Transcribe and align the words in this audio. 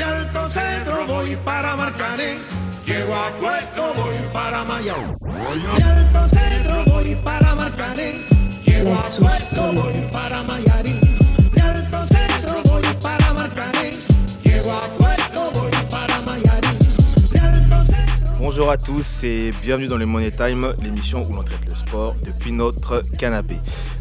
De 0.00 0.06
Alto 0.06 0.48
Centro 0.48 1.06
voy 1.06 1.36
para 1.44 1.76
Marcané. 1.76 2.38
Llego 2.86 3.14
a 3.14 3.28
Puerto, 3.38 3.92
voy 3.94 4.14
para 4.32 4.64
Mayao. 4.64 5.14
De 5.76 5.82
Alto 5.84 6.36
Centro 6.36 6.84
voy 6.86 7.14
para 7.16 7.54
Marcané. 7.54 8.24
Llego 8.64 8.94
a 8.94 9.02
Puerto, 9.18 9.72
voy 9.74 10.08
para 10.10 10.42
Mayarín. 10.42 10.79
Bonjour 18.52 18.68
à 18.68 18.76
tous 18.76 19.22
et 19.22 19.52
bienvenue 19.62 19.86
dans 19.86 19.96
le 19.96 20.06
Money 20.06 20.32
Time, 20.32 20.74
l'émission 20.82 21.22
où 21.22 21.32
l'on 21.32 21.44
traite 21.44 21.64
le 21.68 21.76
sport 21.76 22.16
depuis 22.20 22.50
notre 22.50 23.00
canapé. 23.16 23.54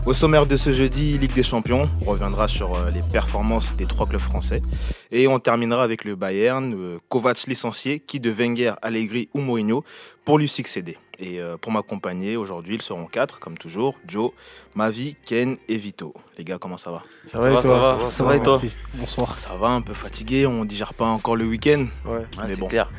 Au 0.08 0.14
sommaire 0.14 0.48
de 0.48 0.58
ce 0.58 0.74
jeudi, 0.74 1.20
Ligue 1.20 1.34
des 1.34 1.44
Champions, 1.44 1.88
on 2.02 2.06
reviendra 2.10 2.48
sur 2.48 2.74
euh, 2.74 2.90
les 2.90 3.04
performances 3.14 3.76
des 3.76 3.86
trois 3.86 4.08
clubs 4.08 4.20
français 4.20 4.64
et 5.12 5.28
on 5.28 5.38
terminera 5.38 5.84
avec 5.84 6.04
le 6.04 6.16
Bayern, 6.16 6.74
euh, 6.76 6.98
Kovac 7.10 7.46
licencié, 7.46 8.00
qui 8.00 8.20
de 8.20 8.32
Wenger, 8.32 8.74
Allegri 8.82 9.30
ou 9.36 9.42
Mourinho 9.42 9.84
pour 10.26 10.40
lui 10.40 10.48
succéder. 10.48 10.98
Et 11.20 11.40
euh, 11.40 11.58
pour 11.58 11.72
m'accompagner 11.72 12.36
aujourd'hui, 12.36 12.74
ils 12.74 12.82
seront 12.82 13.06
quatre, 13.06 13.40
comme 13.40 13.56
toujours, 13.56 14.00
Joe, 14.08 14.32
Mavi, 14.74 15.16
Ken 15.26 15.58
et 15.68 15.78
Vito. 15.78 16.16
Les 16.40 16.44
gars, 16.44 16.58
comment 16.60 16.78
ça 16.78 16.90
va? 16.90 17.04
Ça 17.28 17.38
va 17.38 17.52
et 17.52 17.62
toi? 17.62 18.00
Ça 18.04 18.24
va 18.24 18.36
et 18.36 18.42
toi? 18.42 18.58
Merci. 18.60 18.76
Bonsoir. 18.96 19.38
Ça 19.38 19.54
va, 19.54 19.68
un 19.68 19.82
peu 19.82 19.94
fatigué, 19.94 20.48
on 20.48 20.66
digère 20.66 20.96
pas 20.96 21.06
encore 21.06 21.36
le 21.36 21.46
week-end, 21.46 21.86
Ouais. 22.04 22.26
Ah, 22.36 22.46
mais 22.48 22.56
c'est 22.56 22.60
bon. 22.60 22.68
clair. 22.68 22.90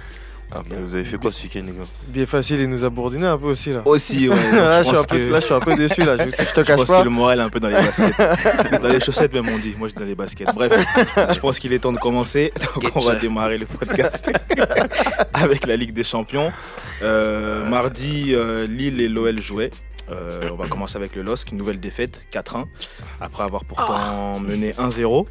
Ah, 0.53 0.63
mais 0.69 0.77
vous 0.85 0.95
avez 0.97 1.05
fait 1.05 1.17
quoi 1.17 1.31
ce 1.31 1.45
week-end, 1.45 1.63
les 1.65 1.73
gars 1.73 1.85
Bien 2.09 2.27
facile, 2.27 2.61
il 2.61 2.69
nous 2.69 2.85
a 2.85 2.91
bourdiné 2.91 3.25
un 3.27 3.39
peu 3.39 3.47
aussi 3.47 3.71
là. 3.73 3.83
Aussi, 3.85 4.29
ouais. 4.29 4.35
là, 4.53 4.83
je 4.83 4.89
je 4.89 4.89
suis 4.89 4.95
pense 4.97 5.05
un 5.05 5.07
peu, 5.07 5.19
que- 5.19 5.31
là, 5.33 5.41
je 5.41 5.45
suis 5.45 5.55
un 5.55 5.61
peu 5.61 5.77
déçu 5.77 6.03
là. 6.05 6.17
Je, 6.17 6.25
je 6.45 6.53
te 6.53 6.61
Je 6.61 6.63
cache 6.63 6.77
pense 6.77 6.89
pas. 6.89 6.99
que 7.01 7.05
le 7.05 7.11
moral 7.11 7.39
est 7.39 7.43
un 7.43 7.49
peu 7.51 7.61
dans 7.61 7.69
les 7.69 7.75
baskets. 7.75 8.15
dans 8.83 8.89
les 8.89 9.01
chaussettes 9.01 9.33
même 9.33 9.49
on 9.49 9.59
dit. 9.59 9.75
Moi 9.79 9.89
je 9.89 9.95
dis 9.95 10.01
dans 10.01 10.07
les 10.07 10.15
baskets. 10.17 10.49
Bref, 10.55 10.73
je 11.33 11.39
pense 11.39 11.59
qu'il 11.61 11.73
est 11.73 11.79
temps 11.79 11.93
de 11.93 11.99
commencer. 11.99 12.53
Donc 12.75 12.91
on 12.97 13.01
va 13.01 13.15
démarrer 13.17 13.59
le 13.59 13.67
podcast 13.67 14.33
avec 15.35 15.67
la 15.67 15.77
Ligue 15.77 15.93
des 15.93 16.05
Champions. 16.05 16.53
Euh, 17.03 17.65
mardi, 17.69 18.35
euh, 18.35 18.67
Lille 18.67 19.01
et 19.01 19.09
l'OL 19.09 19.41
jouaient. 19.41 19.71
Euh, 20.11 20.49
on 20.51 20.57
va 20.57 20.67
commencer 20.67 20.97
avec 20.97 21.15
le 21.15 21.23
LOSC, 21.23 21.53
une 21.53 21.59
nouvelle 21.59 21.79
défaite, 21.79 22.25
4-1, 22.33 22.65
après 23.21 23.45
avoir 23.45 23.65
pourtant 23.65 24.41
mené 24.41 24.73
1-0. 24.73 25.27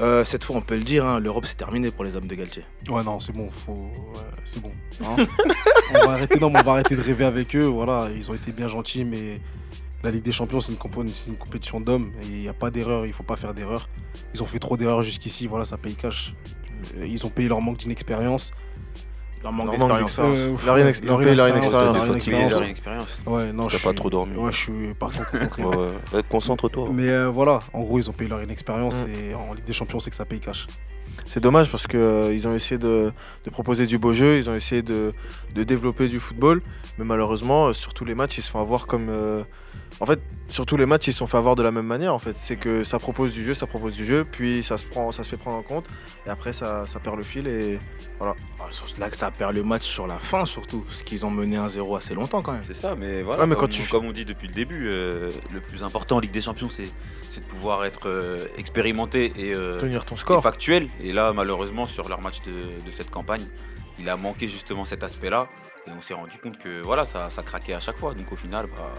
Euh, 0.00 0.24
cette 0.24 0.42
fois, 0.42 0.56
on 0.56 0.60
peut 0.60 0.76
le 0.76 0.82
dire, 0.82 1.04
hein, 1.04 1.20
l'Europe 1.20 1.46
c'est 1.46 1.56
terminé 1.56 1.90
pour 1.90 2.04
les 2.04 2.16
hommes 2.16 2.26
de 2.26 2.34
Galtier. 2.34 2.64
Ouais, 2.88 3.04
non, 3.04 3.20
c'est 3.20 3.32
bon, 3.32 3.48
faut. 3.48 3.72
ouais, 3.72 4.20
c'est 4.44 4.60
bon. 4.60 4.70
hein. 5.04 5.16
on 5.94 6.06
va 6.06 6.12
arrêter, 6.14 6.38
non, 6.40 6.50
mais 6.50 6.60
on 6.60 6.64
va 6.64 6.72
arrêter 6.72 6.96
de 6.96 7.02
rêver 7.02 7.24
avec 7.24 7.54
eux. 7.54 7.64
Voilà, 7.66 8.08
ils 8.16 8.30
ont 8.30 8.34
été 8.34 8.50
bien 8.52 8.66
gentils, 8.66 9.04
mais 9.04 9.40
la 10.02 10.10
Ligue 10.10 10.24
des 10.24 10.32
Champions, 10.32 10.60
c'est 10.60 10.72
une, 10.72 10.78
compétition 11.36 11.80
d'hommes 11.80 12.10
et 12.22 12.26
il 12.26 12.40
n'y 12.40 12.48
a 12.48 12.52
pas 12.54 12.70
d'erreur, 12.70 13.06
il 13.06 13.12
faut 13.12 13.22
pas 13.22 13.36
faire 13.36 13.54
d'erreur. 13.54 13.88
Ils 14.34 14.42
ont 14.42 14.46
fait 14.46 14.58
trop 14.58 14.76
d'erreurs 14.76 15.02
jusqu'ici, 15.02 15.46
voilà, 15.46 15.64
ça 15.64 15.78
paye 15.78 15.94
cash. 15.94 16.34
Euh, 16.96 17.06
Ils 17.06 17.24
ont 17.24 17.30
payé 17.30 17.48
leur 17.48 17.60
manque 17.60 17.78
d'inexpérience. 17.78 18.52
Leur 19.44 19.52
manque 19.52 19.70
d'expérience. 19.70 20.18
Leur 20.66 20.78
inexpérience. 20.78 21.22
Ouais, 23.26 23.52
non, 23.52 23.68
je 23.68 23.76
pas 23.76 23.90
suis- 23.90 23.94
trop 23.94 24.10
dormi. 24.10 24.36
Ouais, 24.36 24.50
je 24.50 24.56
suis 24.56 24.90
pas 24.98 25.08
trop 25.08 25.22
concentré. 25.30 25.62
Ouais, 25.62 25.76
ouais. 25.76 25.88
Ouais, 26.14 26.22
Concentre-toi. 26.28 26.88
Mais 26.92 27.08
euh, 27.10 27.28
voilà, 27.28 27.60
en 27.72 27.82
gros, 27.82 27.98
ils 27.98 28.08
ont 28.08 28.12
payé 28.12 28.30
leur 28.30 28.42
inexpérience 28.42 29.04
Mm. 29.06 29.10
et 29.30 29.34
en 29.34 29.52
Ligue 29.52 29.64
des 29.66 29.72
Champions, 29.72 30.00
c'est 30.00 30.10
que 30.10 30.16
ça 30.16 30.24
paye 30.24 30.40
cash. 30.40 30.66
C'est 31.26 31.40
dommage 31.40 31.70
parce 31.70 31.86
que 31.86 31.96
euh, 31.96 32.34
ils 32.34 32.46
ont 32.48 32.54
essayé 32.54 32.78
de, 32.78 33.12
de 33.44 33.50
proposer 33.50 33.86
du 33.86 33.98
beau 33.98 34.12
jeu, 34.12 34.36
ils 34.38 34.48
ont 34.50 34.54
essayé 34.54 34.82
de, 34.82 35.12
de 35.54 35.62
développer 35.62 36.08
du 36.08 36.18
football, 36.20 36.60
mais 36.98 37.04
malheureusement, 37.04 37.66
euh, 37.68 37.72
sur 37.72 37.94
tous 37.94 38.04
les 38.04 38.14
matchs, 38.14 38.38
ils 38.38 38.42
se 38.42 38.50
font 38.50 38.60
avoir 38.60 38.86
comme. 38.86 39.08
euh, 39.10 39.42
En 40.00 40.06
fait, 40.06 40.20
sur 40.48 40.66
tous 40.66 40.76
les 40.76 40.86
matchs, 40.86 41.06
ils 41.08 41.12
se 41.12 41.18
sont 41.20 41.26
fait 41.28 41.36
avoir 41.36 41.54
de 41.54 41.62
la 41.62 41.70
même 41.70 41.86
manière. 41.86 42.12
En 42.14 42.18
fait, 42.18 42.34
c'est 42.36 42.56
que 42.56 42.82
ça 42.84 42.98
propose 42.98 43.32
du 43.32 43.44
jeu, 43.44 43.54
ça 43.54 43.66
propose 43.66 43.94
du 43.94 44.04
jeu, 44.04 44.26
puis 44.30 44.62
ça 44.62 44.76
se 44.76 44.84
prend, 44.84 45.12
ça 45.12 45.22
se 45.24 45.28
fait 45.28 45.36
prendre 45.36 45.56
en 45.56 45.62
compte, 45.62 45.86
et 46.26 46.30
après 46.30 46.52
ça, 46.52 46.84
ça 46.86 46.98
perd 46.98 47.16
le 47.16 47.22
fil 47.22 47.46
et 47.46 47.78
Ah, 48.20 48.34
c'est 48.70 48.98
là 48.98 49.08
que 49.08 49.16
ça 49.16 49.30
perd 49.30 49.54
le 49.54 49.62
match 49.62 49.84
sur 49.84 50.06
la 50.06 50.16
fin 50.18 50.44
surtout, 50.44 50.80
parce 50.80 51.02
qu'ils 51.04 51.24
ont 51.24 51.30
mené 51.30 51.56
1-0 51.56 51.96
assez 51.96 52.14
longtemps 52.14 52.42
quand 52.42 52.52
même. 52.52 52.62
C'est 52.66 52.74
ça, 52.76 52.94
mais 52.98 53.22
voilà. 53.22 53.42
Ouais, 53.42 53.46
mais 53.46 53.54
comme, 53.54 53.68
quand 53.68 53.72
tu- 53.72 53.88
comme 53.88 54.04
on 54.06 54.12
dit 54.12 54.24
depuis 54.24 54.48
le 54.48 54.54
début, 54.54 54.88
euh, 54.88 55.30
le 55.52 55.60
plus 55.60 55.84
important 55.84 56.16
en 56.16 56.20
Ligue 56.20 56.32
des 56.32 56.40
Champions, 56.40 56.70
c'est 56.70 56.84
de 57.40 57.44
pouvoir 57.48 57.84
être 57.84 58.08
euh, 58.08 58.38
expérimenté 58.58 59.32
et, 59.36 59.54
euh, 59.54 59.78
tenir 59.78 60.04
ton 60.04 60.14
et 60.16 60.18
score. 60.18 60.42
factuel. 60.42 60.88
Et 61.02 61.12
là, 61.12 61.32
malheureusement, 61.32 61.86
sur 61.86 62.08
leur 62.08 62.20
match 62.20 62.42
de, 62.42 62.52
de 62.84 62.90
cette 62.92 63.10
campagne, 63.10 63.42
il 63.98 64.08
a 64.08 64.16
manqué 64.16 64.46
justement 64.48 64.84
cet 64.84 65.02
aspect-là. 65.04 65.48
Et 65.86 65.90
on 65.96 66.00
s'est 66.00 66.14
rendu 66.14 66.38
compte 66.38 66.58
que 66.58 66.80
voilà, 66.82 67.04
ça, 67.06 67.28
ça 67.30 67.42
craquait 67.42 67.74
à 67.74 67.80
chaque 67.80 67.98
fois. 67.98 68.14
Donc 68.14 68.30
au 68.32 68.36
final, 68.36 68.66
bah, 68.66 68.92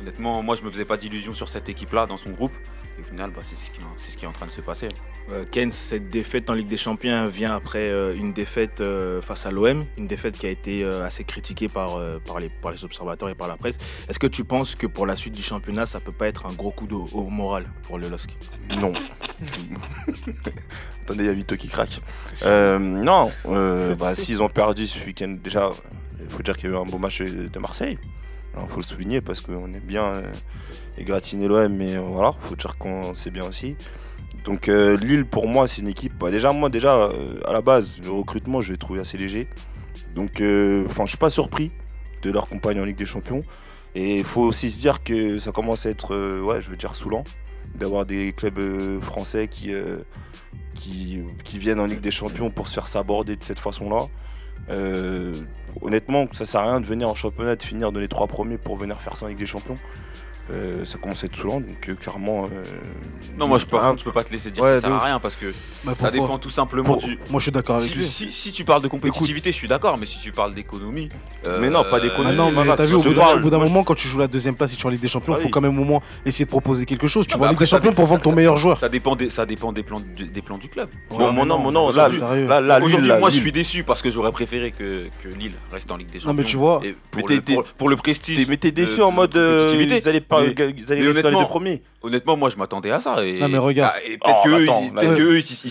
honnêtement, 0.00 0.42
moi, 0.42 0.56
je 0.56 0.62
me 0.62 0.70
faisais 0.70 0.84
pas 0.84 0.96
d'illusions 0.96 1.34
sur 1.34 1.48
cette 1.48 1.68
équipe-là 1.68 2.06
dans 2.06 2.16
son 2.16 2.30
groupe. 2.30 2.52
Et 2.98 3.02
au 3.02 3.04
final, 3.04 3.30
bah, 3.30 3.42
c'est 3.44 3.56
ce, 3.56 3.70
qui- 3.70 3.80
c'est 3.98 4.12
ce 4.12 4.16
qui 4.16 4.24
est 4.24 4.28
en 4.28 4.32
train 4.32 4.46
de 4.46 4.50
se 4.52 4.62
passer. 4.62 4.88
Euh, 5.30 5.44
Keynes, 5.44 5.70
cette 5.70 6.08
défaite 6.08 6.48
en 6.48 6.54
Ligue 6.54 6.68
des 6.68 6.78
Champions 6.78 7.26
vient 7.26 7.54
après 7.54 7.90
euh, 7.90 8.14
une 8.16 8.32
défaite 8.32 8.80
euh, 8.80 9.20
face 9.20 9.44
à 9.44 9.50
l'OM, 9.50 9.84
une 9.98 10.06
défaite 10.06 10.38
qui 10.38 10.46
a 10.46 10.50
été 10.50 10.82
euh, 10.82 11.04
assez 11.04 11.24
critiquée 11.24 11.68
par, 11.68 11.96
euh, 11.96 12.18
par, 12.24 12.40
les, 12.40 12.48
par 12.62 12.70
les 12.70 12.82
observateurs 12.86 13.28
et 13.28 13.34
par 13.34 13.48
la 13.48 13.58
presse. 13.58 13.76
Est-ce 14.08 14.18
que 14.18 14.26
tu 14.26 14.44
penses 14.44 14.74
que 14.76 14.86
pour 14.86 15.04
la 15.04 15.14
suite 15.14 15.34
du 15.34 15.42
championnat, 15.42 15.84
ça 15.84 16.00
peut 16.00 16.12
pas 16.12 16.26
être 16.28 16.46
un 16.46 16.54
gros 16.54 16.70
coup 16.70 16.86
de, 16.86 16.94
au 16.94 17.28
moral 17.28 17.66
pour 17.82 17.98
le 17.98 18.08
LOSC 18.08 18.30
Non. 18.80 18.92
Attendez, 21.04 21.24
il 21.24 21.26
y 21.26 21.30
a 21.30 21.34
Vito 21.34 21.56
qui 21.56 21.68
craque. 21.68 22.00
Euh, 22.44 22.78
non, 22.78 23.30
euh, 23.46 23.94
bah, 23.94 24.14
s'ils 24.14 24.42
ont 24.42 24.48
perdu 24.48 24.86
ce 24.86 25.04
week-end, 25.04 25.36
déjà, 25.42 25.70
il 26.20 26.28
faut 26.28 26.42
dire 26.42 26.56
qu'il 26.56 26.70
y 26.70 26.72
a 26.72 26.76
eu 26.76 26.80
un 26.80 26.84
beau 26.84 26.98
match 26.98 27.20
de 27.20 27.58
Marseille. 27.58 27.98
Il 28.60 28.68
faut 28.68 28.80
le 28.80 28.82
souligner 28.82 29.20
parce 29.20 29.40
qu'on 29.40 29.72
est 29.74 29.84
bien 29.84 30.04
euh, 30.04 30.32
égratigné 30.98 31.48
l'OM, 31.48 31.72
mais 31.72 31.96
euh, 31.96 32.00
voilà, 32.00 32.32
il 32.42 32.48
faut 32.48 32.56
dire 32.56 32.76
qu'on 32.78 33.14
sait 33.14 33.30
bien 33.30 33.44
aussi. 33.44 33.76
Donc 34.44 34.68
euh, 34.68 34.96
Lille, 34.96 35.26
pour 35.26 35.48
moi, 35.48 35.66
c'est 35.66 35.82
une 35.82 35.88
équipe. 35.88 36.14
bah, 36.18 36.30
déjà, 36.30 36.52
moi, 36.52 36.68
déjà, 36.68 36.94
euh, 36.96 37.40
à 37.46 37.52
la 37.52 37.60
base, 37.60 38.00
le 38.02 38.10
recrutement, 38.10 38.60
je 38.60 38.72
l'ai 38.72 38.78
trouvé 38.78 39.00
assez 39.00 39.18
léger. 39.18 39.48
Donc, 40.14 40.40
euh, 40.40 40.86
enfin, 40.88 41.04
je 41.04 41.10
suis 41.10 41.18
pas 41.18 41.30
surpris 41.30 41.70
de 42.22 42.30
leur 42.30 42.48
compagne 42.48 42.80
en 42.80 42.84
Ligue 42.84 42.96
des 42.96 43.06
Champions. 43.06 43.40
Et 43.94 44.18
il 44.18 44.24
faut 44.24 44.42
aussi 44.42 44.70
se 44.70 44.78
dire 44.78 45.02
que 45.02 45.38
ça 45.38 45.52
commence 45.52 45.86
à 45.86 45.90
être, 45.90 46.14
euh, 46.14 46.40
ouais, 46.42 46.60
je 46.60 46.70
veux 46.70 46.76
dire, 46.76 46.94
saoulant 46.94 47.24
d'avoir 47.74 48.06
des 48.06 48.32
clubs 48.32 48.58
euh, 48.58 49.00
français 49.00 49.48
qui, 49.48 49.74
euh, 49.74 49.98
qui, 50.74 51.58
viennent 51.58 51.80
en 51.80 51.86
Ligue 51.86 52.00
des 52.00 52.10
Champions 52.10 52.50
pour 52.50 52.68
se 52.68 52.74
faire 52.74 52.88
s'aborder 52.88 53.36
de 53.36 53.44
cette 53.44 53.58
façon-là. 53.58 54.06
Euh, 54.68 55.32
honnêtement, 55.80 56.26
ça 56.32 56.44
sert 56.44 56.60
à 56.60 56.66
rien 56.66 56.80
de 56.80 56.86
venir 56.86 57.08
en 57.08 57.14
championnat, 57.14 57.56
de 57.56 57.62
finir 57.62 57.92
dans 57.92 58.00
les 58.00 58.08
trois 58.08 58.26
premiers 58.26 58.58
pour 58.58 58.76
venir 58.76 59.00
faire 59.00 59.16
ça 59.16 59.28
Ligue 59.28 59.38
des 59.38 59.46
Champions. 59.46 59.78
Euh, 60.52 60.84
ça 60.84 60.96
commence 60.98 61.24
à 61.24 61.26
être 61.26 61.34
saoulant, 61.34 61.58
donc 61.60 61.88
euh, 61.88 61.94
clairement. 61.96 62.44
euh, 62.44 62.62
Non, 63.36 63.48
moi, 63.48 63.58
je 63.58 63.66
peux, 63.66 63.76
Ah. 63.80 63.94
je 63.98 64.04
peux 64.04 64.12
pas 64.12 64.22
te 64.22 64.30
laisser 64.30 64.52
dire 64.52 64.62
Ouais, 64.62 64.76
que 64.76 64.80
ça 64.80 64.86
sert 64.86 64.94
à 64.96 65.00
rien 65.04 65.18
parce 65.18 65.34
que 65.34 65.52
Bah, 65.84 65.94
ça 66.00 66.10
dépend 66.12 66.38
tout 66.38 66.50
simplement 66.50 66.84
Pour- 66.84 66.98
du. 66.98 67.18
Moi, 67.30 67.38
je 67.40 67.42
suis 67.42 67.50
d'accord 67.52 67.76
avec 67.78 67.90
Si, 67.90 67.96
lui. 67.98 68.06
si- 68.06 68.30
si 68.32 68.52
tu 68.52 68.64
parles 68.64 68.80
de 68.82 68.86
compétitivité, 68.86 69.50
je 69.50 69.56
suis 69.56 69.66
d'accord, 69.66 69.98
mais 69.98 70.06
si 70.06 70.20
tu 70.20 70.30
parles 70.30 70.54
d'économie. 70.54 71.08
euh, 71.44 71.58
Mais 71.60 71.68
non, 71.68 71.82
pas 71.82 71.96
Ah 71.96 72.00
d'économie. 72.00 72.36
non, 72.36 72.52
mais 72.52 72.76
t'as 72.76 72.86
vu, 72.86 72.94
au 72.94 73.02
bout 73.02 73.12
d'un 73.14 73.58
je- 73.58 73.64
moment, 73.64 73.82
quand 73.82 73.94
tu 73.96 74.06
joues 74.06 74.18
la 74.20 74.28
deuxième 74.28 74.54
place 74.54 74.72
et 74.72 74.76
tu 74.76 74.82
es 74.82 74.86
en 74.86 74.90
Ligue 74.90 75.00
des 75.00 75.08
Champions, 75.08 75.34
il 75.34 75.38
Ah 75.40 75.42
faut 75.42 75.48
quand 75.48 75.60
même 75.60 75.78
au 75.80 75.84
moins 75.84 76.00
essayer 76.24 76.44
de 76.44 76.50
proposer 76.50 76.86
quelque 76.86 77.08
chose. 77.08 77.26
Tu 77.26 77.34
Non, 77.34 77.40
vas 77.40 77.46
en 77.46 77.48
mais 77.48 77.52
Ligue 77.54 77.60
des 77.60 77.66
Champions 77.66 77.92
pour 77.92 78.06
vendre 78.06 78.22
ton 78.22 78.32
meilleur 78.32 78.56
joueur. 78.56 78.78
Ça 78.78 78.88
dépend 78.88 79.16
des, 79.16 79.30
ça 79.30 79.46
dépend 79.46 79.72
des 79.72 79.82
plans 79.82 80.00
du, 80.00 80.26
des 80.26 80.42
plans 80.42 80.58
du 80.58 80.68
club. 80.68 80.88
Nom, 81.10 81.32
mon 81.32 81.44
nom, 81.72 81.90
là, 81.92 82.08
aujourd'hui, 82.80 83.10
moi, 83.18 83.30
je 83.30 83.36
suis 83.36 83.52
déçu 83.52 83.82
parce 83.82 84.00
que 84.00 84.10
j'aurais 84.10 84.32
préféré 84.32 84.70
que, 84.70 85.08
que 85.24 85.28
Lille 85.28 85.54
reste 85.72 85.90
en 85.90 85.96
Ligue 85.96 86.10
des 86.10 86.18
Non, 86.18 86.24
Champions. 86.26 86.34
mais 86.34 86.44
tu 86.44 86.56
vois, 86.56 86.82
pour, 87.10 87.88
le, 87.88 87.96
prestige. 87.96 88.46
Mais 88.48 88.56
t'es 88.56 88.70
déçu 88.70 89.02
en 89.02 89.10
de 89.10 89.16
mode. 89.16 89.32
compétitivité. 89.32 89.96
ils 89.96 90.02
Mais- 90.40 90.46
rester 90.48 90.94
les 90.96 91.08
honnêtement, 91.08 91.40
deux 91.42 91.46
premiers. 91.46 91.82
Honnêtement, 92.02 92.36
moi, 92.36 92.50
je 92.50 92.56
m'attendais 92.56 92.90
à 92.90 93.00
ça. 93.00 93.24
Et, 93.24 93.40
Non, 93.40 93.48
mais 93.48 93.58
regarde. 93.58 93.94
Ah, 93.96 94.00
et 94.04 94.18
peut-être 94.18 94.36
Oh, 94.40 94.44
qu'eux, 94.44 94.62
attends, 94.64 94.82
ils- 94.82 94.92
ouais. 94.96 95.16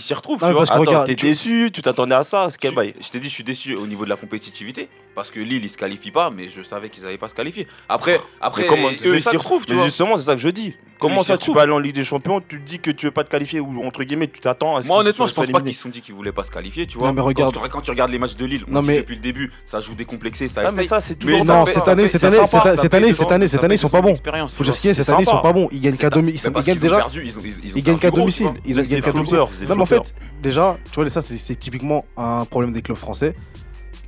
s'y 0.00 0.14
retrouvent. 0.14 0.40
Non, 0.42 0.46
tu 0.48 0.52
vois. 0.52 0.60
parce 0.60 0.70
que 0.70 0.74
Attends, 0.74 0.80
regarde, 0.90 1.06
t'es 1.06 1.14
tu- 1.16 1.26
déçu, 1.26 1.70
tu 1.72 1.82
t'attendais 1.82 2.14
à 2.14 2.22
ça, 2.22 2.48
ce 2.50 2.58
Je 3.00 3.10
t'ai 3.10 3.20
dit, 3.20 3.28
je 3.28 3.34
suis 3.34 3.44
déçu 3.44 3.74
au 3.74 3.86
niveau 3.86 4.04
de 4.04 4.10
la 4.10 4.16
compétitivité 4.16 4.88
parce 5.14 5.30
que 5.30 5.40
Lille, 5.40 5.64
ils 5.64 5.68
se 5.70 5.76
qualifient 5.78 6.10
pas, 6.10 6.30
mais 6.30 6.48
je 6.48 6.62
savais 6.62 6.88
qu'ils 6.90 7.04
n'allaient 7.04 7.18
pas 7.18 7.28
se 7.28 7.34
qualifier. 7.34 7.66
Après, 7.88 8.20
après 8.40 8.62
Mais 8.62 8.68
comment 8.68 8.88
eux, 8.88 9.16
ils 9.16 9.22
s'y 9.22 9.36
retrouvent, 9.36 9.64
tu 9.66 9.72
mais 9.72 9.78
vois. 9.78 9.86
justement, 9.86 10.16
c'est 10.16 10.24
ça 10.24 10.34
que 10.34 10.40
je 10.40 10.48
dis. 10.48 10.74
Comment 10.98 11.22
ça, 11.22 11.36
tu 11.36 11.52
peux 11.52 11.58
aller 11.60 11.72
en 11.72 11.78
Ligue 11.78 11.94
des 11.94 12.04
Champions, 12.04 12.40
tu 12.46 12.60
te 12.60 12.64
dis 12.66 12.78
que 12.78 12.90
tu 12.90 13.06
veux 13.06 13.12
pas 13.12 13.24
te 13.24 13.30
qualifier 13.30 13.60
ou 13.60 13.82
entre 13.84 14.02
guillemets, 14.04 14.28
tu 14.28 14.40
t'attends 14.40 14.76
à 14.76 14.82
ce 14.82 14.88
Moi, 14.88 14.98
honnêtement, 14.98 15.26
je 15.26 15.34
pense 15.34 15.48
pas 15.48 15.60
qu'ils 15.60 15.74
se 15.74 15.82
sont 15.82 15.88
dit 15.88 16.00
qu'ils 16.00 16.14
voulaient 16.14 16.32
pas 16.32 16.44
se 16.44 16.50
qualifier, 16.50 16.86
tu 16.86 16.98
vois. 16.98 17.08
Non, 17.08 17.14
mais 17.14 17.20
regarde. 17.20 17.54
Quand, 17.54 17.60
tu- 17.62 17.68
quand 17.68 17.80
tu 17.82 17.90
regardes 17.90 18.10
les 18.10 18.18
matchs 18.18 18.36
de 18.36 18.44
Lille, 18.44 18.64
Non, 18.68 18.82
mais- 18.82 18.98
depuis 18.98 19.16
le 19.16 19.20
début, 19.22 19.52
ça 19.66 19.80
joue 19.80 19.94
décomplexé, 19.94 20.48
ça 20.48 20.62
Ah, 20.66 20.70
mais 20.72 20.84
ça, 20.84 21.00
c'est 21.00 21.16
toujours 21.16 21.38
Mais 21.40 21.44
ça. 21.44 21.54
Non, 21.60 21.66
cette 21.66 21.88
année, 21.88 22.06
cette 22.06 22.24
année, 22.24 22.36
cette- 22.46 22.54
année, 22.94 23.12
cette 23.12 23.32
année, 23.32 23.48
cette 23.48 23.64
année, 23.64 23.74
ils 23.74 23.78
sont 23.78 23.88
son 23.88 23.92
pas 23.92 24.00
bons. 24.02 24.14
Faut 24.48 24.64
dire 24.64 24.74
ce 24.74 24.80
qu'il 24.80 24.88
y 24.88 24.90
a, 24.90 24.94
C'est 24.94 25.02
cette 25.04 25.14
année, 25.14 25.22
ils 25.22 25.26
sont 25.30 25.40
pas 25.40 25.52
bons. 25.52 25.68
Ils 25.72 25.80
gagnent 25.80 25.96
qu'à 25.96 26.10
domi- 26.10 26.32
ils 26.32 26.62
gagnent 26.64 26.78
déjà. 26.78 26.96
perdu, 26.96 27.32
ils 27.74 27.82
gagnent 27.82 27.98
qu'à 27.98 28.10
domicile. 28.10 28.46
Ils 28.64 28.74
gagnent 28.74 29.00
qu'à 29.02 29.12
domicile. 29.12 29.38
Non, 29.68 29.74
mais 29.76 29.82
en 29.82 29.86
fait, 29.86 30.14
déjà, 30.42 30.78
tu 30.92 31.00
vois, 31.00 31.10
ça, 31.10 31.20
c'est 31.20 31.56
typiquement 31.56 32.04
un 32.16 32.44
problème 32.44 32.72
des 32.72 32.82
clubs 32.82 32.96
français. 32.96 33.34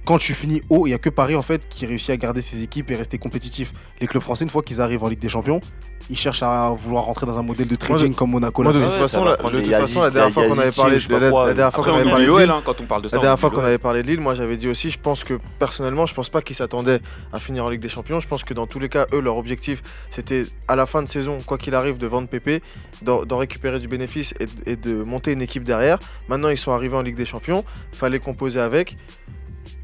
Quand 0.08 0.16
tu 0.18 0.32
finis 0.32 0.62
haut, 0.70 0.86
il 0.86 0.90
y 0.90 0.94
a 0.94 0.98
que 0.98 1.10
Paris 1.10 1.36
en 1.36 1.42
fait 1.42 1.68
qui 1.68 1.84
réussit 1.84 2.08
à 2.10 2.16
garder 2.16 2.40
ses 2.40 2.62
équipes 2.62 2.90
et 2.90 2.96
rester 2.96 3.18
compétitif. 3.18 3.74
Les 4.00 4.06
clubs 4.06 4.22
français, 4.22 4.44
une 4.44 4.50
fois 4.50 4.62
qu'ils 4.62 4.80
arrivent 4.80 5.04
en 5.04 5.08
Ligue 5.08 5.18
des 5.18 5.28
Champions, 5.28 5.60
ils 6.08 6.16
cherchent 6.16 6.42
à 6.42 6.70
vouloir 6.74 7.04
rentrer 7.04 7.26
dans 7.26 7.38
un 7.38 7.42
modèle 7.42 7.68
de 7.68 7.74
trading 7.74 8.14
comme 8.14 8.30
Monaco 8.30 8.62
Moi, 8.62 8.72
de 8.72 8.80
toute 8.82 8.90
Ouais, 8.92 8.98
façon, 9.00 9.24
la, 9.24 9.36
prendre 9.36 9.52
de 9.54 9.58
des 9.60 9.64
toute 9.66 9.74
façon, 9.74 9.98
la 10.00 10.06
Yazici, 10.06 10.14
dernière 10.14 10.32
fois 10.32 10.44
qu'on 10.48 10.58
avait 10.58 10.72
parlé 10.72 10.98
de 10.98 11.12
la, 11.18 11.30
quoi. 11.30 11.46
la 11.48 11.52
dernière 11.54 11.72
fois 11.74 11.80
Après, 11.84 11.90
qu'on 11.90 11.96
on 11.96 12.00
avait 12.00 12.02
oublie 12.04 12.10
parlé 12.26 12.46
de 12.46 12.52
Lille, 12.52 12.62
quand 12.64 12.80
on 12.80 12.84
parle 12.84 13.02
de 13.02 13.08
ça. 13.08 13.16
la 13.16 13.20
on 13.20 13.22
dernière 13.24 13.38
fois 13.38 13.48
oublie 13.48 13.56
qu'on 13.56 13.60
l'OL. 13.62 13.68
avait 13.68 13.78
parlé 13.78 14.02
de 14.02 14.06
Lille, 14.08 14.20
moi 14.20 14.34
j'avais 14.34 14.56
dit 14.56 14.68
aussi, 14.68 14.90
je 14.90 14.98
pense 14.98 15.24
que 15.24 15.34
personnellement, 15.58 16.06
je 16.06 16.14
pense 16.14 16.30
pas 16.30 16.40
qu'ils 16.40 16.56
s'attendaient 16.56 17.00
à 17.34 17.38
finir 17.38 17.66
en 17.66 17.68
Ligue 17.68 17.82
des 17.82 17.90
Champions. 17.90 18.20
Je 18.20 18.28
pense 18.28 18.42
que 18.44 18.54
dans 18.54 18.66
tous 18.66 18.78
les 18.78 18.88
cas, 18.88 19.04
eux, 19.12 19.20
leur 19.20 19.36
objectif, 19.36 19.82
c'était 20.08 20.46
à 20.68 20.76
la 20.76 20.86
fin 20.86 21.02
de 21.02 21.08
saison, 21.10 21.36
quoi 21.44 21.58
qu'il 21.58 21.74
arrive, 21.74 21.98
de 21.98 22.06
vendre 22.06 22.28
Pépé, 22.28 22.62
d'en 23.02 23.36
récupérer 23.36 23.78
du 23.78 23.88
bénéfice 23.88 24.32
et, 24.40 24.46
de- 24.46 24.50
et 24.64 24.76
de 24.76 25.02
monter 25.02 25.32
une 25.32 25.42
équipe 25.42 25.64
derrière. 25.64 25.98
Maintenant, 26.30 26.48
ils 26.48 26.56
sont 26.56 26.72
arrivés 26.72 26.96
en 26.96 27.02
Ligue 27.02 27.16
des 27.16 27.26
Champions, 27.26 27.64
fallait 27.92 28.18
composer 28.18 28.60
avec. 28.60 28.96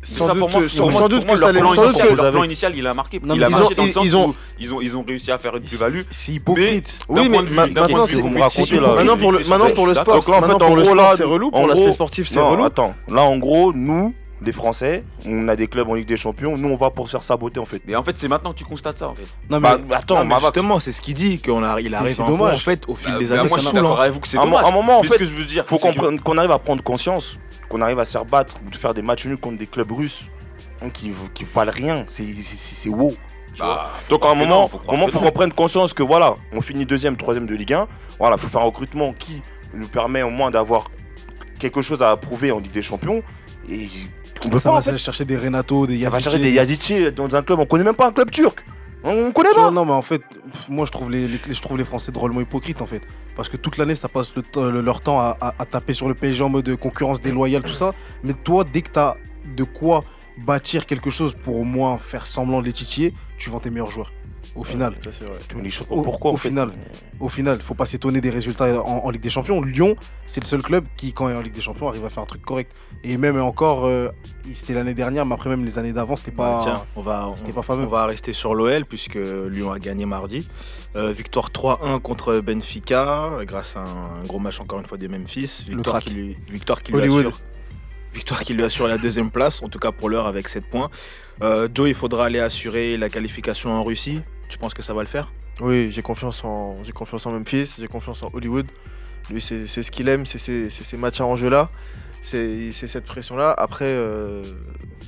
Mais 0.07 0.19
Sans 0.19 0.27
ça, 0.27 0.33
doute, 0.33 0.41
pour 0.41 0.51
moi, 0.51 0.61
que- 0.61 0.67
pour 0.67 0.71
sans 0.77 0.91
moi, 0.91 1.09
doute 1.09 1.19
pour 1.19 1.27
moi, 1.27 1.35
que 1.35 1.41
ça 1.41 1.47
leur 1.47 1.53
les 1.55 1.61
plan 1.61 1.85
initial- 1.85 2.09
que- 2.09 2.15
leur 2.23 2.33
plan 2.33 2.45
initial, 2.45 2.73
il 2.77 2.87
a 2.87 2.95
marqué. 2.95 3.21
Non, 3.25 3.35
il 3.35 3.41
mais 3.41 3.47
a 3.47 3.49
ils 3.49 3.53
marqué 3.53 3.67
ont- 3.67 3.77
dans 3.77 3.83
le 3.83 3.89
ils- 3.89 3.93
sens 3.93 4.05
ils 4.05 4.17
ont- 4.17 4.29
où 4.29 4.35
ils 4.59 4.73
ont, 4.75 4.81
ils 4.83 4.97
ont 4.97 5.05
réussi 5.07 5.31
à 5.33 5.39
faire 5.39 5.57
une 5.57 5.63
plus-value. 5.63 6.01
C'est 6.11 6.33
hypocrite. 6.33 6.99
Oui, 7.09 7.29
mais 7.29 7.39
maintenant, 7.43 8.07
c'est 8.07 8.21
pour 8.21 8.31
Maintenant 8.31 9.15
une 9.15 9.21
pour 9.21 9.33
le, 9.33 9.39
maintenant 9.49 9.71
pour 9.75 9.87
le 9.87 9.95
sport, 9.95 10.15
en 10.15 10.19
en 10.19 11.17
c'est 11.17 11.25
relou. 11.25 11.49
en 11.49 11.51
Pour 11.51 11.67
l'aspect 11.69 11.93
sportif, 11.93 12.29
c'est 12.29 12.39
Non, 12.39 12.51
relou. 12.51 12.65
attends. 12.65 12.95
Là, 13.09 13.23
en 13.23 13.39
gros, 13.39 13.73
nous, 13.73 14.15
les 14.43 14.53
Français, 14.53 15.03
on 15.27 15.49
a 15.49 15.57
des 15.57 15.69
clubs 15.69 15.89
en 15.89 15.95
Ligue 15.95 16.07
des 16.09 16.17
Champions. 16.19 16.57
Nous, 16.59 16.69
on 16.69 16.77
va 16.77 16.91
pour 16.91 17.07
se 17.07 17.13
faire 17.13 17.23
saboter 17.23 17.61
en 17.61 17.65
fait. 17.65 17.81
Mais 17.87 17.97
en 17.97 18.03
fait, 18.05 18.19
c'est 18.19 18.29
maintenant 18.29 18.53
que 18.53 18.59
tu 18.59 18.65
constates 18.65 18.99
ça. 18.99 19.09
En 19.09 19.15
fait. 19.15 19.23
Non, 19.49 19.59
mais 19.59 19.69
Bah, 19.89 19.97
attends, 19.97 20.19
Non, 20.19 20.25
mais 20.27 20.35
justement, 20.41 20.79
c'est 20.81 20.93
ce 20.93 21.01
qu'il 21.01 21.15
dit, 21.15 21.39
qu'il 21.39 21.53
arrive 21.65 21.89
C'est- 21.89 21.95
arrive 21.95 22.17
dommage. 22.19 22.57
en 22.57 22.59
fait, 22.59 22.83
au 22.89 22.95
fil 22.95 23.13
Bah, 23.13 23.19
des 23.21 23.27
bah, 23.27 23.35
années, 23.41 23.49
moi, 23.49 23.51
ça 23.51 23.57
je 23.57 23.61
suis 23.61 23.71
saoule, 23.71 23.83
d'accord 23.83 24.01
avec 24.01 24.13
vous 24.13 24.21
que 24.21 24.29
c'est 24.29 24.37
dommage. 24.37 24.65
à 24.65 24.69
un 24.69 24.71
moment, 24.71 24.99
en 24.99 25.03
Mais 25.03 25.09
fait, 25.09 25.15
ce 25.15 25.19
que 25.21 25.25
je 25.25 25.35
veux 25.35 25.45
dire, 25.45 25.65
faut 25.67 25.79
qu'on 25.79 25.93
qu'on 26.19 26.37
arrive 26.39 26.51
à 26.51 26.59
prendre 26.59 26.83
conscience, 26.83 27.39
qu'on 27.69 27.81
arrive 27.81 27.99
à 27.99 28.05
se 28.05 28.13
faire 28.13 28.25
battre, 28.25 28.57
de 28.71 28.77
faire 28.77 28.95
des 28.95 29.03
matchs 29.03 29.27
nuls 29.27 29.37
contre 29.39 29.59
des 29.59 29.67
clubs 29.67 29.91
russes 29.93 30.27
hein, 30.83 30.91
qui, 30.91 31.13
qui 31.35 31.45
valent 31.45 31.73
rien. 31.73 32.05
C'est 32.09 32.89
wow. 32.89 33.15
Bah, 33.59 33.91
Donc 34.11 34.25
à 34.25 34.31
un 34.31 34.35
moment, 34.35 34.67
faut 34.69 34.81
il 34.83 35.11
faut 35.11 35.21
non. 35.21 35.27
qu'on 35.27 35.31
prenne 35.33 35.53
conscience 35.53 35.93
que 35.95 36.03
voilà, 36.03 36.35
on 36.53 36.61
finit 36.61 36.87
deuxième, 36.87 37.17
troisième 37.17 37.47
de 37.47 37.55
Ligue 37.55 37.73
1. 37.75 37.87
Voilà, 38.19 38.37
faut 38.37 38.49
faire 38.49 38.61
un 38.63 38.65
recrutement 38.65 39.13
qui 39.13 39.43
nous 39.73 39.87
permet 39.89 40.23
au 40.23 40.31
moins 40.31 40.51
d'avoir 40.51 40.91
quelque 41.59 41.81
chose 41.83 42.03
à 42.03 42.17
prouver 42.17 42.51
en 42.53 42.59
Ligue 42.59 42.73
des 42.73 42.83
Champions. 42.83 43.23
Et 43.69 43.87
on 44.45 44.49
peut 44.51 44.59
ça 44.59 44.71
pas 44.71 44.73
va 44.73 44.79
en 44.79 44.83
fait. 44.83 44.97
chercher 44.99 45.25
des 45.25 45.37
Renato, 45.37 45.87
des 45.87 46.03
Ça 46.03 46.11
va 46.11 46.17
Yazici. 46.19 46.23
chercher 46.25 46.39
des 46.41 46.51
Yazici 46.53 47.13
dans 47.13 47.35
un 47.37 47.43
club, 47.43 47.61
on 47.61 47.67
connaît 47.67 47.85
même 47.85 47.95
pas 47.95 48.09
un 48.09 48.13
club 48.13 48.31
turc. 48.31 48.65
On 49.05 49.33
connaît 49.33 49.51
pas. 49.55 49.71
non, 49.71 49.85
mais 49.85 49.93
en 49.93 50.03
fait, 50.03 50.23
pff, 50.51 50.69
moi 50.71 50.87
je 50.87 50.91
trouve 50.93 51.11
les, 51.11 51.27
les- 51.29 51.41
je 51.55 51.61
trouve 51.63 51.77
les 51.77 51.85
Français 51.85 52.11
drôlement 52.11 52.41
hypocrites 52.41 52.81
en 52.83 52.87
fait. 52.87 53.03
Parce 53.37 53.49
que 53.49 53.57
toute 53.57 53.77
l'année, 53.77 53.95
ça 53.95 54.09
passe 54.09 54.35
le 54.35 54.43
temps- 54.43 54.65
le- 54.71 54.81
leur 54.81 55.01
temps 55.03 55.21
à, 55.21 55.37
à- 55.41 55.55
à 55.59 55.67
taper 55.67 55.93
sur 55.93 56.09
le 56.09 56.15
PSG 56.15 56.43
en 56.43 56.49
mode 56.49 56.75
concurrence 56.77 57.21
déloyale, 57.21 57.63
tout 57.63 57.73
ça. 57.73 57.93
Mais 58.23 58.33
toi, 58.33 58.65
dès 58.65 58.83
que 58.83 58.91
tu 58.91 58.99
as 58.99 59.17
de 59.57 59.65
quoi 59.65 60.05
bâtir 60.39 60.87
quelque 60.87 61.11
chose 61.11 61.35
pour 61.35 61.57
au 61.57 61.65
moins 61.65 61.99
faire 61.99 62.27
semblant 62.27 62.61
de 62.61 62.67
les 62.67 62.73
titiller, 62.73 63.13
tu 63.39 63.51
vends 63.51 63.61
tes 63.61 63.71
meilleurs 63.71 63.91
joueurs. 63.91 64.13
Au 64.55 64.63
final. 64.63 64.95
Ça, 65.03 65.11
c'est 65.13 65.25
vrai. 65.25 65.39
Au- 65.91 66.03
Pourquoi 66.03 66.31
au 66.31 66.35
en 66.35 66.37
fait 66.37 66.49
final. 66.49 66.71
Au 67.21 67.29
final, 67.29 67.61
faut 67.61 67.75
pas 67.75 67.87
s'étonner 67.87 68.21
des 68.21 68.31
résultats 68.31 68.83
en, 68.85 69.05
en 69.05 69.11
Ligue 69.11 69.21
des 69.23 69.31
Champions. 69.31 69.61
Lyon, 69.61 69.97
c'est 70.27 70.41
le 70.41 70.47
seul 70.47 70.63
club 70.63 70.85
qui, 70.97 71.13
quand 71.13 71.29
il 71.29 71.35
est 71.35 71.37
en 71.37 71.41
Ligue 71.41 71.55
des 71.55 71.61
Champions, 71.61 71.89
arrive 71.89 72.05
à 72.05 72.11
faire 72.11 72.23
un 72.23 72.27
truc 72.27 72.43
correct. 72.43 72.73
Et 73.03 73.17
même 73.17 73.41
encore, 73.41 73.85
euh, 73.87 74.09
c'était 74.53 74.75
l'année 74.75 74.95
dernière, 74.95 75.27
mais 75.27 75.35
après 75.35 75.51
même 75.51 75.65
les 75.65 75.79
années 75.79 75.93
d'avant, 75.93 76.17
c'était 76.17 76.31
Bah, 76.31 76.59
pas. 76.59 76.61
tiens, 76.63 76.83
on 76.97 77.03
va, 77.03 77.31
c'était 77.37 77.51
on, 77.51 77.55
pas 77.55 77.63
fameux. 77.63 77.85
on 77.85 77.89
va 77.89 78.07
rester 78.07 78.33
sur 78.33 78.55
l'OL 78.55 78.85
puisque 78.85 79.17
Lyon 79.17 79.73
a 79.73 79.79
gagné 79.79 80.07
mardi. 80.07 80.49
Euh, 80.97 81.11
victoire 81.13 81.51
3-1 81.51 82.01
contre 82.01 82.39
Benfica 82.41 83.31
grâce 83.43 83.77
à 83.77 83.81
un, 83.81 84.23
gros 84.27 84.39
match 84.39 84.61
encore 84.61 84.79
une 84.79 84.87
fois 84.87 84.99
des 84.99 85.09
Memphis. 85.09 85.65
Victoire 85.69 85.99
qui 85.99 86.11
lui, 86.11 86.37
victoire 86.49 86.83
qui 86.83 86.93
lui 86.93 87.03
assure. 87.03 87.41
Victoire 88.15 88.45
qui 88.45 88.55
lui 88.55 88.63
assure 88.63 88.87
la 88.87 88.97
deuxième 88.99 89.31
place, 89.33 89.61
en 89.65 89.69
tout 89.69 89.81
cas 89.81 89.91
pour 89.91 90.09
l'heure 90.09 90.27
avec 90.29 90.47
7 90.49 90.65
points. 90.71 90.89
Euh, 91.43 91.67
Joe, 91.75 91.89
il 91.89 91.95
faudra 91.97 92.27
aller 92.27 92.39
assurer 92.39 92.97
la 92.97 93.09
qualification 93.09 93.73
en 93.73 93.83
Russie. 93.83 94.21
Tu 94.49 94.59
penses 94.59 94.75
que 94.75 94.83
ça 94.83 94.95
va 94.95 95.03
le 95.03 95.09
faire? 95.09 95.31
Oui, 95.61 95.91
j'ai 95.91 96.03
confiance 96.03 96.45
en, 96.45 96.83
j'ai 96.85 96.93
confiance 96.93 97.27
en 97.27 97.33
Memphis, 97.33 97.75
j'ai 97.79 97.87
confiance 97.89 98.23
en 98.23 98.31
Hollywood. 98.33 98.67
Lui, 99.31 99.41
c'est 99.41 99.67
c'est 99.67 99.83
ce 99.83 99.91
qu'il 99.91 100.09
aime, 100.09 100.27
c'est 100.27 100.39
ces, 100.39 100.69
c'est 100.71 100.85
ces 100.85 100.97
matchs 100.97 101.21
à 101.21 101.25
enjeu-là, 101.27 101.71
c'est 102.23 102.73
c'est 102.73 102.87
cette 102.87 103.07
pression-là. 103.07 103.55
Après, 103.57 103.87
euh, 103.87 104.43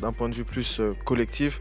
d'un 0.01 0.13
point 0.13 0.29
de 0.29 0.35
vue 0.35 0.45
plus 0.45 0.81
euh, 0.81 0.95
collectif, 1.05 1.61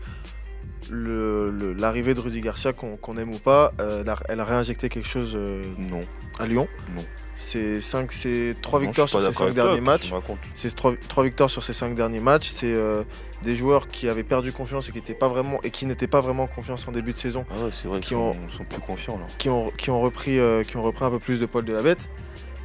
le- 0.90 1.50
le- 1.52 1.74
l'arrivée 1.74 2.14
de 2.14 2.20
Rudy 2.20 2.42
Garcia, 2.42 2.72
qu'on 2.74 3.18
aime 3.18 3.34
ou 3.34 3.40
pas, 3.40 3.72
euh, 3.80 4.02
elle, 4.02 4.10
a, 4.10 4.20
elle 4.30 4.40
a 4.40 4.46
réinjecté 4.46 4.88
quelque 4.90 5.08
chose 5.08 5.34
euh, 5.36 5.64
Non. 5.80 6.06
à 6.40 6.46
Lyon. 6.46 6.68
Non. 6.96 7.04
C'est 7.38 7.82
cinq- 7.82 8.14
c'est 8.14 8.56
trois 8.62 8.80
Non, 8.80 8.86
je 8.86 8.90
victoires 8.90 9.10
suis 9.10 9.18
pas 9.18 9.24
sur 9.24 9.34
ces 9.34 9.38
cinq 9.40 9.54
derniers 9.54 9.82
matchs. 9.82 10.14
C'est 10.54 10.74
trois, 10.76 10.94
trois 11.10 11.24
victoires 11.26 11.50
sur 11.50 11.64
ces 11.64 11.74
cinq 11.74 11.96
derniers 11.96 12.22
matchs. 12.22 12.48
C'est 12.50 12.74
euh, 12.74 13.04
des 13.44 13.56
joueurs 13.56 13.88
qui 13.88 14.08
avaient 14.10 14.24
perdu 14.24 14.52
confiance 14.52 14.90
et 14.90 14.92
qui 14.92 14.98
n'étaient 14.98 15.14
pas 15.14 15.28
vraiment 15.28 15.60
et 15.64 15.70
qui 15.72 15.86
n'étaient 15.86 16.08
pas 16.08 16.22
vraiment 16.22 16.44
en 16.44 16.48
confiance 16.48 16.88
en 16.88 16.92
début 16.92 17.14
de 17.14 17.18
saison 17.18 17.46
Ah 17.52 17.56
ouais, 17.66 17.70
c'est 17.72 17.88
vrai 17.88 18.00
Qui 18.00 18.10
qu'ils 18.10 18.18
ont- 18.18 18.36
sont, 18.50 18.64
plus 18.64 18.80
confiants 18.80 19.18
là. 19.18 19.26
qui 19.38 19.50
ont, 19.50 19.72
qui 19.78 19.90
ont, 19.92 20.02
repris, 20.02 20.40
euh, 20.40 20.64
qui 20.64 20.78
ont 20.78 20.84
repris 20.84 21.06
un 21.06 21.12
peu 21.12 21.20
plus 21.20 21.40
de 21.40 21.46
poil 21.46 21.64
de 21.66 21.74
la 21.74 21.82
bête. 21.84 22.00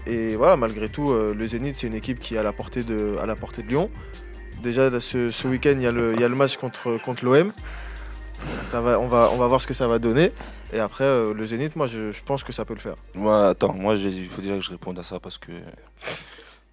Et 0.07 0.37
voilà, 0.37 0.57
malgré 0.57 0.89
tout, 0.89 1.11
euh, 1.11 1.35
le 1.37 1.47
Zénith, 1.47 1.77
c'est 1.77 1.87
une 1.87 1.95
équipe 1.95 2.19
qui 2.19 2.35
est 2.35 2.39
à 2.39 2.43
la 2.43 2.53
portée 2.53 2.83
de, 2.83 3.15
à 3.21 3.27
la 3.27 3.37
portée 3.37 3.63
de 3.63 3.69
Lyon. 3.69 3.91
Déjà, 4.63 4.99
ce, 5.01 5.29
ce 5.31 5.49
week-end, 5.49 5.73
il 5.77 5.83
y, 5.83 5.87
a 5.87 5.93
le- 5.93 6.15
il 6.15 6.21
y 6.21 6.25
a 6.25 6.29
le 6.29 6.35
match 6.37 6.57
contre, 6.57 6.97
contre 7.05 7.25
l'OM. 7.25 7.53
Ça 8.63 8.81
va, 8.81 8.99
on, 8.99 9.09
va, 9.09 9.29
on 9.33 9.37
va 9.37 9.47
voir 9.47 9.61
ce 9.61 9.67
que 9.67 9.75
ça 9.75 9.87
va 9.87 9.99
donner. 9.99 10.33
Et 10.73 10.79
après, 10.79 11.05
euh, 11.05 11.35
le 11.35 11.47
Zénith, 11.47 11.77
moi, 11.77 11.87
je, 11.87 12.11
je 12.13 12.23
pense 12.25 12.43
que 12.43 12.53
ça 12.53 12.65
peut 12.65 12.73
le 12.75 12.81
faire. 12.81 12.95
Attends, 13.51 13.75
moi 13.75 13.95
il 13.97 14.29
faut 14.31 14.41
déjà 14.41 14.55
que 14.55 14.61
je 14.63 14.71
réponde 14.71 14.99
à 14.99 15.03
ça 15.03 15.21
parce 15.21 15.37
que 15.37 15.53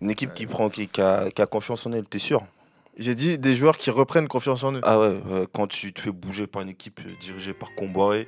une 0.01 0.09
équipe 0.11 0.33
qui 0.33 0.45
prend, 0.45 0.69
qui, 0.69 0.87
qui 0.87 1.01
a, 1.01 1.29
qui 1.31 1.41
a 1.41 1.45
confiance 1.45 1.85
en 1.85 1.91
elle, 1.91 2.05
t'es 2.05 2.19
sûr? 2.19 2.43
J'ai 2.99 3.13
dit 3.13 3.37
des 3.37 3.53
joueurs 3.55 3.77
qui 3.77 3.91
reprennent 3.91 4.27
confiance 4.27 4.63
en 4.63 4.73
eux. 4.73 4.79
Ah 4.83 4.99
ouais, 4.99 5.13
euh, 5.31 5.45
quand 5.53 5.67
tu 5.67 5.93
te 5.93 6.01
fais 6.01 6.11
bouger 6.11 6.47
par 6.47 6.63
une 6.63 6.69
équipe 6.69 6.99
euh, 7.05 7.11
dirigée 7.21 7.53
par 7.53 7.75
Comboiré 7.75 8.27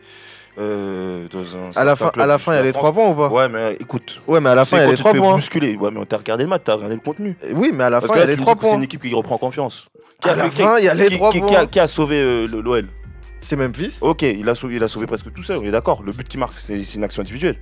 euh, 0.59 1.27
dans 1.31 1.55
un 1.57 1.71
à 1.75 1.83
la 1.83 1.95
fin, 1.95 2.11
à 2.17 2.25
la 2.27 2.37
fin, 2.37 2.53
il 2.53 2.57
y 2.57 2.59
a 2.59 2.63
les 2.63 2.71
trois 2.73 2.93
points 2.93 3.09
ou 3.09 3.15
pas? 3.15 3.29
Ouais, 3.29 3.49
mais 3.49 3.75
écoute, 3.79 4.21
Ouais, 4.27 4.39
mais 4.39 4.49
à 4.51 4.55
la 4.55 4.65
fin, 4.65 4.77
il 4.77 4.81
y 4.81 4.83
a 4.83 4.91
les 4.91 4.97
trois 4.97 5.13
points. 5.13 5.33
bousculer. 5.33 5.75
Ouais, 5.75 5.89
mais 5.91 6.05
t'as 6.05 6.17
regardé 6.17 6.43
le 6.43 6.49
match, 6.49 6.61
t'as 6.65 6.75
regardé 6.75 6.95
le 6.95 7.01
contenu. 7.01 7.35
Oui, 7.53 7.71
mais 7.73 7.85
à 7.85 7.89
la 7.89 8.01
fin, 8.01 8.13
il 8.13 8.19
y 8.19 8.21
a 8.21 8.25
les 8.27 8.35
trois 8.35 8.53
que 8.55 8.61
c'est 8.61 8.67
points. 8.69 8.77
une 8.77 8.83
équipe 8.83 9.01
qui 9.01 9.13
reprend 9.13 9.37
confiance. 9.39 9.89
À 10.23 10.35
la 10.35 10.49
qui- 10.49 10.61
fin, 10.61 10.77
il 10.77 10.85
y 10.85 10.89
a 10.89 10.93
les 10.93 11.07
qui- 11.07 11.15
trois 11.15 11.31
qui- 11.31 11.39
qui 11.41 11.45
points. 11.47 11.61
a, 11.61 11.65
qui 11.65 11.79
a 11.79 11.87
sauvé 11.87 12.21
le- 12.21 12.61
l'OL 12.61 12.85
C'est 13.39 13.55
Memphis. 13.55 13.97
Ok, 14.01 14.21
il 14.23 14.47
a, 14.49 14.55
sauvé, 14.55 14.75
il 14.75 14.83
a 14.83 14.87
sauvé 14.87 15.07
presque 15.07 15.31
tout 15.31 15.43
seul, 15.43 15.57
on 15.57 15.63
est 15.63 15.71
d'accord. 15.71 16.03
Le 16.03 16.11
but 16.11 16.27
qui 16.27 16.37
marque, 16.37 16.57
c'est 16.57 16.83
c'est 16.83 16.97
une 16.97 17.03
action 17.03 17.21
individuelle. 17.21 17.57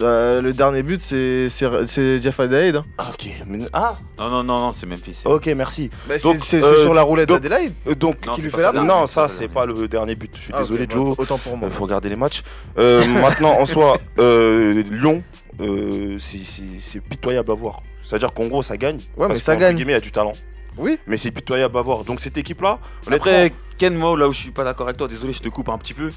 Euh, 0.00 0.40
le 0.40 0.52
dernier 0.52 0.82
but, 0.82 1.00
c'est 1.02 1.48
c'est- 1.48 1.86
c'est 1.86 2.22
Jeff 2.22 2.38
Adelaide. 2.38 2.76
hein. 2.76 2.82
Ah, 2.98 3.10
ok. 3.12 3.26
mais- 3.46 3.66
ah, 3.72 3.96
Non, 4.18 4.28
non, 4.30 4.44
non, 4.44 4.58
non, 4.60 4.72
c'est 4.72 4.86
Memphis. 4.86 5.18
ok, 5.24 5.46
merci. 5.56 5.90
Bah, 6.08 6.14
Donc, 6.22 6.36
c'est 6.40 6.60
c'est 6.60 6.64
euh, 6.64 6.82
sur 6.82 6.94
la 6.94 7.02
roulette 7.02 7.28
donc- 7.28 7.40
d'Adelaide 7.40 7.72
Euh, 7.88 7.94
donc, 7.94 8.24
Non, 8.26 8.34
qui 8.34 8.40
c'est 8.40 8.44
lui 8.46 8.50
pas 8.52 8.58
fait 8.58 8.64
ça. 8.64 8.72
la 8.72 8.82
non, 8.82 9.06
c'est 9.06 9.14
ça, 9.14 9.22
pas 9.22 9.28
c'est 9.28 9.48
pas 9.48 9.66
le 9.66 9.88
dernier 9.88 10.14
but. 10.14 10.30
Je 10.36 10.40
suis 10.42 10.52
Ah, 10.54 10.60
désolé, 10.60 10.84
ok, 10.84 10.92
Joe. 10.92 11.08
bah, 11.16 11.22
Autant 11.22 11.38
pour 11.38 11.56
moi. 11.56 11.68
Il 11.68 11.74
faut 11.74 11.84
regarder 11.84 12.08
les 12.08 12.16
matchs. 12.16 12.42
Euh, 12.78 13.04
maintenant, 13.40 13.58
en 13.58 13.66
soi, 13.66 13.98
euh, 14.18 14.82
Lyon, 14.90 15.22
euh, 15.60 16.16
c'est- 16.20 16.44
c'est 16.44 16.62
c'est 16.78 17.00
pitoyable 17.00 17.50
à 17.50 17.54
voir. 17.54 17.82
C'est-à-dire 18.02 18.32
qu'en 18.32 18.46
gros, 18.46 18.62
ça 18.62 18.76
gagne. 18.76 18.96
Ouais, 18.96 19.02
mais 19.22 19.26
parce 19.28 19.40
ça 19.40 19.52
qu'entre 19.52 19.60
gagne. 19.62 19.76
guillemets, 19.76 19.92
il 19.92 19.96
y 19.96 19.98
a 19.98 20.00
du 20.00 20.12
talent. 20.12 20.32
Oui. 20.78 20.98
Mais 21.06 21.16
c'est 21.16 21.30
pitoyable 21.30 21.76
à 21.76 21.82
voir. 21.82 22.04
Donc, 22.04 22.20
cette 22.20 22.36
équipe-là, 22.36 22.78
Après, 23.10 23.52
Ken, 23.78 23.94
moi, 23.94 24.16
là 24.16 24.28
où 24.28 24.32
je 24.32 24.40
suis 24.40 24.50
pas 24.50 24.64
d'accord 24.64 24.86
avec 24.86 24.98
toi, 24.98 25.08
désolé, 25.08 25.32
je 25.32 25.40
te 25.40 25.48
coupe 25.48 25.68
un 25.68 25.78
petit 25.78 25.94
peu, 25.94 26.10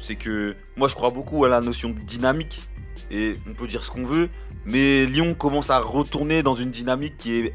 c'est 0.00 0.16
que 0.16 0.56
moi, 0.76 0.88
je 0.88 0.94
crois 0.94 1.10
beaucoup 1.10 1.44
à 1.44 1.48
la 1.48 1.60
notion 1.60 1.90
de 1.90 2.00
dynamique. 2.00 2.62
Et 3.10 3.34
on 3.48 3.54
peut 3.54 3.66
dire 3.66 3.82
ce 3.82 3.90
qu'on 3.90 4.04
veut, 4.04 4.28
mais 4.64 5.04
Lyon 5.04 5.34
commence 5.34 5.70
à 5.70 5.80
retourner 5.80 6.42
dans 6.42 6.54
une 6.54 6.70
dynamique 6.70 7.16
qui 7.18 7.38
est 7.38 7.54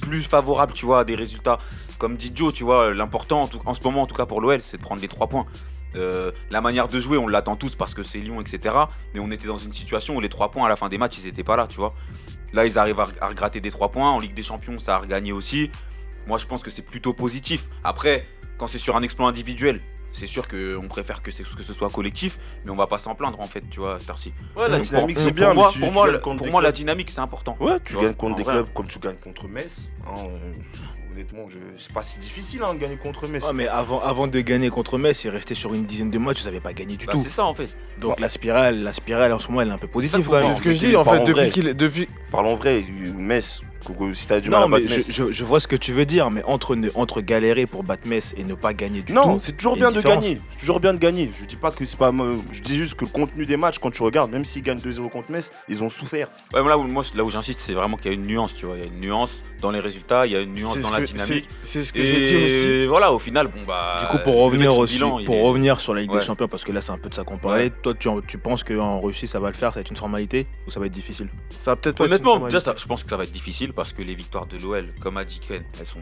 plus 0.00 0.22
favorable, 0.22 0.72
tu 0.72 0.86
vois, 0.86 1.00
à 1.00 1.04
des 1.04 1.14
résultats. 1.14 1.58
Comme 1.98 2.16
dit 2.16 2.32
Joe, 2.34 2.52
tu 2.52 2.64
vois, 2.64 2.92
l'important, 2.94 3.48
en, 3.66 3.74
ce 3.74 3.82
moment, 3.82 4.02
en 4.02 4.06
tout 4.06 4.14
cas 4.14 4.26
pour 4.26 4.40
l'OL, 4.40 4.60
c'est 4.62 4.78
de 4.78 4.82
prendre 4.82 5.00
les 5.00 5.08
trois 5.08 5.28
points. 5.28 5.46
Euh, 5.94 6.32
la 6.50 6.60
manière 6.60 6.88
de 6.88 6.98
jouer, 6.98 7.18
on 7.18 7.28
l'attend 7.28 7.54
tous 7.54 7.74
parce 7.74 7.94
que 7.94 8.02
c'est 8.02 8.18
Lyon, 8.18 8.40
etc. 8.40 8.74
Mais 9.14 9.20
on 9.20 9.30
était 9.30 9.46
dans 9.46 9.58
une 9.58 9.72
situation 9.72 10.16
où 10.16 10.20
les 10.20 10.30
trois 10.30 10.50
points 10.50 10.66
à 10.66 10.68
la 10.68 10.76
fin 10.76 10.88
des 10.88 10.98
matchs, 10.98 11.18
ils 11.18 11.28
étaient 11.28 11.44
pas 11.44 11.56
là, 11.56 11.66
tu 11.68 11.76
vois. 11.76 11.94
Là, 12.52 12.66
ils 12.66 12.78
arrivent 12.78 13.00
à, 13.00 13.08
à 13.20 13.28
regratter 13.28 13.60
des 13.60 13.70
trois 13.70 13.90
points. 13.90 14.10
En 14.10 14.18
Ligue 14.18 14.34
des 14.34 14.42
Champions, 14.42 14.78
ça 14.78 14.96
a 14.96 14.98
regagné 14.98 15.32
aussi. 15.32 15.70
Moi, 16.26 16.38
je 16.38 16.46
pense 16.46 16.62
que 16.62 16.70
c'est 16.70 16.82
plutôt 16.82 17.12
positif. 17.14 17.64
Après, 17.84 18.22
quand 18.58 18.66
c'est 18.66 18.78
sur 18.78 18.96
un 18.96 19.02
exploit 19.02 19.28
individuel, 19.28 19.80
c'est 20.12 20.26
sûr 20.26 20.46
qu'on 20.46 20.88
préfère 20.88 21.22
que, 21.22 21.30
c'est- 21.30 21.42
que 21.42 21.62
ce 21.62 21.72
soit 21.72 21.88
collectif, 21.88 22.36
mais 22.64 22.70
on 22.70 22.76
va 22.76 22.86
pas 22.86 22.98
s'en 22.98 23.14
plaindre 23.14 23.40
en 23.40 23.46
fait, 23.46 23.62
tu 23.70 23.80
vois, 23.80 23.98
Starcy. 23.98 24.34
Ouais, 24.56 24.68
la 24.68 24.76
Donc, 24.76 24.84
dynamique, 24.86 25.16
c'est 25.16 25.24
pour 25.28 25.32
bien. 25.32 25.54
moi, 25.54 25.66
mais 25.68 25.72
tu- 25.72 25.78
pour 25.80 25.88
tu 25.88 25.94
moi, 25.94 26.18
pour 26.36 26.46
moi, 26.50 26.60
la 26.60 26.70
dynamique, 26.72 27.10
c'est 27.10 27.20
important. 27.20 27.56
Ouais, 27.58 27.78
tu 27.80 27.86
Tu 27.86 27.92
vois, 27.94 28.04
gagnes 28.04 28.14
contre 28.14 28.36
des 28.36 28.42
vrai. 28.42 28.52
clubs 28.52 28.66
comme 28.74 28.86
tu 28.86 28.98
gagnes 28.98 29.16
contre 29.16 29.48
Metz. 29.48 29.88
hein, 30.06 30.10
euh, 30.26 30.52
honnêtement, 31.12 31.48
je... 31.48 31.58
c'est 31.78 31.92
pas 31.92 32.02
si 32.02 32.18
difficile 32.18 32.60
hein, 32.64 32.74
de 32.74 32.78
gagner 32.78 32.96
contre 32.96 33.26
Metz. 33.28 33.44
Ouais, 33.44 33.52
mais 33.52 33.68
avant, 33.68 34.00
avant 34.00 34.26
de 34.26 34.40
gagner 34.40 34.70
contre 34.70 34.98
Metz 34.98 35.24
et 35.24 35.30
rester 35.30 35.54
sur 35.54 35.74
une 35.74 35.84
dizaine 35.84 36.10
de 36.10 36.18
matchs, 36.18 36.40
vous 36.40 36.46
n'avez 36.46 36.60
pas 36.60 36.72
gagné 36.72 36.96
du 36.96 37.06
Bah, 37.06 37.12
tout. 37.12 37.22
c'est 37.22 37.28
ça 37.30 37.44
en 37.44 37.54
fait. 37.54 37.68
Donc 38.00 38.18
la 38.20 38.28
spirale, 38.28 38.82
la 38.82 38.92
spirale 38.92 39.32
en 39.32 39.38
ce 39.38 39.48
moment, 39.48 39.62
elle 39.62 39.68
est 39.68 39.72
un 39.72 39.78
peu 39.78 39.86
positive. 39.88 40.28
C'est 40.42 40.52
ce 40.54 40.62
que 40.62 40.72
je 40.72 40.78
dis 40.78 40.96
en 40.96 41.04
fait 41.04 41.20
depuis 41.20 41.32
vrai. 41.32 41.50
qu'il 41.50 41.68
est- 41.68 41.74
depuis 41.74 42.08
Parlons 42.30 42.56
vrai, 42.56 42.82
Metz, 43.16 43.60
Si 44.14 44.26
t'as 44.26 44.40
du 44.40 44.50
mal 44.50 44.60
Non, 44.60 44.66
à 44.66 44.68
battre 44.70 44.82
mais 44.84 44.88
je, 44.88 44.96
Metz. 44.96 45.06
je- 45.10 45.32
je 45.32 45.44
vois 45.44 45.60
ce 45.60 45.66
que 45.66 45.76
tu 45.76 45.92
veux 45.92 46.04
dire, 46.04 46.30
mais 46.30 46.42
entre, 46.44 46.74
ne- 46.76 46.90
entre 46.94 47.20
galérer 47.20 47.66
pour 47.66 47.82
battre 47.82 48.06
Metz 48.06 48.34
et 48.36 48.44
ne 48.44 48.54
pas 48.54 48.72
gagner 48.74 49.02
du 49.02 49.12
Non, 49.12 49.34
tout. 49.34 49.38
c'est 49.40 49.52
toujours 49.56 49.76
bien 49.76 49.90
de 49.90 49.96
différence. 49.96 50.22
gagner. 50.24 50.40
C'est 50.52 50.58
toujours 50.60 50.80
bien 50.80 50.94
de 50.94 50.98
gagner. 50.98 51.30
Je 51.40 51.44
dis 51.46 51.56
pas 51.56 51.70
que 51.70 51.84
c'est 51.84 51.98
pas. 51.98 52.12
Je 52.52 52.60
dis 52.60 52.76
juste 52.76 52.94
que 52.94 53.04
le 53.04 53.10
contenu 53.10 53.46
des 53.46 53.56
matchs, 53.56 53.78
quand 53.78 53.90
tu 53.90 54.02
regardes, 54.02 54.30
même 54.30 54.44
s'ils 54.44 54.62
gagnent 54.62 54.78
2-0 54.80 55.08
contre 55.08 55.30
Metz, 55.32 55.52
ils 55.68 55.82
ont 55.82 55.88
souffert. 55.88 56.28
Ouais, 56.54 56.62
mais 56.62 56.68
là 56.68 56.78
où, 56.78 56.82
moi, 56.84 57.02
là 57.14 57.24
où 57.24 57.30
j'insiste, 57.30 57.60
c'est 57.60 57.72
vraiment 57.74 57.96
qu'il 57.96 58.06
y 58.06 58.14
a 58.14 58.14
une 58.14 58.26
nuance, 58.26 58.54
tu 58.54 58.66
vois. 58.66 58.76
Il 58.76 58.80
y 58.80 58.84
a 58.84 58.86
une 58.86 59.00
nuance 59.00 59.42
dans 59.60 59.70
les 59.70 59.80
résultats, 59.80 60.26
il 60.26 60.32
y 60.32 60.36
a 60.36 60.40
une 60.40 60.54
nuance 60.54 60.74
C'est 60.74 60.80
dans 60.80 60.90
la 60.90 61.00
que- 61.00 61.04
dynamique. 61.06 61.48
c'est- 61.62 61.72
C'est 61.82 61.84
ce 61.84 61.92
que 61.92 62.02
j'ai 62.02 62.12
dit 62.30 62.36
aussi. 62.44 62.54
Et 62.68 62.86
voilà, 62.86 63.12
au 63.12 63.18
final, 63.18 63.46
bon 63.48 63.60
bah. 63.66 63.96
Du 64.00 64.06
coup, 64.06 64.18
pour 64.24 64.36
revenir 64.42 64.76
aussi, 64.76 64.94
bilan, 64.96 65.24
pour 65.24 65.34
est- 65.36 65.42
revenir 65.42 65.80
sur 65.80 65.94
la 65.94 66.00
Ligue 66.02 66.10
Ouais. 66.12 66.18
des 66.18 66.24
Champions, 66.24 66.48
parce 66.48 66.64
que 66.64 66.72
là 66.72 66.80
c'est 66.80 66.90
un 66.92 66.98
peu 66.98 67.08
de 67.08 67.14
ça 67.14 67.22
qu'on 67.24 67.38
parlait. 67.38 67.70
Toi, 67.70 67.94
tu, 67.98 68.08
tu 68.26 68.38
penses 68.38 68.64
qu'en 68.64 68.98
Russie 69.00 69.26
ça 69.28 69.38
va 69.38 69.48
le 69.48 69.54
faire, 69.54 69.72
ça 69.72 69.78
va 69.78 69.82
être 69.82 69.90
une 69.90 69.96
formalité 69.96 70.46
ou 70.66 70.70
ça 70.70 70.80
va 70.80 70.86
être 70.86 70.92
difficile? 70.92 71.28
Ça 71.60 71.72
va 71.72 71.76
peut-être 71.76 71.96
pas 71.96 72.04
être 72.04 72.10
une 72.10 72.14
Honnêtement, 72.26 72.44
déjà, 72.46 72.60
ça- 72.60 72.74
je 72.76 72.86
pense 72.86 73.04
que 73.04 73.08
ça 73.10 73.16
va 73.16 73.22
être 73.24 73.32
parce 73.72 73.92
que 73.92 74.02
les 74.02 74.14
victoires 74.14 74.46
de 74.46 74.56
l'OL, 74.58 74.92
comme 75.00 75.16
a 75.16 75.24
dit 75.24 75.40
Ken, 75.40 75.64
elles 75.80 75.86
sont, 75.86 76.00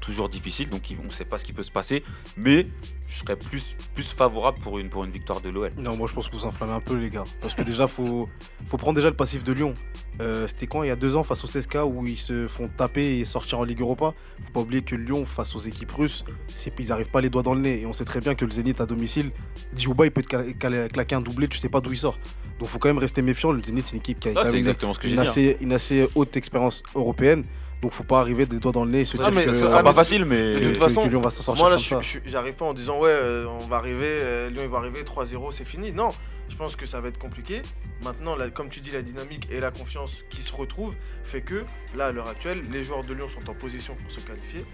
toujours 0.00 0.28
difficiles, 0.28 0.68
donc 0.68 0.82
on 1.00 1.04
ne 1.04 1.10
sait 1.10 1.24
pas 1.24 1.38
ce 1.38 1.44
qui 1.44 1.52
peut 1.52 1.62
se 1.62 1.70
passer. 1.70 2.04
Mais 2.36 2.66
je 3.08 3.20
serais 3.20 3.36
plus, 3.36 3.76
plus 3.94 4.08
favorable 4.08 4.58
pour 4.60 4.78
une, 4.78 4.88
pour 4.88 5.04
une 5.04 5.10
victoire 5.10 5.40
de 5.40 5.48
l'OL. 5.50 5.70
Non, 5.78 5.96
moi 5.96 6.08
je 6.08 6.14
pense 6.14 6.28
que 6.28 6.34
vous 6.36 6.44
enflammez 6.46 6.72
un 6.72 6.80
peu, 6.80 6.94
les 6.96 7.10
gars. 7.10 7.24
Parce 7.40 7.54
que 7.54 7.62
déjà, 7.62 7.86
faut, 7.86 8.28
faut 8.66 8.76
prendre 8.76 8.96
déjà 8.96 9.08
le 9.08 9.16
passif 9.16 9.44
de 9.44 9.52
Lyon. 9.52 9.74
Euh, 10.20 10.46
C'était 10.46 10.66
quand? 10.66 10.82
Il 10.82 10.88
y 10.88 10.90
a 10.90 10.96
deux 10.96 11.16
ans 11.16 11.22
face 11.22 11.44
au 11.44 11.46
CSKA 11.46 11.86
où 11.86 12.06
ils 12.06 12.16
se 12.16 12.46
font 12.48 12.68
taper 12.68 13.18
et 13.18 13.24
sortir 13.24 13.58
en 13.60 13.64
Ligue 13.64 13.80
Europa. 13.80 14.14
Faut 14.46 14.52
pas 14.52 14.60
oublier 14.60 14.82
que 14.82 14.94
Lyon, 14.96 15.24
face 15.24 15.54
aux 15.54 15.60
équipes 15.60 15.92
russes, 15.92 16.24
c'est 16.54 16.72
ils 16.78 16.92
arrivent 16.92 17.10
pas 17.10 17.20
les 17.20 17.30
doigts 17.30 17.42
dans 17.42 17.54
le 17.54 17.60
nez. 17.60 17.80
Et 17.80 17.86
on 17.86 17.92
sait 17.92 18.04
très 18.04 18.20
bien 18.20 18.34
que 18.34 18.44
le 18.44 18.50
Zénith 18.50 18.80
à 18.80 18.86
domicile, 18.86 19.30
Djouba, 19.76 20.04
il 20.06 20.10
peut 20.10 20.22
te 20.22 20.52
claquer 20.88 21.14
un 21.14 21.20
doublé, 21.20 21.48
tu 21.48 21.58
sais 21.58 21.68
pas 21.68 21.80
d'où 21.80 21.92
il 21.92 21.98
sort. 21.98 22.18
Donc 22.58 22.68
faut 22.68 22.78
quand 22.78 22.88
même 22.88 22.98
rester 22.98 23.22
méfiant. 23.22 23.52
Le 23.52 23.62
Zénith, 23.62 23.84
c'est 23.84 23.92
une 23.92 23.98
équipe 24.00 24.20
qui 24.20 24.28
a 24.28 24.32
Ah, 24.36 24.42
quand 24.44 24.52
même 24.52 24.62
une, 25.04 25.18
hein. 25.18 25.22
assez, 25.22 25.56
une 25.60 25.72
assez 25.72 26.08
haute 26.14 26.36
expérience 26.36 26.82
européenne. 26.94 27.44
Donc 27.82 27.92
faut 27.92 28.04
pas 28.04 28.20
arriver 28.20 28.46
des 28.46 28.58
doigts 28.58 28.72
dans 28.72 28.84
le 28.84 28.90
nez 28.90 29.00
et 29.00 29.04
se 29.04 29.16
dire 29.16 29.26
que, 29.26 29.54
Ce 29.54 29.64
Ah, 29.64 29.68
sera 29.68 29.82
pas 29.82 29.92
facile, 29.94 30.24
mais. 30.24 30.54
de 30.58 30.68
toute 30.68 30.78
façon, 30.78 31.06
Lyon 31.06 31.20
va 31.20 31.30
s'en 31.30 31.42
sortir 31.42 31.64
Moi 31.66 31.76
là, 31.76 32.00
j'arrive 32.26 32.54
pas 32.54 32.64
en 32.64 32.74
disant 32.74 33.00
ouais, 33.00 33.10
euh, 33.10 33.46
on 33.46 33.66
va 33.66 33.76
arriver, 33.76 34.06
euh, 34.06 34.48
Lyon 34.50 34.62
il 34.64 34.70
va 34.70 34.78
arriver 34.78 35.02
3-0, 35.02 35.52
c'est 35.52 35.66
fini. 35.66 35.92
Non, 35.92 36.08
je 36.50 36.56
pense 36.56 36.74
que 36.74 36.86
ça 36.86 37.00
va 37.00 37.08
être 37.08 37.18
compliqué. 37.18 37.60
Maintenant, 38.02 38.36
comme 38.54 38.68
tu 38.70 38.80
dis, 38.80 38.90
la 38.92 39.02
dynamique 39.02 39.46
et 39.50 39.60
la 39.60 39.70
confiance 39.70 40.24
qui 40.30 40.40
se 40.40 40.52
retrouvent 40.54 40.94
fait 41.22 41.42
que 41.42 41.64
là, 41.94 42.06
à 42.06 42.12
l'heure 42.12 42.28
actuelle, 42.28 42.62
les 42.72 42.82
joueurs 42.82 43.04
de 43.04 43.12
Lyon 43.12 43.28
sont 43.28 43.50
en 43.50 43.54
position 43.54 43.94
pour 43.94 44.10
se 44.10 44.20
qualifier. 44.20 44.64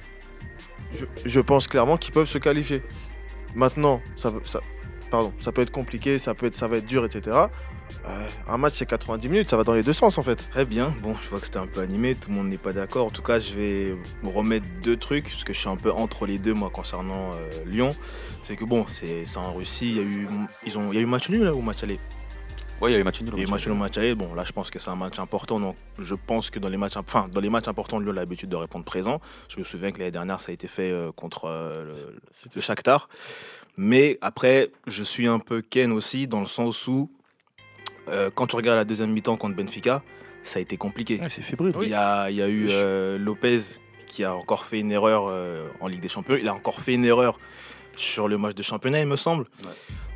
Je, 0.93 1.05
je 1.25 1.41
pense 1.41 1.67
clairement 1.67 1.97
qu'ils 1.97 2.13
peuvent 2.13 2.29
se 2.29 2.39
qualifier. 2.39 2.83
Maintenant, 3.55 4.01
ça, 4.17 4.33
ça, 4.45 4.61
pardon, 5.11 5.33
ça 5.41 5.51
peut 5.53 5.63
être 5.63 5.71
compliqué, 5.73 6.19
ça 6.19 6.35
peut 6.35 6.47
être, 6.47 6.55
ça 6.55 6.69
va 6.69 6.77
être 6.79 6.87
dur, 6.87 7.05
etc. 7.05 7.37
Euh, 8.07 8.29
un 8.49 8.59
match 8.59 8.75
c'est 8.75 8.87
90 8.87 9.29
minutes, 9.29 9.51
ça 9.51 9.57
va 9.57 9.65
dans 9.65 9.75
les 9.75 9.83
deux 9.83 9.93
sens 9.93 10.19
en 10.19 10.23
fait. 10.23 10.37
Très 10.51 10.65
bien, 10.65 10.95
bon, 11.03 11.15
je 11.23 11.29
vois 11.29 11.39
que 11.39 11.47
c'était 11.47 11.59
un 11.59 11.67
peu 11.67 11.81
animé, 11.81 12.15
tout 12.15 12.31
le 12.31 12.37
monde 12.37 12.49
n'est 12.49 12.59
pas 12.59 12.73
d'accord. 12.73 13.07
En 13.07 13.11
tout 13.11 13.23
cas, 13.23 13.39
je 13.39 13.55
vais 13.55 13.97
vous 14.23 14.31
remettre 14.31 14.67
deux 14.83 14.97
trucs, 14.97 15.25
parce 15.25 15.45
que 15.45 15.53
je 15.53 15.59
suis 15.59 15.69
un 15.69 15.77
peu 15.77 15.93
entre 15.93 16.27
les 16.27 16.39
deux, 16.39 16.55
moi, 16.55 16.71
concernant 16.71 17.33
euh, 17.33 17.65
Lyon. 17.67 17.95
C'est 18.43 18.57
que 18.57 18.65
bon, 18.65 18.87
c'est 18.89 19.25
c'est 19.25 19.39
en 19.39 19.53
Russie, 19.53 19.91
il 19.91 19.97
y 19.97 20.01
a 20.01 20.03
eu, 20.03 20.29
ils 20.67 20.79
ont, 20.79 20.93
il 20.93 20.97
y 20.97 20.99
a 20.99 21.03
eu 21.03 21.07
match 21.07 21.29
nul 21.29 21.45
là, 21.45 21.55
ou 21.55 21.61
match 21.61 21.83
aller? 21.85 22.01
Ouais, 22.81 22.91
il 22.91 22.95
y 22.95 22.97
a 22.97 22.99
eu 22.99 23.05
match 23.05 23.21
nul. 23.21 23.33
Il 23.37 23.39
y 23.39 23.45
a 23.45 23.47
eu 23.47 23.51
match 23.51 23.67
nul, 23.69 23.77
match 23.77 23.97
aller. 23.99 24.15
Bon, 24.17 24.35
là, 24.35 24.43
je 24.45 24.51
pense 24.51 24.69
que 24.69 24.81
c'est 24.81 24.91
un 24.91 24.97
match 24.97 25.21
important, 25.21 25.61
donc 25.61 25.77
je 26.01 26.17
pense 26.17 26.51
que 26.51 26.59
dans 26.59 26.69
les 26.69 26.77
matchs, 26.77 26.97
enfin, 26.97 27.29
dans 27.31 27.41
les 27.41 27.51
matchs 27.51 27.69
importants, 27.69 28.01
Lyon 28.01 28.11
a 28.11 28.15
l'habitude 28.15 28.49
de 28.49 28.57
répondre 28.57 28.85
présent. 28.85 29.21
Je 29.49 29.59
me 29.59 29.65
souviens 29.65 29.93
que 29.93 29.99
l'année 29.99 30.11
dernière, 30.11 30.41
ça 30.41 30.51
a 30.51 30.55
été 30.55 30.67
fait 30.67 30.91
euh, 30.91 31.13
contre 31.13 31.45
euh, 31.45 31.85
le, 31.85 32.21
le 32.55 32.61
Shakhtar. 32.61 33.09
Mais 33.77 34.19
après, 34.21 34.71
je 34.87 35.03
suis 35.03 35.29
un 35.29 35.39
peu 35.39 35.63
Ken 35.63 35.93
aussi, 35.93 36.27
dans 36.27 36.41
le 36.41 36.47
sens 36.47 36.89
où, 36.89 37.11
euh, 38.09 38.31
quand 38.35 38.47
tu 38.47 38.57
regardes 38.57 38.79
la 38.79 38.85
deuxième 38.85 39.13
mi-temps 39.13 39.37
contre 39.37 39.57
Benfica, 39.57 40.03
ça 40.43 40.59
a 40.59 40.63
été 40.63 40.77
compliqué. 40.77 41.21
c'est 41.29 41.43
fébrile. 41.43 41.75
Il, 41.83 41.89
y 41.89 41.95
a, 41.95 42.31
il 42.31 42.37
y 42.37 42.43
a 42.43 42.49
eu 42.49 42.67
euh, 42.71 43.19
Lopez 43.19 43.61
qui 44.07 44.25
a 44.25 44.35
encore 44.35 44.65
fait 44.65 44.81
une 44.81 44.91
erreur 44.91 45.27
euh, 45.29 45.69
en 45.81 45.89
Ligue 45.89 46.01
des 46.01 46.09
Champions. 46.09 46.37
Il 46.39 46.49
a 46.49 46.55
encore 46.55 46.81
fait 46.81 46.95
une 46.95 47.05
erreur 47.05 47.39
sur 47.95 48.29
le 48.29 48.39
match 48.39 48.55
de 48.55 48.63
championnat, 48.63 49.01
il 49.01 49.07
me 49.07 49.17
semble. 49.17 49.45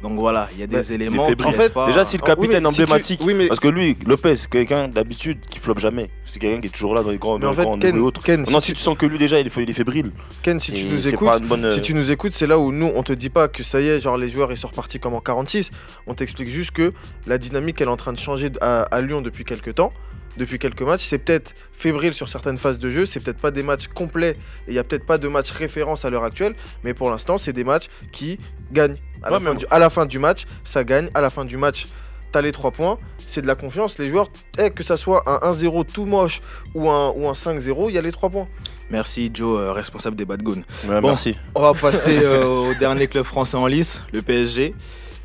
Donc 0.03 0.19
voilà, 0.19 0.49
il 0.53 0.61
y 0.61 0.63
a 0.63 0.67
des 0.67 0.77
Bah, 0.77 0.83
éléments. 0.91 1.27
qui 1.27 1.43
En 1.43 1.53
fait, 1.53 1.73
pas- 1.73 1.87
déjà, 1.87 2.05
si 2.05 2.19
le 2.19 2.23
Ah, 2.27 2.35
oui, 2.39 2.47
capitaine 2.49 2.63
mais 2.65 2.69
si 2.71 2.77
tu- 2.77 2.83
emblématique. 2.83 3.21
oui, 3.25 3.33
mais- 3.35 3.47
Parce 3.49 3.61
que 3.61 3.69
lui, 3.69 3.97
Lopez, 4.07 4.37
c'est 4.37 4.51
quelqu'un 4.51 4.89
d'habitude 4.89 5.41
qui 5.49 5.59
floppe 5.59 5.79
jamais. 5.79 6.09
C'est 6.27 6.39
quelqu'un 6.39 6.61
qui 6.61 6.67
est 6.67 6.71
toujours 6.71 6.95
là 6.95 7.03
dans 7.03 7.09
les 7.11 7.17
grands, 7.19 7.39
Mais 7.39 7.43
dans 7.45 7.49
en 7.49 7.51
les 7.53 7.57
fait, 7.57 7.63
grands 7.63 7.79
Ken, 7.79 7.97
et 7.97 8.01
autres. 8.01 8.23
Ken, 8.23 8.41
Non, 8.51 8.61
si 8.61 8.67
si 8.67 8.73
tu- 8.73 8.79
tu 8.79 8.83
sens 8.83 8.99
que 8.99 9.07
lui 9.07 9.17
déjà, 9.19 9.41
il 9.41 9.47
est, 9.47 9.57
il 9.57 9.71
est 9.71 9.73
fébrile. 9.73 10.11
Ken, 10.43 10.61
si 10.61 10.73
tu 10.75 10.85
nous 10.85 11.09
écoutes, 11.09 11.43
bonne, 11.45 11.71
Si 11.73 11.81
tu 11.81 11.95
nous 11.95 12.11
écoutes, 12.11 12.35
c'est 12.35 12.47
là 12.47 12.59
où 12.59 12.73
nous, 12.73 12.93
on 12.95 13.03
te 13.03 13.15
dit 13.15 13.31
pas 13.31 13.49
que 13.49 13.63
ça 13.63 13.81
y 13.81 13.89
est, 13.89 14.01
genre 14.01 14.19
les 14.19 14.29
joueurs 14.29 14.53
ils 14.53 14.57
sont 14.59 14.69
repartis 14.69 15.01
comme 15.01 15.15
en 15.15 15.21
46. 15.21 15.71
On 16.07 16.13
t'explique 16.15 16.49
juste 16.49 16.73
que 16.73 16.93
la 17.27 17.39
dynamique 17.39 17.81
elle 17.81 17.89
est 17.89 17.91
en 17.91 17.97
train 17.97 18.13
de 18.13 18.19
changer 18.19 18.51
à, 18.61 18.83
à 18.83 19.01
Lyon 19.01 19.23
depuis 19.23 19.45
quelques 19.45 19.75
temps, 19.77 19.91
depuis 20.37 20.59
quelques 20.59 20.83
matchs. 20.83 21.05
C'est 21.07 21.19
peut-être 21.19 21.55
fébrile 21.73 22.15
sur 22.15 22.29
certaines 22.29 22.59
phases 22.59 22.79
de 22.79 22.91
jeu, 22.91 23.07
c'est 23.07 23.21
peut-être 23.21 23.41
pas 23.41 23.51
des 23.51 23.63
matchs 23.63 23.89
complets 23.89 24.37
et 24.67 24.71
il 24.71 24.75
y 24.75 24.79
a 24.79 24.85
peut-être 24.85 25.07
pas 25.07 25.19
de 25.19 25.29
match 25.29 25.51
référence 25.51 26.05
à 26.05 26.11
l'heure 26.11 26.25
actuelle, 26.25 26.55
mais 26.85 26.95
pour 26.95 27.11
l'instant, 27.11 27.39
c'est 27.39 27.53
des 27.53 27.65
matchs 27.65 27.89
qui 28.13 28.39
gagnent. 28.73 28.97
À, 29.23 29.31
la 29.31 29.41
fin 29.41 29.55
du, 29.55 29.67
à 29.71 29.79
la 29.79 29.91
fin 29.91 30.07
du 30.07 30.19
match, 30.19 30.47
ça 30.65 30.85
gagne. 30.85 31.09
À 31.15 31.21
la 31.21 31.31
fin 31.31 31.45
du 31.45 31.57
match, 31.57 31.87
t'as 32.33 32.41
les 32.41 32.53
3 32.53 32.71
points. 32.71 32.99
C'est 33.27 33.43
de 33.43 33.47
la 33.47 33.57
confiance. 33.57 33.99
Les 33.99 34.09
joueurs, 34.09 34.29
eh, 34.59 34.71
que 34.71 34.85
ça 34.85 34.97
soit 34.97 35.25
un 35.27 35.51
1-0 35.51 35.85
tout 35.85 36.05
moche 36.05 36.43
ou 36.75 36.89
un, 36.91 37.11
ou 37.17 37.29
un 37.29 37.33
5-0, 37.33 37.89
il 37.89 37.95
y 37.95 37.99
a 37.99 38.03
les 38.03 38.13
3 38.13 38.31
points. 38.31 38.47
Merci 38.91 39.31
Joe, 39.35 39.59
euh, 39.59 39.73
responsable 39.73 40.15
des 40.17 40.25
Bad 40.25 40.43
Goon. 40.43 40.63
Ouais, 40.87 41.01
Bon. 41.01 41.09
Merci. 41.09 41.37
On 41.55 41.63
va 41.63 41.75
passer 41.75 42.21
euh, 42.23 42.45
au 42.45 42.75
dernier 42.75 43.09
club 43.09 43.25
français 43.25 43.57
en 43.57 43.67
lice, 43.67 44.05
le 44.13 44.23
PSG. 44.23 44.75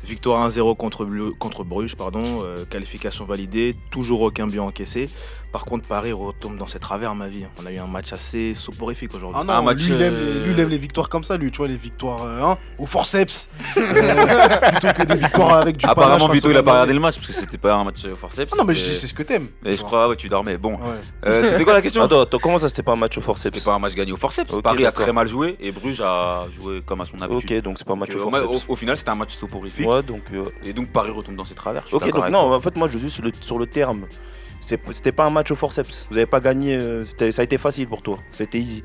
Victoire 0.04 0.48
1-0 0.48 0.76
contre, 0.76 1.06
contre 1.38 1.64
Bruges, 1.64 1.94
pardon, 1.96 2.22
euh, 2.42 2.64
qualification 2.68 3.24
validée, 3.24 3.76
toujours 3.90 4.20
aucun 4.22 4.46
but 4.46 4.58
encaissé. 4.58 5.08
Par 5.52 5.66
contre, 5.66 5.86
Paris 5.86 6.12
retombe 6.12 6.56
dans 6.56 6.66
ses 6.66 6.78
travers, 6.78 7.14
ma 7.14 7.28
vie. 7.28 7.44
On 7.62 7.66
a 7.66 7.72
eu 7.72 7.78
un 7.78 7.86
match 7.86 8.12
assez 8.14 8.54
soporifique 8.54 9.14
aujourd'hui. 9.14 9.36
Ah 9.38 9.44
non, 9.44 9.52
Un 9.52 9.62
match, 9.62 9.82
lui, 9.84 9.92
il 9.94 10.00
aime, 10.02 10.14
euh, 10.14 10.34
les- 10.40 10.46
lui, 10.46 10.52
il 10.54 10.60
aime 10.60 10.70
les 10.70 10.78
victoires 10.78 11.10
comme 11.10 11.22
ça, 11.24 11.36
lui, 11.36 11.50
tu 11.50 11.58
vois, 11.58 11.68
les 11.68 11.76
victoires 11.76 12.22
euh, 12.24 12.42
hein, 12.42 12.56
au 12.78 12.86
forceps. 12.86 13.50
Euh, 13.76 14.70
plutôt 14.70 14.88
que 14.94 15.02
des 15.04 15.16
victoires 15.16 15.54
avec 15.54 15.76
du 15.76 15.86
Apparemment, 15.86 16.28
Vito, 16.28 16.50
il 16.50 16.56
a 16.56 16.60
au 16.60 16.62
pas 16.62 16.72
regardé 16.72 16.92
le 16.94 17.00
match 17.00 17.16
parce 17.16 17.26
que 17.26 17.32
c'était 17.32 17.58
pas 17.58 17.74
un 17.74 17.84
match 17.84 18.06
forceps. 18.18 18.50
Ah 18.52 18.56
non, 18.56 18.64
mais 18.64 18.74
je 18.74 18.84
dis, 18.84 18.94
c'est 18.94 19.06
ce 19.06 19.14
que 19.14 19.22
t'aimes. 19.22 19.48
Mais 19.62 19.76
je 19.76 19.82
crois, 19.82 20.08
ouais, 20.08 20.16
tu 20.16 20.28
dormais. 20.28 20.56
Bon, 20.56 20.72
Ouais. 20.72 20.78
Euh, 21.26 21.50
c'était 21.50 21.64
quoi 21.64 21.72
la 21.74 21.82
question 21.82 22.02
Attends, 22.02 22.22
attends, 22.22 22.38
comment 22.38 22.58
ça 22.58 22.68
c'était 22.68 22.82
pas 22.82 22.92
un 22.92 22.96
match 22.96 23.16
au 23.18 23.20
forceps 23.20 23.54
C'était 23.54 23.64
pas 23.70 23.74
un 23.74 23.78
match 23.78 23.94
gagné 23.94 24.12
au 24.12 24.16
forceps. 24.16 24.50
Paris 24.62 24.86
a 24.86 24.92
très 24.92 25.12
mal 25.12 25.28
joué 25.28 25.56
et 25.60 25.70
Bruges 25.72 26.00
a 26.00 26.46
joué 26.58 26.80
comme 26.84 27.00
à 27.00 27.04
son 27.04 27.20
habitude. 27.20 27.58
Ok, 27.58 27.62
donc 27.62 27.76
c'est 27.78 27.86
pas 27.86 27.92
un 27.92 27.96
match 27.96 28.10
Donc, 28.10 28.26
au 28.26 28.30
forceps. 28.30 28.64
au, 28.68 28.72
au 28.72 28.76
final, 28.76 28.96
c'était 28.96 29.10
un 29.10 29.14
match 29.16 29.34
soporifique. 29.34 29.86
Donc. 30.00 30.22
euh, 30.32 30.44
Et 30.64 30.72
donc, 30.72 30.88
Paris 30.88 31.10
retombe 31.10 31.36
dans 31.36 31.44
ses 31.44 31.54
travers. 31.54 31.84
je 31.86 31.94
Ok, 31.96 32.04
donc 32.10 32.30
non, 32.30 32.44
toi. 32.48 32.56
en 32.56 32.60
fait, 32.62 32.74
moi 32.76 32.88
je 32.88 32.96
suis 32.96 33.10
sur 33.10 33.22
le, 33.24 33.32
sur 33.40 33.58
le 33.58 33.66
terme. 33.66 34.06
C'est- 34.62 34.80
C'était 34.92 35.12
pas 35.12 35.24
un 35.26 35.30
match 35.30 35.50
au 35.50 35.56
forceps. 35.56 36.06
Vous 36.10 36.16
avez 36.16 36.26
pas 36.26 36.40
gagné. 36.40 36.76
euh, 36.76 37.04
c'était- 37.04 37.32
ça 37.32 37.42
a 37.42 37.44
été 37.44 37.58
facile 37.58 37.88
pour 37.88 38.00
toi. 38.00 38.18
C'était 38.30 38.58
easy. 38.58 38.82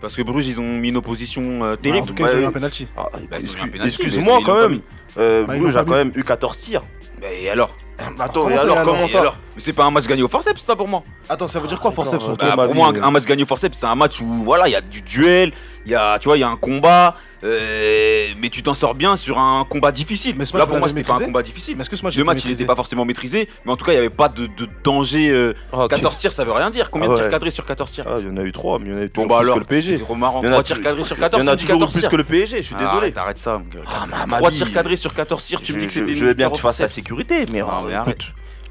Parce 0.00 0.16
que 0.16 0.22
Bruges, 0.22 0.48
ils 0.48 0.58
ont 0.58 0.64
mis 0.78 0.88
une 0.88 0.96
opposition 0.96 1.62
euh, 1.64 1.74
En 1.74 1.76
terrible. 1.76 2.06
tout 2.08 2.14
cas, 2.14 2.24
ils 2.24 2.30
ont 2.30 2.34
Ouais, 2.38 2.42
eu 2.42 2.46
un 2.46 2.50
penalty. 2.50 2.88
Ah, 2.96 3.06
Bah, 3.30 3.36
Excuse-moi 3.84 4.40
quand 4.44 4.56
même. 4.68 4.80
Euh, 5.16 5.44
Bah, 5.46 5.56
Bruges 5.56 5.76
a 5.76 5.84
quand 5.84 5.94
même 5.94 6.10
eu 6.16 6.24
14 6.24 6.58
tirs. 6.58 6.82
Mais 7.20 7.48
alors 7.48 7.70
Attends, 8.18 8.42
comment 8.44 8.50
et 8.50 8.56
ça, 8.56 8.62
alors, 8.64 8.78
alors 8.78 8.94
comment 8.94 9.04
Et 9.06 9.08
ça 9.08 9.20
alors 9.20 9.36
Mais 9.54 9.60
c'est 9.62 9.72
pas 9.74 9.84
un 9.84 9.92
match 9.92 10.06
gagné 10.08 10.22
au 10.24 10.28
forceps, 10.28 10.60
ça 10.60 10.74
pour 10.74 10.88
moi. 10.88 11.04
Attends, 11.28 11.46
ça 11.46 11.60
veut 11.60 11.68
dire 11.68 11.78
quoi, 11.78 11.92
forceps 11.92 12.24
pour 12.24 12.36
Bah, 12.36 12.56
pour 12.66 12.74
moi, 12.74 12.88
un, 12.88 13.00
un 13.00 13.10
match 13.12 13.24
gagné 13.26 13.44
au 13.44 13.46
forceps, 13.46 13.78
c'est 13.78 13.86
un 13.86 13.94
match 13.94 14.20
où 14.20 14.26
voilà, 14.26 14.66
il 14.66 14.72
y 14.72 14.74
a 14.74 14.80
du 14.80 15.02
duel, 15.02 15.52
il 15.86 15.92
y 15.92 15.94
a, 15.94 16.18
tu 16.18 16.26
vois, 16.28 16.36
il 16.36 16.40
y 16.40 16.42
a 16.42 16.48
un 16.48 16.56
combat, 16.56 17.16
euh, 17.44 18.28
mais 18.40 18.48
tu 18.48 18.62
t'en 18.62 18.74
sors 18.74 18.94
bien 18.94 19.16
sur 19.16 19.38
un 19.38 19.64
combat 19.64 19.92
difficile. 19.92 20.34
Mais 20.38 20.44
ce 20.44 20.56
Là 20.56 20.66
pour 20.66 20.78
moi, 20.78 20.88
c'était 20.88 21.02
pas 21.02 21.14
un 21.16 21.18
combat 21.24 21.42
difficile. 21.42 21.76
Mais 21.76 21.84
que 21.84 21.96
ce 21.96 22.04
match 22.04 22.16
Le 22.16 22.24
match, 22.24 22.44
il 22.44 22.50
n'était 22.50 22.64
pas 22.64 22.76
forcément 22.76 23.04
maîtrisé, 23.04 23.48
mais 23.64 23.72
en 23.72 23.76
tout 23.76 23.84
cas, 23.84 23.92
il 23.92 23.96
n'y 23.96 24.00
avait 24.00 24.10
pas 24.10 24.28
de, 24.28 24.46
de 24.46 24.68
danger. 24.84 25.30
euh, 25.30 25.54
Ah, 25.72 25.84
ok. 25.84 25.90
14 25.90 26.18
tirs, 26.18 26.32
ça 26.32 26.44
veut 26.44 26.52
rien 26.52 26.70
dire. 26.70 26.90
Combien 26.90 27.08
Ah 27.08 27.12
de 27.12 27.16
tirs 27.16 27.24
ouais. 27.26 27.30
cadrés 27.30 27.50
sur 27.50 27.64
14 27.64 27.90
tirs 27.92 28.04
Ah, 28.08 28.14
il 28.18 28.26
y 28.26 28.30
en 28.30 28.36
a 28.36 28.42
eu 28.42 28.52
3, 28.52 28.78
mais 28.78 28.86
il 28.86 28.92
y 28.92 28.94
en 28.94 28.98
a 28.98 29.02
eu 29.02 29.08
Bon 29.08 29.22
toujours 29.22 29.28
bah 29.28 29.36
plus 29.38 29.44
alors, 29.46 29.54
que 29.56 29.60
le 29.60 29.66
PSG. 29.66 29.98
c'est 29.98 30.04
trop 30.04 30.14
marrant. 30.14 30.40
Il 30.42 30.46
y 30.46 30.48
en 30.48 30.52
a 30.52 30.62
3 30.62 30.62
tirs 30.64 30.80
cadrés 30.80 31.04
sur 31.04 31.16
Il 31.16 31.20
14 31.20 31.42
y 31.44 31.48
en 31.48 31.52
a 31.52 31.56
toujours 31.56 31.70
eu 31.70 31.78
14 31.80 31.92
plus 31.92 32.00
tirs. 32.00 32.10
que 32.10 32.16
le 32.16 32.24
PSG, 32.24 32.56
je 32.58 32.62
suis 32.62 32.74
Ah, 32.76 32.78
désolé. 32.78 32.96
arrête, 32.98 33.18
Arrête 33.18 33.38
ça, 33.38 33.58
mon 33.58 33.64
gars. 33.64 33.80
Ah, 33.88 34.06
mais 34.08 34.16
à 34.22 34.26
ma 34.26 34.36
3 34.38 34.50
vie, 34.50 34.56
tirs 34.56 34.72
cadrés 34.72 34.96
sur 34.96 35.12
14 35.14 35.44
tirs, 35.44 35.60
tu 35.62 35.72
me 35.74 35.80
dis 35.80 35.86
que 35.86 35.92
c'était 35.92 36.14
je 36.14 36.24
veux 36.24 36.34
bien 36.34 36.48
que 36.50 36.54
tu 36.56 36.62
fasses 36.62 36.80
la 36.80 36.88
sécurité, 36.88 37.44
mais, 37.52 37.62
euh, 37.62 37.66
arrête. 37.96 38.18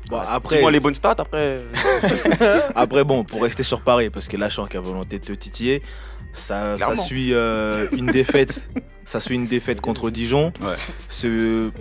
Bon, 0.09 0.19
après, 0.29 0.55
Dis-moi 0.57 0.71
les 0.71 0.79
bonnes 0.81 0.95
stats 0.95 1.15
après. 1.19 1.59
après, 2.75 3.03
bon, 3.03 3.23
pour 3.23 3.43
rester 3.43 3.63
sur 3.63 3.81
Paris, 3.81 4.09
parce 4.09 4.27
que 4.27 4.35
là, 4.35 4.49
je 4.49 4.55
sens 4.55 4.67
qu'il 4.67 4.75
y 4.79 4.83
a 4.83 4.85
volonté 4.85 5.19
de 5.19 5.23
te 5.25 5.31
titiller, 5.31 5.81
ça, 6.33 6.77
suit 6.95 7.33
euh, 7.33 7.87
une 7.91 8.07
défaite. 8.07 8.69
ça 9.05 9.19
suit 9.19 9.35
une 9.35 9.45
défaite 9.45 9.81
contre 9.81 10.09
Dijon. 10.09 10.53
Ouais. 10.61 10.75
Ce... 11.07 11.71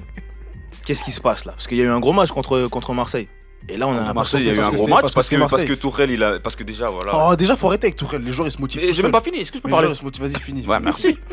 Qu'est-ce 0.84 1.04
qui 1.04 1.12
se 1.12 1.20
passe 1.20 1.44
là? 1.44 1.52
Parce 1.52 1.66
qu'il 1.66 1.78
y 1.78 1.82
a 1.82 1.84
eu 1.84 1.90
un 1.90 2.00
gros 2.00 2.12
match 2.12 2.30
contre, 2.30 2.66
contre 2.68 2.92
Marseille. 2.94 3.28
Et 3.68 3.76
là, 3.76 3.86
on 3.86 3.96
a 3.96 4.12
Marseille, 4.14 4.40
il 4.42 4.46
y 4.48 4.50
a 4.50 4.54
eu 4.54 4.58
un 4.58 4.70
gros 4.70 4.86
match 4.86 5.00
parce 5.00 5.12
que 5.12 5.14
parce 5.14 5.28
que, 5.28 5.36
parce 5.36 5.52
Marseille. 5.52 5.68
que 5.68 5.74
Tourelle, 5.74 6.10
il 6.10 6.22
a. 6.22 6.40
Parce 6.40 6.56
que 6.56 6.64
déjà, 6.64 6.88
voilà. 6.88 7.12
Oh, 7.14 7.36
déjà, 7.36 7.56
faut 7.56 7.68
arrêter 7.68 7.88
avec 7.88 7.96
Tourelle. 7.96 8.22
Les 8.22 8.32
joueurs, 8.32 8.48
ils 8.48 8.52
se 8.52 8.60
motivent. 8.60 8.82
J'ai 8.90 9.02
même 9.02 9.12
pas 9.12 9.20
fini, 9.20 9.38
est-ce 9.40 9.52
que 9.52 9.58
je 9.58 9.62
peux 9.62 9.68
les 9.68 9.72
parler? 9.72 9.86
joueurs, 9.86 9.96
ils 9.96 10.00
se 10.00 10.04
motivent. 10.04 10.22
Vas-y, 10.24 10.40
finis. 10.40 10.66
Ouais, 10.66 10.80
merci. 10.80 11.18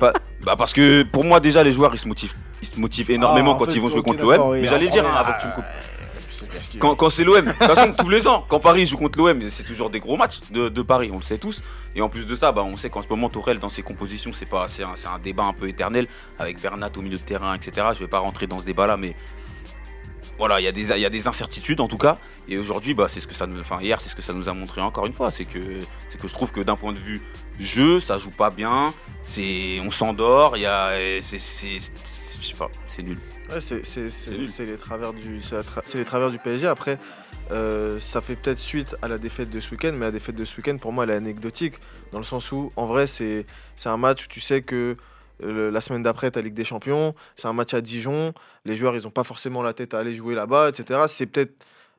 Bah, 0.00 0.12
bah, 0.42 0.54
parce 0.56 0.72
que 0.72 1.02
pour 1.02 1.24
moi, 1.24 1.38
déjà, 1.38 1.62
les 1.62 1.72
joueurs, 1.72 1.90
ils 1.92 1.98
se 1.98 2.08
motivent, 2.08 2.32
ils 2.62 2.68
se 2.68 2.80
motivent 2.80 3.10
énormément 3.10 3.52
Ah, 3.54 3.56
quand 3.58 3.66
fait, 3.66 3.76
ils 3.76 3.80
vont 3.80 3.90
jouer 3.90 4.02
contre 4.02 4.22
l'OM. 4.22 4.50
oui. 4.50 4.62
Mais 4.62 4.66
j'allais 4.66 4.86
le 4.86 4.90
dire 4.90 5.04
Ah, 5.06 5.10
hein, 5.10 5.20
avant 5.20 5.32
que 5.32 5.40
tu 5.40 5.46
me 5.46 5.52
ah, 5.52 5.54
coupes. 5.54 5.64
Quand, 6.78 7.10
c'est 7.10 7.24
l'OM, 7.24 7.44
de 7.44 7.50
toute 7.52 7.62
façon, 7.62 7.92
tous 7.96 8.08
les 8.08 8.26
ans, 8.28 8.44
quand 8.48 8.60
Paris 8.60 8.86
joue 8.86 8.96
contre 8.96 9.18
l'OM, 9.18 9.40
c'est 9.50 9.64
toujours 9.64 9.90
des 9.90 10.00
gros 10.00 10.16
matchs 10.16 10.40
de, 10.50 10.82
Paris, 10.82 11.10
on 11.12 11.16
le 11.16 11.22
sait 11.22 11.38
tous. 11.38 11.62
Et 11.94 12.02
en 12.02 12.08
plus 12.08 12.26
de 12.26 12.36
ça, 12.36 12.52
bah, 12.52 12.62
on 12.62 12.76
sait 12.76 12.90
qu'en 12.90 13.02
ce 13.02 13.08
moment, 13.08 13.28
Tourelle, 13.28 13.58
dans 13.58 13.70
ses 13.70 13.82
compositions, 13.82 14.32
c'est 14.32 14.46
un, 14.52 15.18
débat 15.18 15.44
un 15.44 15.52
peu 15.52 15.68
éternel 15.68 16.06
avec 16.38 16.60
Bernat 16.60 16.90
au 16.96 17.02
milieu 17.02 17.18
de 17.18 17.22
terrain, 17.22 17.54
etc. 17.54 17.88
Je 17.94 18.00
vais 18.00 18.08
pas 18.08 18.18
rentrer 18.18 18.46
dans 18.46 18.60
ce 18.60 18.66
débat-là, 18.66 18.96
mais 18.96 19.14
voilà, 20.38 20.60
il 20.60 20.64
y, 20.64 20.68
a 20.68 20.72
des- 21.10 21.28
incertitudes 21.28 21.80
en 21.80 21.88
tout 21.88 21.98
cas. 21.98 22.18
Et 22.48 22.58
aujourd'hui, 22.58 22.94
bah, 22.94 23.06
c'est 23.08 23.20
ce 23.20 23.26
que 23.26 23.34
ça 23.34 23.46
nous, 23.46 23.62
hier, 23.80 24.00
c'est 24.00 24.10
ce 24.10 24.16
que 24.16 24.22
ça 24.22 24.32
nous 24.32 24.48
a 24.48 24.52
montré 24.52 24.80
encore 24.80 25.06
une 25.06 25.12
fois, 25.12 25.30
c'est 25.30 25.46
que, 25.46 25.80
je 26.22 26.34
trouve 26.34 26.52
que 26.52 26.60
d'un 26.60 26.76
point 26.76 26.92
de 26.92 26.98
vue 26.98 27.22
jeu, 27.58 28.00
ça 28.00 28.18
joue 28.18 28.30
pas 28.30 28.50
bien. 28.50 28.92
On 29.38 29.90
s'endort. 29.90 30.56
Je 30.56 31.20
sais 31.22 32.54
pas, 32.58 32.70
c'est 32.88 33.02
nul. 33.02 33.18
Ouais, 33.50 33.60
c'est- 33.60 34.64
les 34.64 34.76
travers 34.76 35.12
du 35.12 35.38
tra- 35.40 35.96
les 35.96 36.04
travers 36.04 36.30
du 36.30 36.38
PSG. 36.38 36.66
Après, 36.66 36.98
euh, 37.52 37.98
ça 38.00 38.20
fait 38.20 38.34
peut-être 38.36 38.58
suite 38.58 38.96
à 39.02 39.08
la 39.08 39.18
défaite 39.18 39.50
de 39.50 39.60
ce 39.60 39.70
week-end, 39.70 39.92
mais 39.94 40.06
la 40.06 40.10
défaite 40.10 40.34
de 40.34 40.44
ce 40.44 40.56
week-end 40.56 40.76
pour 40.78 40.92
moi 40.92 41.04
elle 41.04 41.10
est 41.10 41.14
anecdotique 41.14 41.74
dans 42.12 42.18
le 42.18 42.24
sens 42.24 42.50
où 42.52 42.72
en 42.76 42.86
vrai 42.86 43.06
c'est 43.06 43.46
c'est 43.76 43.88
un 43.88 43.96
match 43.96 44.24
où 44.24 44.28
tu 44.28 44.40
sais 44.40 44.62
que 44.62 44.96
euh, 45.44 45.70
la 45.70 45.80
semaine 45.80 46.02
d'après 46.02 46.30
tu 46.30 46.38
as 46.38 46.42
Ligue 46.42 46.54
des 46.54 46.64
Champions, 46.64 47.14
c'est 47.36 47.46
un 47.46 47.52
match 47.52 47.72
à 47.74 47.80
Dijon, 47.80 48.32
les 48.64 48.74
joueurs 48.74 48.96
ils 48.96 49.06
ont 49.06 49.10
pas 49.10 49.22
forcément 49.24 49.62
la 49.62 49.74
tête 49.74 49.94
à 49.94 49.98
aller 50.00 50.14
jouer 50.14 50.34
là-bas, 50.34 50.68
etc. 50.70 51.00
C'est 51.08 51.26
peut-être 51.26 51.54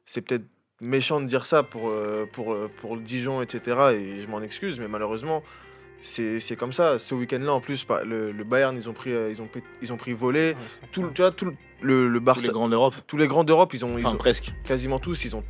c'est 0.05 0.21
peut-être 0.21 0.45
méchant 0.81 1.21
de 1.21 1.27
dire 1.27 1.45
ça 1.45 1.63
pour 1.63 1.89
euh, 1.89 2.25
pour 2.33 2.51
euh, 2.53 2.69
pour 2.81 2.95
le 2.97 3.01
Dijon, 3.01 3.41
etc. 3.41 3.77
Et 3.93 4.19
je 4.21 4.27
m'en 4.27 4.41
excuse, 4.41 4.79
mais 4.79 4.87
malheureusement 4.89 5.43
c'est 6.01 6.39
c'est 6.39 6.55
comme 6.55 6.73
ça. 6.73 6.99
Ce 6.99 7.13
week-end-là 7.15 7.53
en 7.53 7.59
plus, 7.61 7.83
pas- 7.83 8.03
le, 8.03 8.31
le 8.31 8.43
Bayern 8.43 8.75
ils 8.75 8.87
ont 8.89 8.93
pris 8.93 9.11
euh, 9.11 9.29
ils 9.31 9.41
ont 9.41 9.47
pris, 9.47 9.61
ils 9.81 9.91
ont 9.93 9.97
pris 9.97 10.13
voler 10.13 10.55
tout, 10.91 11.03
le- 11.03 11.11
tu 11.11 11.21
vois, 11.21 11.31
tout 11.31 11.45
le, 11.45 11.53
le, 11.81 12.07
le 12.07 12.19
Tous 12.19 12.25
Barça, 12.25 12.47
les 12.47 12.53
grands 12.53 12.69
d'Europe. 12.69 12.95
tous 13.07 13.17
les 13.17 13.27
grands 13.27 13.43
d'Europe, 13.43 13.73
ils 13.73 13.83
ont, 13.85 13.97
ils 13.97 14.05
Enfin, 14.05 14.15
ont- 14.15 14.17
presque. 14.17 14.53
quasiment 14.63 14.99
tous, 14.99 15.25
ils 15.25 15.35
ont 15.35 15.41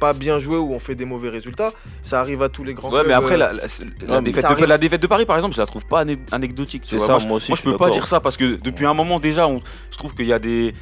pas 0.00 0.12
bien 0.14 0.38
joué 0.38 0.56
ou 0.56 0.74
ont 0.74 0.80
fait 0.80 0.94
des 0.94 1.04
mauvais 1.04 1.28
résultats. 1.28 1.72
Ça 2.02 2.18
arrive 2.20 2.42
à 2.42 2.48
tous 2.48 2.64
les 2.64 2.74
grands 2.74 2.88
Ouais, 2.88 3.00
clubs. 3.00 3.06
mais 3.08 3.12
après, 3.12 3.34
euh, 3.34 3.38
la, 3.38 3.52
la- 3.52 3.62
la 4.08 4.20
mais 4.20 4.30
défaite 4.30 4.42
de, 4.44 4.50
arrive. 4.50 4.64
la 4.64 4.78
défaite 4.78 5.02
de 5.02 5.06
Paris, 5.06 5.26
par 5.26 5.36
exemple, 5.36 5.54
je 5.54 5.60
la 5.60 5.66
trouve 5.66 5.84
pas 5.86 6.04
anecdotique. 6.32 6.82
C'est 6.86 6.98
ça, 6.98 7.18
moi, 7.18 7.36
aussi, 7.36 7.50
moi, 7.50 7.58
je 7.62 7.62
je 7.62 7.70
peux 7.70 7.76
pas 7.78 7.90
dire 7.90 8.06
ça 8.06 8.18
parce 8.20 8.36
que 8.36 8.56
depuis 8.60 8.86
un 8.86 8.94
moment 8.94 9.20
déjà, 9.20 9.46
on- 9.46 9.60
je 9.92 9.96
trouve 9.98 10.14
qu'il 10.14 10.26
y 10.26 10.32
a 10.32 10.38
des. 10.38 10.74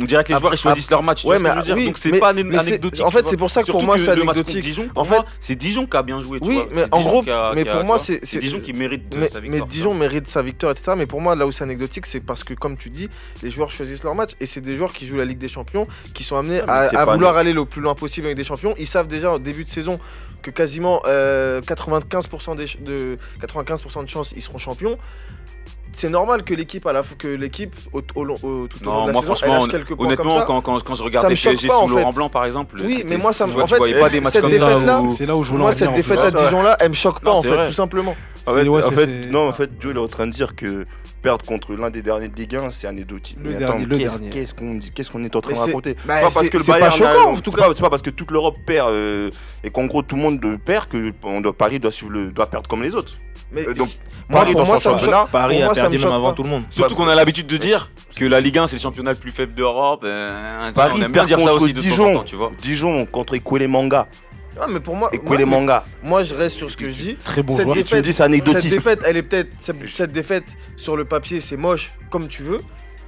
On 0.00 0.04
dirait 0.04 0.22
que 0.24 0.28
les 0.28 0.34
Après- 0.34 0.40
joueurs 0.48 0.54
ils 0.54 0.58
choisissent 0.58 0.90
leur 0.90 1.02
match. 1.02 1.22
tu 1.22 1.26
ouais, 1.28 1.38
vois 1.38 1.38
ce 1.38 1.42
que 1.42 1.48
mais 1.48 1.54
je 1.54 1.58
veux 1.58 1.64
dire 1.64 1.76
oui, 1.76 1.86
Donc 1.86 1.98
c'est 1.98 2.10
mais- 2.10 2.18
pas 2.20 2.32
mais 2.32 2.58
anecdotique. 2.58 3.04
en 3.04 3.10
fait, 3.10 3.26
c'est 3.26 3.36
pour 3.36 3.50
ça 3.50 3.62
que 3.62 3.66
pour 3.70 3.80
Surtout 3.80 3.86
moi, 3.86 3.98
c'est 3.98 4.14
le 4.16 4.24
match 4.24 4.36
contre 4.36 4.50
anecdotique. 4.50 4.62
Dijon, 4.62 4.88
En 4.94 5.04
fait- 5.04 5.16
c'est 5.40 5.56
Dijon 5.56 5.86
qui 5.86 5.96
a 5.96 6.02
bien 6.02 6.20
joué. 6.20 6.40
tu 6.40 6.48
Oui, 6.48 6.54
vois. 6.56 6.68
mais 6.72 6.84
en 6.92 7.00
gros, 7.00 7.22
mais 7.54 7.64
pour 7.64 7.84
moi, 7.84 7.98
c'est- 7.98 8.20
Dijon 8.38 8.60
qui 8.60 8.72
mérite 8.72 9.08
de 9.10 9.18
mais, 9.18 9.28
sa 9.28 9.40
mais 9.40 9.48
victoire. 9.48 9.68
Dijon 9.68 9.94
mérite 9.94 10.28
sa 10.28 10.42
victoire, 10.42 10.72
etc. 10.72 10.92
Mais 10.96 11.06
pour 11.06 11.20
moi, 11.20 11.34
là 11.34 11.46
où 11.46 11.52
c'est 11.52 11.64
anecdotique, 11.64 12.06
c'est 12.06 12.24
parce 12.24 12.44
que, 12.44 12.54
comme 12.54 12.76
tu 12.76 12.90
dis, 12.90 13.08
les 13.42 13.50
joueurs 13.50 13.70
choisissent 13.70 14.04
leur 14.04 14.14
match 14.14 14.30
et 14.40 14.46
c'est 14.46 14.60
des 14.60 14.76
joueurs 14.76 14.92
qui 14.92 15.06
jouent 15.06 15.16
la 15.16 15.24
Ligue 15.24 15.38
des 15.38 15.48
Champions, 15.48 15.86
qui 16.14 16.22
sont 16.24 16.36
amenés 16.36 16.60
Ah, 16.68 16.88
mais 16.92 16.98
à, 16.98 17.04
vouloir 17.06 17.36
aller 17.36 17.52
le 17.52 17.64
plus 17.64 17.80
loin 17.80 17.94
possible 17.94 18.26
avec 18.26 18.36
des 18.36 18.44
champions. 18.44 18.51
Ils 18.78 18.86
savent 18.86 19.08
déjà 19.08 19.32
au 19.32 19.38
début 19.38 19.64
de 19.64 19.68
saison 19.70 19.98
que 20.42 20.50
quasiment 20.50 21.00
euh, 21.06 21.60
95% 21.60 22.56
des, 22.56 22.66
ch- 22.66 22.82
de 22.82 23.16
95% 23.40 24.04
de 24.04 24.08
chances 24.08 24.32
ils 24.36 24.42
seront 24.42 24.58
champions. 24.58 24.98
C'est 25.94 26.08
normal 26.08 26.42
que 26.42 26.54
l'équipe 26.54 26.86
à 26.86 26.92
la 26.94 27.02
f- 27.02 27.16
que 27.18 27.28
l'équipe 27.28 27.74
au, 27.92 28.00
au 28.14 28.24
long- 28.24 28.36
au- 28.42 28.66
tout 28.66 28.80
au 28.82 28.86
long 28.86 28.92
Non, 28.92 29.02
de 29.02 29.06
la 29.08 29.12
moi 29.12 29.22
saison, 29.22 29.34
franchement, 29.34 29.54
elle 29.56 29.60
lâche 29.60 29.70
quelques 29.70 29.94
points 29.94 30.06
honnêtement, 30.06 30.24
comme 30.24 30.38
ça. 30.40 30.44
quand, 30.46 30.60
quand, 30.62 30.82
quand 30.82 30.94
je 30.94 31.02
me 31.02 31.06
choque 31.10 31.28
PSG 31.28 31.68
sous 31.68 31.74
en 31.74 31.86
Laurent 31.86 32.10
fait. 32.10 32.16
Blanc 32.16 32.28
par 32.30 32.44
exemple, 32.46 32.76
Oui, 32.82 33.04
mais 33.06 33.18
moi, 33.18 33.34
ça 33.34 33.46
me- 33.46 33.52
en 33.62 33.66
fait, 33.66 33.76
voyais 33.76 33.98
pas 34.00 34.08
des 34.08 34.20
matchs 34.22 34.32
cette 34.32 34.42
ça. 34.56 34.78
là, 34.80 35.00
c'est 35.14 35.26
là 35.26 35.36
où 35.36 35.42
je 35.42 35.50
voulais 35.50 35.62
Moi, 35.64 35.70
en 35.70 35.74
venir, 35.74 35.86
cette 35.90 35.94
défaite 35.94 36.18
à 36.18 36.30
Dijon-là, 36.30 36.76
elle 36.80 36.88
me 36.88 36.94
choque 36.94 37.20
pas 37.20 37.32
en 37.32 37.42
fait, 37.42 37.66
tout 37.66 37.72
simplement. 37.74 38.16
En 38.46 38.54
fait, 38.54 39.04
c'est- 39.04 39.26
non, 39.30 39.48
en 39.48 39.52
fait, 39.52 39.70
Joe 39.78 39.92
il 39.92 39.98
est 39.98 40.00
en 40.00 40.08
train 40.08 40.26
de 40.26 40.32
dire 40.32 40.56
que 40.56 40.86
perdre 41.22 41.44
contre 41.44 41.74
l'un 41.74 41.88
des 41.90 42.02
derniers 42.02 42.28
de 42.28 42.36
Ligue 42.36 42.56
1, 42.56 42.70
c'est 42.70 42.86
anecdotique. 42.88 43.38
Le 43.42 43.50
Mais 43.52 43.56
dernier, 43.56 43.86
le 43.86 43.96
qu'est-ce 43.96 44.14
dernier. 44.18 44.30
qu'est-ce 44.30 44.54
qu'on 44.54 44.74
dit, 44.74 44.90
qu'est-ce 44.92 45.10
qu'on 45.10 45.22
est 45.24 45.34
en 45.36 45.40
train 45.40 45.52
Mais 45.52 45.58
de 45.58 45.62
raconter 45.62 45.96
bah, 46.04 46.16
C'est 46.16 46.22
pas 46.26 46.30
parce 46.34 46.48
que 46.50 46.58
le 46.58 46.62
c'est 46.64 46.72
pas 46.72 46.78
Bayern, 46.80 46.96
choquant, 46.98 47.10
a- 47.10 47.32
en 47.32 47.36
tout 47.36 47.50
c'est 47.50 47.56
cas. 47.56 47.66
pas- 47.68 47.74
c'est 47.74 47.82
pas 47.82 47.90
parce 47.90 48.02
que 48.02 48.10
toute 48.10 48.30
l'Europe 48.30 48.56
perd 48.66 48.90
euh, 48.90 49.30
et 49.64 49.70
qu'en 49.70 49.86
gros 49.86 50.02
tout 50.02 50.16
le 50.16 50.22
monde 50.22 50.58
perd 50.64 50.88
que 50.88 51.12
on 51.22 51.40
doit, 51.40 51.52
Paris 51.52 51.78
doit, 51.78 51.90
suivre 51.92 52.12
le- 52.12 52.32
doit 52.32 52.46
perdre 52.46 52.68
comme 52.68 52.82
les 52.82 52.94
autres. 52.94 53.14
Mais 53.54 53.68
Euh, 53.68 53.74
donc, 53.74 53.88
Paris 54.30 54.54
dans 54.54 54.64
moi, 54.64 54.78
son 54.78 54.90
championnat, 54.92 55.20
choque. 55.22 55.30
Paris 55.30 55.62
a 55.62 55.70
perdu 55.70 55.98
me 55.98 56.04
même 56.04 56.12
avant 56.12 56.30
pas. 56.30 56.34
tout 56.34 56.42
le 56.42 56.48
monde. 56.48 56.64
Surtout 56.70 56.94
qu'on 56.94 57.06
a 57.08 57.14
l'habitude 57.14 57.46
de 57.46 57.56
dire 57.58 57.90
que 58.16 58.24
la 58.24 58.40
Ligue 58.40 58.58
1 58.58 58.66
c'est 58.66 58.76
le 58.76 58.80
championnat 58.82 59.12
le 59.12 59.18
plus 59.18 59.30
faible 59.30 59.54
d'Europe. 59.54 60.02
euh, 60.04 60.72
Paris 60.72 60.92
on 60.96 61.02
aime 61.02 61.12
bien 61.12 61.24
perd 61.24 61.26
dire 61.28 61.38
ça 61.40 61.44
contre 61.50 61.62
aussi 61.64 61.72
de 61.74 61.80
Dijon. 61.80 62.14
temps, 62.14 62.22
tu 62.24 62.36
vois. 62.36 62.50
Dijon 62.60 63.04
contre 63.06 63.36
Manga. 63.68 64.06
Ah, 64.60 64.66
mais 64.68 64.80
pour 64.80 64.94
moi, 64.96 65.10
moi, 65.12 65.20
Ekwele 65.34 65.46
Manga. 65.46 65.84
moi, 66.02 66.22
je 66.24 66.34
reste 66.34 66.56
sur 66.56 66.70
ce 66.70 66.76
que 66.76 66.88
je 66.88 66.94
dis. 66.94 67.16
Très 67.24 67.42
bon 67.42 67.56
Cette 67.56 67.64
joueur. 67.64 67.76
Et 67.78 67.84
tu 67.84 67.94
me 67.96 68.02
dis 68.02 68.08
c'est 68.08 68.18
Cette 68.18 68.26
anecdotique. 68.26 68.70
défaite, 68.70 69.00
elle 69.06 69.16
est 69.16 69.22
peut-être 69.22 69.50
cette, 69.58 69.76
cette 69.88 70.12
défaite 70.12 70.44
sur 70.76 70.96
le 70.96 71.04
papier, 71.04 71.40
c'est 71.40 71.56
moche 71.56 71.92
comme 72.10 72.28
tu 72.28 72.42
veux, 72.42 72.60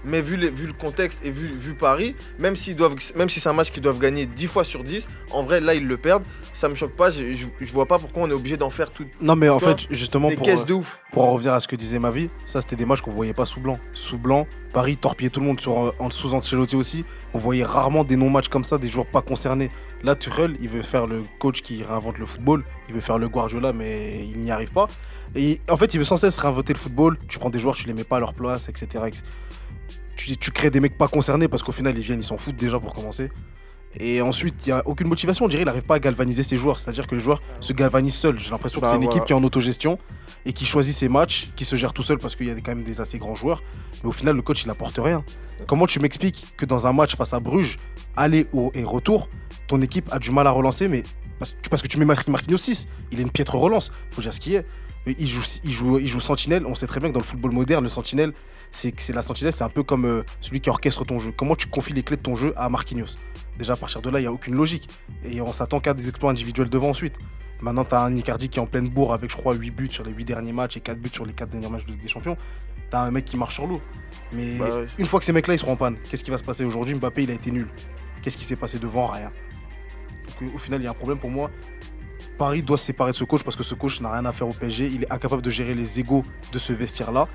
mais 0.05 0.21
vu, 0.21 0.37
les- 0.37 0.51
vu 0.51 0.67
le 0.67 0.73
contexte 0.73 1.21
et 1.25 1.31
vu, 1.31 1.47
vu 1.47 1.75
Paris, 1.75 2.15
même 2.39 2.55
doivent, 2.77 2.95
même 3.17 3.29
si 3.29 3.41
c'est 3.41 3.49
un 3.49 3.53
match 3.53 3.71
qu'ils 3.71 3.83
doivent 3.83 3.99
gagner 3.99 4.27
10 4.27 4.47
fois 4.47 4.65
sur 4.65 4.85
10, 4.85 5.09
en 5.33 5.43
vrai 5.43 5.61
là 5.61 5.75
ils 5.75 5.87
le 5.87 5.97
perdent. 5.97 6.25
Ça 6.53 6.69
me 6.69 6.75
choque 6.75 6.97
pas. 6.97 7.11
Je, 7.11 7.35
je, 7.35 7.47
je 7.61 7.73
vois 7.73 7.87
pas 7.87 7.99
pourquoi 7.99 8.23
on 8.23 8.31
est 8.31 8.35
obligé 8.35 8.57
d'en 8.57 8.71
faire 8.71 8.91
toutes 8.91 9.09
Non, 9.21 9.35
mais 9.37 9.49
en 9.49 9.59
fait, 9.59 9.87
justement, 9.91 10.29
des 10.29 10.37
pour, 10.37 10.45
caisses 10.47 10.65
de 10.67 10.75
ouf. 10.75 11.01
pour 11.13 11.25
en 11.25 11.33
revenir 11.33 11.53
à 11.53 11.61
ce 11.61 11.67
que 11.69 11.77
disait 11.77 11.99
Mavi, 11.99 12.31
ça 12.47 12.61
c'était 12.61 12.77
des 12.77 12.87
matchs 12.87 13.01
qu'on 13.01 13.11
voyait 13.11 13.33
pas 13.35 13.45
sous 13.45 13.61
blanc. 13.61 13.79
Sous 13.93 14.19
blanc, 14.19 14.47
Paris 14.73 14.97
torpillait 14.97 15.31
tout 15.31 15.41
le 15.41 15.47
monde 15.47 15.61
sur, 15.61 15.95
en 15.99 16.11
sous 16.11 16.35
Ancelotti 16.35 16.77
aussi. 16.77 17.05
On 17.33 17.39
voyait 17.39 17.65
rarement 17.65 18.05
des 18.05 18.17
non-matchs 18.17 18.49
comme 18.49 18.65
ça, 18.65 18.79
des 18.79 18.89
joueurs 18.89 19.07
pas 19.07 19.23
concernés. 19.23 19.71
Là, 20.03 20.15
Tuchel, 20.15 20.57
il 20.61 20.69
veut 20.69 20.83
faire 20.83 21.07
le 21.07 21.25
coach 21.39 21.63
qui 21.63 21.83
réinvente 21.83 22.19
le 22.19 22.27
football. 22.27 22.63
Il 22.89 22.95
veut 22.95 23.01
faire 23.01 23.19
le 23.19 23.29
Guardiola, 23.29 23.73
mais 23.73 24.27
il 24.27 24.39
n'y 24.41 24.51
arrive 24.51 24.73
pas. 24.73 24.87
Et 25.35 25.61
en 25.69 25.77
fait, 25.77 25.95
il 25.95 25.99
veut 25.99 26.05
sans 26.05 26.17
cesse 26.19 26.37
réinventer 26.39 26.73
le 26.75 26.79
football. 26.79 27.17
Tu 27.29 27.39
prends 27.39 27.51
des 27.51 27.59
joueurs, 27.59 27.75
tu 27.75 27.87
les 27.87 27.95
mets 27.95 28.05
pas 28.05 28.17
à 28.19 28.21
leur 28.21 28.35
place, 28.35 28.69
etc. 28.69 28.87
etc. 29.07 29.23
Tu, 30.17 30.37
tu 30.37 30.51
crées 30.51 30.71
des 30.71 30.81
mecs 30.81 30.97
pas 30.97 31.09
concernés 31.09 31.49
parce 31.49 31.63
qu'au 31.63 31.73
final, 31.73 31.97
ils 31.99 32.05
viennent, 32.05 32.21
ils 32.21 32.25
s'en 32.25 32.37
foutent 32.39 32.57
déjà 32.57 32.79
pour 32.79 32.95
commencer. 32.95 33.31
Et 34.01 34.21
ensuite, 34.21 34.55
il 34.67 34.71
n'y 34.71 34.73
a 34.73 34.83
aucune 34.87 35.07
motivation. 35.07 35.45
On 35.45 35.49
dirait 35.49 35.61
qu'il 35.63 35.67
n'arrive 35.67 35.85
pas 35.85 35.95
à 35.97 35.99
galvaniser 36.01 36.43
ses 36.43 36.57
joueurs. 36.57 36.79
C'est-à-dire 36.81 37.07
que 37.07 37.15
les 37.15 37.21
joueurs 37.21 37.41
se 37.61 37.73
galvanisent 37.73 38.15
seuls. 38.17 38.39
J'ai 38.39 38.51
l'impression 38.51 38.81
que 38.81 38.85
Bah, 38.87 38.91
c'est 38.91 38.97
une 38.97 39.03
voilà. 39.05 39.17
équipe 39.17 39.27
qui 39.27 39.33
est 39.33 39.37
en 39.37 39.45
autogestion 39.45 39.99
et 40.47 40.53
qui 40.53 40.67
choisit 40.67 40.95
ses 40.97 41.09
matchs, 41.09 41.49
qui 41.55 41.65
se 41.65 41.77
gère 41.77 41.93
tout 41.93 42.03
seul 42.03 42.19
parce 42.19 42.35
qu'il 42.35 42.47
y 42.47 42.51
a 42.51 42.55
quand 42.55 42.75
même 42.75 42.83
des 42.83 43.01
assez 43.01 43.19
grands 43.19 43.37
joueurs. 43.37 43.63
Mais 44.03 44.09
au 44.09 44.13
final, 44.13 44.35
le 44.35 44.43
coach, 44.43 44.65
il 44.65 44.71
apporte 44.71 44.99
rien. 44.99 45.25
Comment 45.69 45.87
tu 45.87 46.01
m'expliques 46.01 46.45
que 46.57 46.67
dans 46.67 46.87
un 46.89 46.93
match 46.93 47.15
face 47.17 47.33
à 47.35 47.39
Bruges, 47.41 47.77
aller 48.17 48.47
et 48.75 48.83
retour, 48.85 49.29
ton 49.69 49.81
équipe 49.81 50.07
a 50.13 50.19
du 50.19 50.33
mal 50.33 50.47
à 50.49 50.51
relancer, 50.51 50.89
mais 50.89 51.05
parce, 51.39 51.83
que 51.83 51.87
tu 51.89 51.99
mets 51.99 52.05
Mar- 52.05 52.23
Marquinhos 52.29 52.57
6, 52.59 52.89
il 53.13 53.19
a 53.19 53.23
une 53.23 53.31
piètre 53.31 53.55
relance. 53.55 53.93
faut 54.11 54.23
dire 54.23 54.33
ce 54.33 54.41
qui 54.41 54.55
est. 54.57 54.67
Il 55.07 55.29
joue, 55.29 55.43
il, 55.65 55.71
joue, 55.73 55.99
il 55.99 56.09
joue 56.09 56.21
sentinelle. 56.21 56.65
On 56.67 56.75
sait 56.75 56.87
très 56.87 56.99
bien 57.01 57.11
que 57.11 57.15
dans 57.15 57.21
le 57.21 57.25
football 57.27 57.53
moderne, 57.53 57.83
le 57.85 57.91
sentinelle, 57.91 58.33
c'est 58.73 59.11
la 59.11 59.23
sentinelle, 59.23 59.53
c'est 59.53 59.63
un 59.65 59.69
peu 59.69 59.83
comme 59.83 60.05
euh, 60.07 60.23
celui 60.41 60.61
qui 60.61 60.71
orchestre 60.71 61.05
ton 61.05 61.19
jeu. 61.19 61.31
Comment 61.37 61.55
tu 61.57 61.67
confies 61.69 61.93
les 61.93 62.03
clés 62.03 62.17
de 62.17 62.23
ton 62.23 62.37
jeu 62.37 62.55
à 62.57 62.69
Marquinhos? 62.69 63.17
Déjà, 63.59 63.75
à 63.75 63.77
partir 63.77 64.01
de 64.03 64.11
là, 64.11 64.19
il 64.19 64.23
n'y 64.23 64.29
a 64.29 64.33
aucune 64.33 64.55
logique. 64.55 64.89
Et 65.25 65.41
on 65.41 65.53
s'attend 65.53 65.79
qu'à 65.81 65.95
des 65.95 66.09
exploits 66.09 66.31
individuels 66.31 66.71
devant 66.71 66.89
ensuite. 66.89 67.15
Maintenant, 67.63 67.85
tu 67.85 67.95
as 67.95 68.01
un 68.01 68.17
Icardi 68.17 68.49
qui 68.49 68.59
est 68.59 68.63
en 68.63 68.67
pleine 68.67 68.89
bourre 68.89 69.13
avec, 69.13 69.31
je 69.31 69.37
crois, 69.37 69.55
8 69.55 69.71
buts 69.71 69.89
sur 69.91 70.05
les 70.05 70.13
8 70.13 70.25
derniers 70.25 70.53
matchs 70.53 70.77
et 70.77 70.81
4 70.81 70.99
buts 70.99 71.11
sur 71.13 71.25
les 71.25 71.33
4 71.33 71.51
derniers 71.51 71.69
matchs 71.69 71.87
de- 71.87 71.93
des 71.95 72.09
champions. 72.09 72.37
Tu 72.91 72.97
as 72.97 73.01
un 73.01 73.11
mec 73.11 73.25
qui 73.27 73.37
marche 73.37 73.55
sur 73.55 73.67
l'eau. 73.67 73.81
Mais 74.33 74.57
Bah 74.59 74.65
ouais. 74.81 74.87
une 74.99 75.07
fois 75.07 75.21
que 75.21 75.25
ces 75.27 75.33
mecs-là, 75.33 75.55
ils 75.55 75.59
seront 75.59 75.73
en 75.73 75.77
panne, 75.77 75.97
qu'est-ce 76.11 76.25
qui 76.25 76.31
va 76.31 76.39
se 76.39 76.45
passer 76.45 76.65
aujourd'hui? 76.65 76.95
Mbappé, 76.97 77.23
il 77.23 77.31
a 77.31 77.35
été 77.35 77.51
nul. 77.53 77.69
Qu'est-ce 78.23 78.37
qui 78.37 78.45
s'est 78.45 78.57
passé 78.57 78.79
devant? 78.79 79.07
Rien. 79.07 79.31
Donc, 80.41 80.55
au 80.55 80.59
final, 80.59 80.81
il 80.81 80.85
y 80.85 80.87
a 80.87 80.91
un 80.91 80.95
problème 80.95 81.19
pour 81.19 81.31
moi. 81.31 81.51
Paris 82.39 82.63
doit 82.63 82.77
se 82.77 82.85
séparer 82.87 83.11
de 83.13 83.17
ce 83.17 83.25
coach 83.25 83.43
parce 83.43 83.57
que 83.57 83.63
ce 83.63 83.75
coach 83.75 84.01
n'a 84.01 84.11
rien 84.13 84.25
à 84.25 84.33
faire 84.33 84.49
au 84.49 84.53
PSG. 84.53 84.87
Il 84.87 85.03
est 85.05 85.13
incapable 85.13 85.43
de 85.43 85.51
gérer 85.51 85.75
les 85.75 86.01
égaux 86.01 86.25
de 86.53 86.59
ce 86.59 86.73
vestiaire-là. 86.73 87.29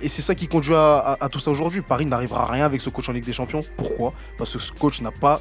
Et 0.00 0.08
c'est 0.08 0.22
ça 0.22 0.34
qui 0.34 0.48
conduit 0.48 0.74
à, 0.74 0.98
à- 0.98 1.24
à 1.24 1.28
tout 1.28 1.38
ça 1.38 1.50
aujourd'hui. 1.50 1.80
Paris 1.82 2.06
n'arrivera 2.06 2.42
à 2.42 2.50
rien 2.52 2.64
avec 2.64 2.80
ce 2.80 2.90
coach 2.90 3.08
en 3.08 3.12
Ligue 3.12 3.24
des 3.24 3.32
Champions. 3.32 3.62
Pourquoi? 3.76 4.12
Parce 4.38 4.52
que 4.52 4.58
ce 4.58 4.72
coach 4.72 5.00
n'a 5.00 5.12
pas 5.12 5.40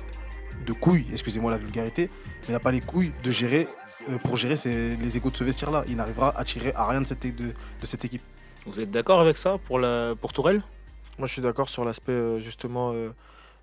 de 0.65 0.73
couilles, 0.73 1.05
excusez-moi 1.11 1.49
la 1.51 1.57
vulgarité, 1.57 2.09
mais 2.47 2.53
n'a 2.53 2.59
pas 2.59 2.71
les 2.71 2.81
couilles 2.81 3.11
de 3.23 3.31
gérer, 3.31 3.67
euh, 4.09 4.17
pour 4.19 4.37
gérer 4.37 4.55
ses- 4.57 4.95
les 4.97 5.17
égaux 5.17 5.31
de 5.31 5.37
ce 5.37 5.43
vestiaire-là. 5.43 5.83
Il 5.87 5.95
n'arrivera 5.95 6.37
à 6.37 6.43
tirer 6.43 6.71
à 6.75 6.87
rien 6.87 7.01
de 7.01 7.07
cette, 7.07 7.23
de, 7.25 7.47
de 7.47 7.53
cette 7.85 8.05
équipe. 8.05 8.21
Vous 8.67 8.79
êtes 8.79 8.91
d'accord 8.91 9.19
avec 9.19 9.37
ça 9.37 9.57
pour, 9.57 9.79
la, 9.79 10.13
pour 10.21 10.31
Tourelle? 10.33 10.61
Moi, 11.17 11.27
je 11.27 11.33
suis 11.33 11.41
d'accord 11.41 11.67
sur 11.67 11.83
l'aspect 11.83 12.11
euh, 12.11 12.39
justement 12.39 12.91
euh, 12.93 13.09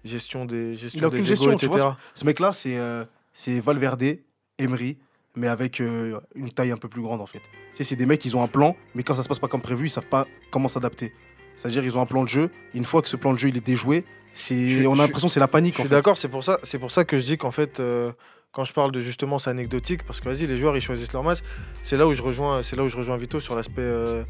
gestion 0.05 0.45
des 0.45 0.75
gestion 0.75 1.09
Il 1.09 1.11
des 1.11 1.17
égos, 1.19 1.27
gestion, 1.27 1.51
tu 1.57 1.67
etc. 1.67 1.81
vois. 1.83 1.97
Ce 2.15 2.25
mec-là, 2.25 2.53
c'est 2.53 2.77
euh, 2.77 3.05
c'est 3.33 3.61
Valverde, 3.61 4.19
Emery, 4.59 4.99
mais 5.37 5.49
avec 5.49 5.81
euh, 5.81 6.21
une 6.35 6.51
taille 6.51 6.71
un 6.71 6.77
peu 6.77 6.89
plus 6.89 7.03
grande 7.03 7.21
en 7.21 7.27
fait. 7.27 7.43
C'est 7.73 7.97
des 7.97 8.07
mecs, 8.07 8.25
ils 8.25 8.37
ont 8.37 8.43
un 8.43 8.49
plan, 8.49 8.77
mais 8.95 9.03
quand 9.03 9.15
ça 9.15 9.23
se 9.23 9.29
passe 9.29 9.39
pas 9.39 9.49
comme 9.49 9.61
prévu, 9.61 9.87
ils 9.87 9.91
savent 9.91 10.07
pas 10.07 10.27
comment 10.51 10.69
s'adapter. 10.69 11.13
C'est-à-dire, 11.57 11.85
ils 11.85 11.99
ont 11.99 12.01
un 12.01 12.07
plan 12.07 12.23
de 12.23 12.29
jeu, 12.29 12.51
et 12.73 12.79
une 12.79 12.85
fois 12.85 13.03
que 13.03 13.09
ce 13.09 13.17
plan 13.17 13.33
de 13.33 13.39
jeu 13.39 13.49
il 13.49 13.57
est 13.57 13.67
déjoué, 13.67 14.05
c'est 14.33 14.87
on 14.87 14.95
a 14.95 14.97
l'impression 14.99 15.29
que 15.29 15.33
c'est 15.33 15.41
la 15.41 15.49
panique. 15.49 15.75
Je 15.77 15.81
en 15.81 15.85
suis 15.85 15.91
d'accord, 15.91 16.17
c'est 16.19 16.29
pour 16.29 16.45
ça, 16.45 16.59
c'est 16.63 16.79
pour 16.79 16.91
ça 16.91 17.05
que 17.05 17.19
je 17.19 17.25
dis 17.25 17.39
qu'en 17.39 17.51
fait, 17.51 17.81
euh, 17.81 18.13
quand 18.53 18.65
je 18.65 18.73
parle 18.73 18.93
de 18.93 19.01
justement 19.01 19.39
c'est 19.39 19.51
anecdotique, 19.51 20.05
parce 20.05 20.21
que 20.21 20.29
vas-y, 20.29 20.47
les 20.47 20.59
joueurs 20.59 20.77
ils 20.77 20.81
choisissent 20.83 21.13
leur 21.13 21.25
match. 21.25 21.39
C'est 21.83 21.97
là 21.97 22.07
où 22.07 22.15
je 22.15 22.23
rejoins, 22.23 22.63
c'est 22.63 22.77
là 22.77 22.85
où 22.85 22.89
je 22.89 22.97
rejoins 22.97 23.17
Vito 23.17 23.41
sur 23.41 23.57
l'aspect, 23.57 23.83
euh, 23.83 24.23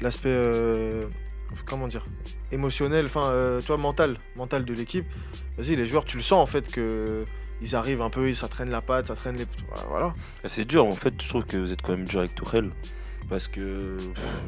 l'aspect, 0.00 0.36
comment 1.66 1.88
dire, 1.88 2.04
émotionnel, 2.52 3.06
enfin, 3.06 3.58
tu 3.60 3.66
vois, 3.66 3.76
mental, 3.76 4.16
mental 4.36 4.64
de 4.64 4.74
l'équipe. 4.74 5.06
Vas-y, 5.58 5.76
les 5.76 5.86
joueurs, 5.86 6.04
tu 6.04 6.16
le 6.16 6.22
sens 6.22 6.40
en 6.40 6.46
fait 6.46 6.70
que 6.70 7.24
ils 7.62 7.76
arrivent 7.76 8.02
un 8.02 8.10
peu, 8.10 8.32
ça 8.34 8.48
traîne 8.48 8.70
la 8.70 8.80
patte, 8.80 9.06
ça 9.06 9.14
traîne 9.14 9.36
les, 9.36 9.46
voilà. 9.88 10.12
C'est 10.44 10.64
dur, 10.64 10.86
en 10.86 10.92
fait, 10.92 11.14
je 11.22 11.28
trouve 11.28 11.44
que 11.46 11.56
vous 11.56 11.72
êtes 11.72 11.82
quand 11.82 11.96
même 11.96 12.06
dur 12.06 12.20
avec 12.20 12.34
Tourelle. 12.34 12.70
Parce 13.30 13.46
que 13.48 13.96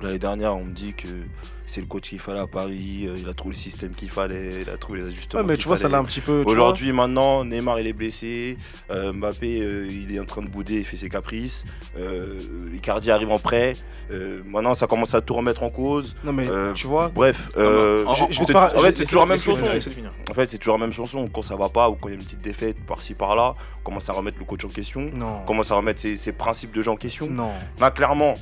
l'année 0.03 0.19
dernière, 0.19 0.55
on 0.57 0.65
me 0.65 0.71
dit 0.71 0.93
que 0.93 1.07
c'est 1.67 1.81
le 1.81 1.87
coach 1.87 2.09
qu'il 2.11 2.19
fallait 2.19 2.41
à 2.41 2.47
Paris, 2.47 3.05
euh, 3.07 3.15
il 3.17 3.27
a 3.29 3.33
trouvé 3.33 3.55
le 3.55 3.59
système 3.59 3.93
qu'il 3.93 4.11
fallait, 4.11 4.63
il 4.63 4.69
a 4.69 4.77
trouvé 4.77 4.99
les 5.01 5.07
ajustements. 5.07 5.41
Ouais, 5.41 5.47
mais 5.49 5.57
tu 5.57 5.69
vois, 5.69 5.77
ça 5.79 5.89
l'a 5.89 5.99
un 5.99 6.05
petit 6.05 6.21
peu. 6.21 6.43
Aujourd'hui, 6.45 6.93
maintenant, 6.93 7.45
Neymar 7.47 7.79
il 7.81 7.87
est 7.87 7.93
blessé, 7.95 8.59
euh, 8.91 9.13
Mbappé 9.13 9.61
euh, 9.63 9.87
il 9.89 10.15
est 10.15 10.19
en 10.21 10.27
train 10.27 10.43
de 10.43 10.51
bouder, 10.51 10.81
il 10.81 10.85
fait 10.85 10.99
ses 10.99 11.09
caprices, 11.09 11.65
euh, 11.99 12.41
Icardi 12.75 13.11
arrive 13.11 13.31
en 13.31 13.39
prêt, 13.39 13.75
euh, 14.11 14.43
maintenant 14.51 14.75
ça 14.75 14.87
commence 14.87 15.15
à 15.15 15.23
tout 15.23 15.33
remettre 15.35 15.63
en 15.63 15.71
cause. 15.71 16.15
Non, 16.25 16.33
mais 16.35 16.47
Euh, 16.47 16.73
tu 16.75 16.87
vois. 16.89 17.09
Bref, 17.15 17.49
euh, 17.57 18.05
en- 18.05 18.13
je- 18.15 18.25
je 18.25 18.27
vais 18.27 18.33
c'est- 18.35 18.45
te 18.47 18.53
faire- 18.53 18.75
en 18.77 18.79
je- 18.81 18.85
fait 18.87 18.97
c'est 18.99 19.05
toujours 19.05 19.21
la 19.23 19.29
même 19.29 19.39
chanson. 19.39 19.61
En 20.31 20.35
fait 20.35 20.51
c'est 20.51 20.59
toujours 20.59 20.77
la 20.77 20.85
même 20.85 20.93
chanson. 20.93 21.27
Quand 21.33 21.43
ça 21.43 21.57
va 21.57 21.69
pas 21.71 21.89
ou 21.89 21.95
quand 21.95 22.09
il 22.09 22.15
y 22.15 22.15
a 22.17 22.19
une 22.19 22.25
petite 22.25 22.43
défaite 22.43 22.85
par-ci 22.85 23.15
par-là, 23.15 23.55
on 23.81 23.83
commence 23.85 24.09
à 24.11 24.13
remettre 24.13 24.39
le 24.39 24.45
coach 24.45 24.65
en 24.65 24.69
question, 24.69 25.07
Non. 25.15 25.39
on 25.43 25.47
commence 25.47 25.71
à 25.71 25.77
remettre 25.77 26.01
ses, 26.01 26.17
ses 26.17 26.33
principes 26.33 26.73
de 26.75 26.83
jeu 26.83 26.91
en 26.91 26.97
question. 26.97 27.31
Non. 27.31 27.53
Là, 27.81 27.91
clairement, 27.91 28.35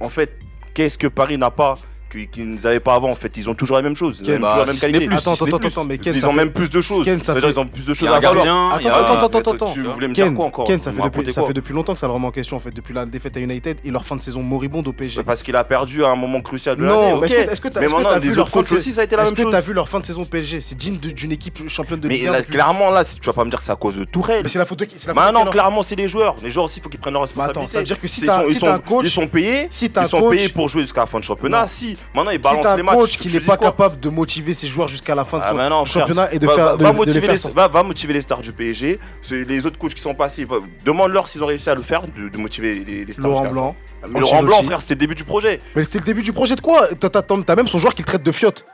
en 0.00 0.08
fait, 0.08 0.38
qu'est-ce 0.74 0.98
que 0.98 1.06
Paris 1.06 1.38
n'a 1.38 1.50
pas 1.50 1.78
qu'ils 2.12 2.28
qu'ils 2.28 2.50
n'avaient 2.62 2.78
pas 2.80 2.94
avant 2.94 3.10
En 3.10 3.14
fait, 3.16 3.36
ils 3.36 3.48
ont 3.48 3.54
toujours 3.54 3.76
la 3.76 3.82
même 3.82 3.96
chose. 3.96 4.18
Ils 4.24 4.30
ont 4.30 4.34
toujours 4.36 4.48
la 4.48 4.56
bah, 4.56 4.66
même 4.66 4.78
qualité. 4.78 5.06
plus, 5.06 5.16
Attends, 5.16 5.32
si 5.32 5.38
ce 5.40 5.44
n'est 5.44 5.50
attends, 5.50 5.58
plus. 5.58 5.68
attends, 5.68 5.84
mais 5.84 5.98
Ken, 5.98 6.14
Ils 6.14 6.24
ont 6.26 6.30
fait- 6.30 6.36
même 6.36 6.52
plus 6.52 6.70
de 6.70 6.80
choses. 6.80 7.04
Ken, 7.04 7.18
ça 7.18 7.24
C'est-à-dire, 7.32 7.48
fait- 7.48 7.54
Ils 7.54 7.58
ont 7.58 7.66
plus 7.66 7.86
de 7.86 7.94
choses 7.94 8.08
à 8.08 8.12
un 8.12 8.20
valoir. 8.20 8.34
gardien, 8.34 8.70
il 8.80 8.84
y 8.84 8.88
a- 8.88 8.94
Attends, 8.94 9.14
attends, 9.26 9.38
attends, 9.38 9.72
Tu 9.72 9.80
attends. 9.80 9.92
voulais 9.94 10.08
me 10.08 10.14
dire 10.14 10.32
quoi 10.34 10.44
encore 10.46 10.66
Ken, 10.66 10.78
ça 10.80 10.90
fait, 10.90 10.96
depuis, 10.96 11.02
racontez 11.02 11.30
ça 11.32 11.40
quoi 11.40 11.48
fait 11.48 11.54
depuis 11.54 11.74
longtemps 11.74 11.92
que 11.94 11.98
ça 11.98 12.06
le 12.06 12.12
remet 12.12 12.26
en 12.26 12.30
question 12.30 12.56
en 12.56 12.60
fait, 12.60 12.70
depuis 12.70 12.94
la 12.94 13.06
défaite 13.06 13.36
à 13.36 13.40
United 13.40 13.78
et 13.84 13.90
leur 13.90 14.04
fin 14.04 14.16
de 14.16 14.20
saison 14.20 14.42
moribonde 14.42 14.86
au 14.88 14.92
PSG. 14.92 15.22
Parce 15.22 15.42
qu'il 15.42 15.56
a 15.56 15.64
perdu 15.64 16.04
à 16.04 16.08
un 16.10 16.16
moment 16.16 16.40
crucial 16.40 16.76
de 16.76 16.82
Non, 16.82 16.88
l'année. 16.88 17.06
mais 17.06 17.12
ok. 17.18 17.24
est-ce 17.24 17.32
que- 17.34 17.36
est-ce 17.52 17.60
que 17.60 17.68
Mais 17.68 17.86
est-ce 17.86 17.94
que 17.94 18.00
maintenant, 18.02 18.10
leur 18.34 18.38
autres 18.46 18.50
coachs 18.52 18.72
aussi, 18.72 18.92
ça 18.92 19.00
a 19.00 19.04
été 19.04 19.16
la 19.16 19.22
Est-ce 19.22 19.30
même 19.30 19.36
que 19.36 19.42
chose. 19.42 19.52
t'as 19.52 19.60
vu 19.60 19.72
leur 19.72 19.88
fin 19.88 20.00
de 20.00 20.04
saison 20.04 20.24
PSG 20.24 20.60
C'est 20.60 20.76
digne 20.76 20.98
d'une 20.98 21.32
équipe 21.32 21.68
championne 21.68 22.00
de 22.00 22.08
Mais 22.08 22.14
Ligue 22.14 22.28
1 22.28 22.32
là, 22.32 22.40
depuis- 22.40 22.52
clairement, 22.52 22.90
là, 22.90 23.04
si- 23.04 23.18
tu 23.18 23.26
vas 23.26 23.32
pas 23.32 23.44
me 23.44 23.50
dire 23.50 23.58
que 23.58 23.64
c'est 23.64 23.72
à 23.72 23.76
cause 23.76 23.96
de 23.96 24.04
Tourelle. 24.04 24.42
Mais 24.42 24.48
c'est 24.48 24.58
la 24.58 24.64
faute 24.64 24.78
de 24.80 24.84
qui? 24.84 24.94
C'est 24.98 25.08
la 25.08 25.14
faute 25.14 25.22
Bah 25.22 25.28
de 25.30 25.44
non, 25.44 25.50
clairement, 25.50 25.82
c'est 25.82 25.96
les 25.96 26.08
joueurs. 26.08 26.36
Les 26.42 26.50
joueurs 26.50 26.66
aussi, 26.66 26.78
il 26.80 26.82
faut 26.82 26.88
qu'ils 26.88 27.00
prennent 27.00 27.12
leur 27.14 27.22
Bah 27.22 27.28
attends, 27.44 27.60
responsabilité. 27.60 27.72
ça 27.72 27.78
veut 27.80 27.84
dire 27.84 28.00
que 28.00 28.08
si 28.08 28.20
t'as 28.26 28.72
un 28.74 28.78
coach, 28.78 29.04
Ils 29.06 29.10
sont 29.10 29.26
payés. 29.26 29.68
Ils 29.70 30.08
sont 30.08 30.28
payés 30.30 30.48
pour 30.48 30.68
jouer 30.68 30.82
jusqu'à 30.82 31.02
la 31.02 31.06
fin 31.06 31.18
de 31.18 31.24
championnat. 31.24 31.62
Non. 31.62 31.68
Si, 31.68 31.96
maintenant, 32.14 32.30
balancent 32.38 32.62
t'as 32.62 32.74
les 32.76 32.80
un 32.82 32.84
matchs. 32.84 32.94
coach 32.96 33.18
qui 33.18 33.28
n'est 33.32 33.40
pas 33.40 33.56
capable 33.56 34.00
de 34.00 34.08
motiver 34.08 34.54
ses 34.54 34.66
joueurs 34.66 34.88
jusqu'à 34.88 35.14
la 35.14 35.24
fin 35.24 35.38
de 35.38 35.42
Ah, 35.44 35.50
son 35.50 35.56
non, 35.56 35.84
frère, 35.84 36.06
championnat 36.06 36.32
et 36.32 36.38
de 36.38 36.46
va- 36.46 36.54
faire 36.54 36.64
va- 36.66 36.76
de- 36.76 36.82
va 36.84 36.92
de 36.92 36.96
motiver 36.96 37.28
les 37.28 37.36
va- 37.54 37.68
va 37.68 37.82
motiver 37.82 38.12
les 38.14 38.20
stars 38.22 38.40
du 38.42 38.52
PSG. 38.52 38.98
Les 39.30 39.66
autres 39.66 39.78
coachs 39.78 39.94
qui 39.94 40.02
sont 40.02 40.14
passés, 40.14 40.46
demande-leur 40.84 41.28
s'ils 41.28 41.42
ont 41.42 41.46
réussi 41.46 41.68
à 41.70 41.74
le 41.74 41.82
faire, 41.82 42.02
de, 42.06 42.28
de 42.28 42.38
motiver 42.38 42.84
les, 42.86 43.04
les 43.04 43.12
stars. 43.12 43.26
Laurent 43.30 43.46
Blanc. 43.48 43.76
Mais 44.08 44.20
Laurent 44.20 44.42
Blanc, 44.42 44.62
frère, 44.64 44.80
c'était 44.80 44.94
le 44.94 45.00
début 45.00 45.14
du 45.14 45.24
projet. 45.24 45.60
Mais 45.76 45.84
c'était 45.84 45.98
le 45.98 46.04
début 46.04 46.22
du 46.22 46.32
projet 46.32 46.54
de 46.56 46.60
quoi? 46.60 46.88
T'as- 46.88 47.54
même 47.56 47.66
son 47.68 47.78
joueur 47.78 47.94
qui 47.94 48.02
le 48.02 48.06
traite 48.06 48.22
de 48.22 48.32
fiotte. 48.32 48.64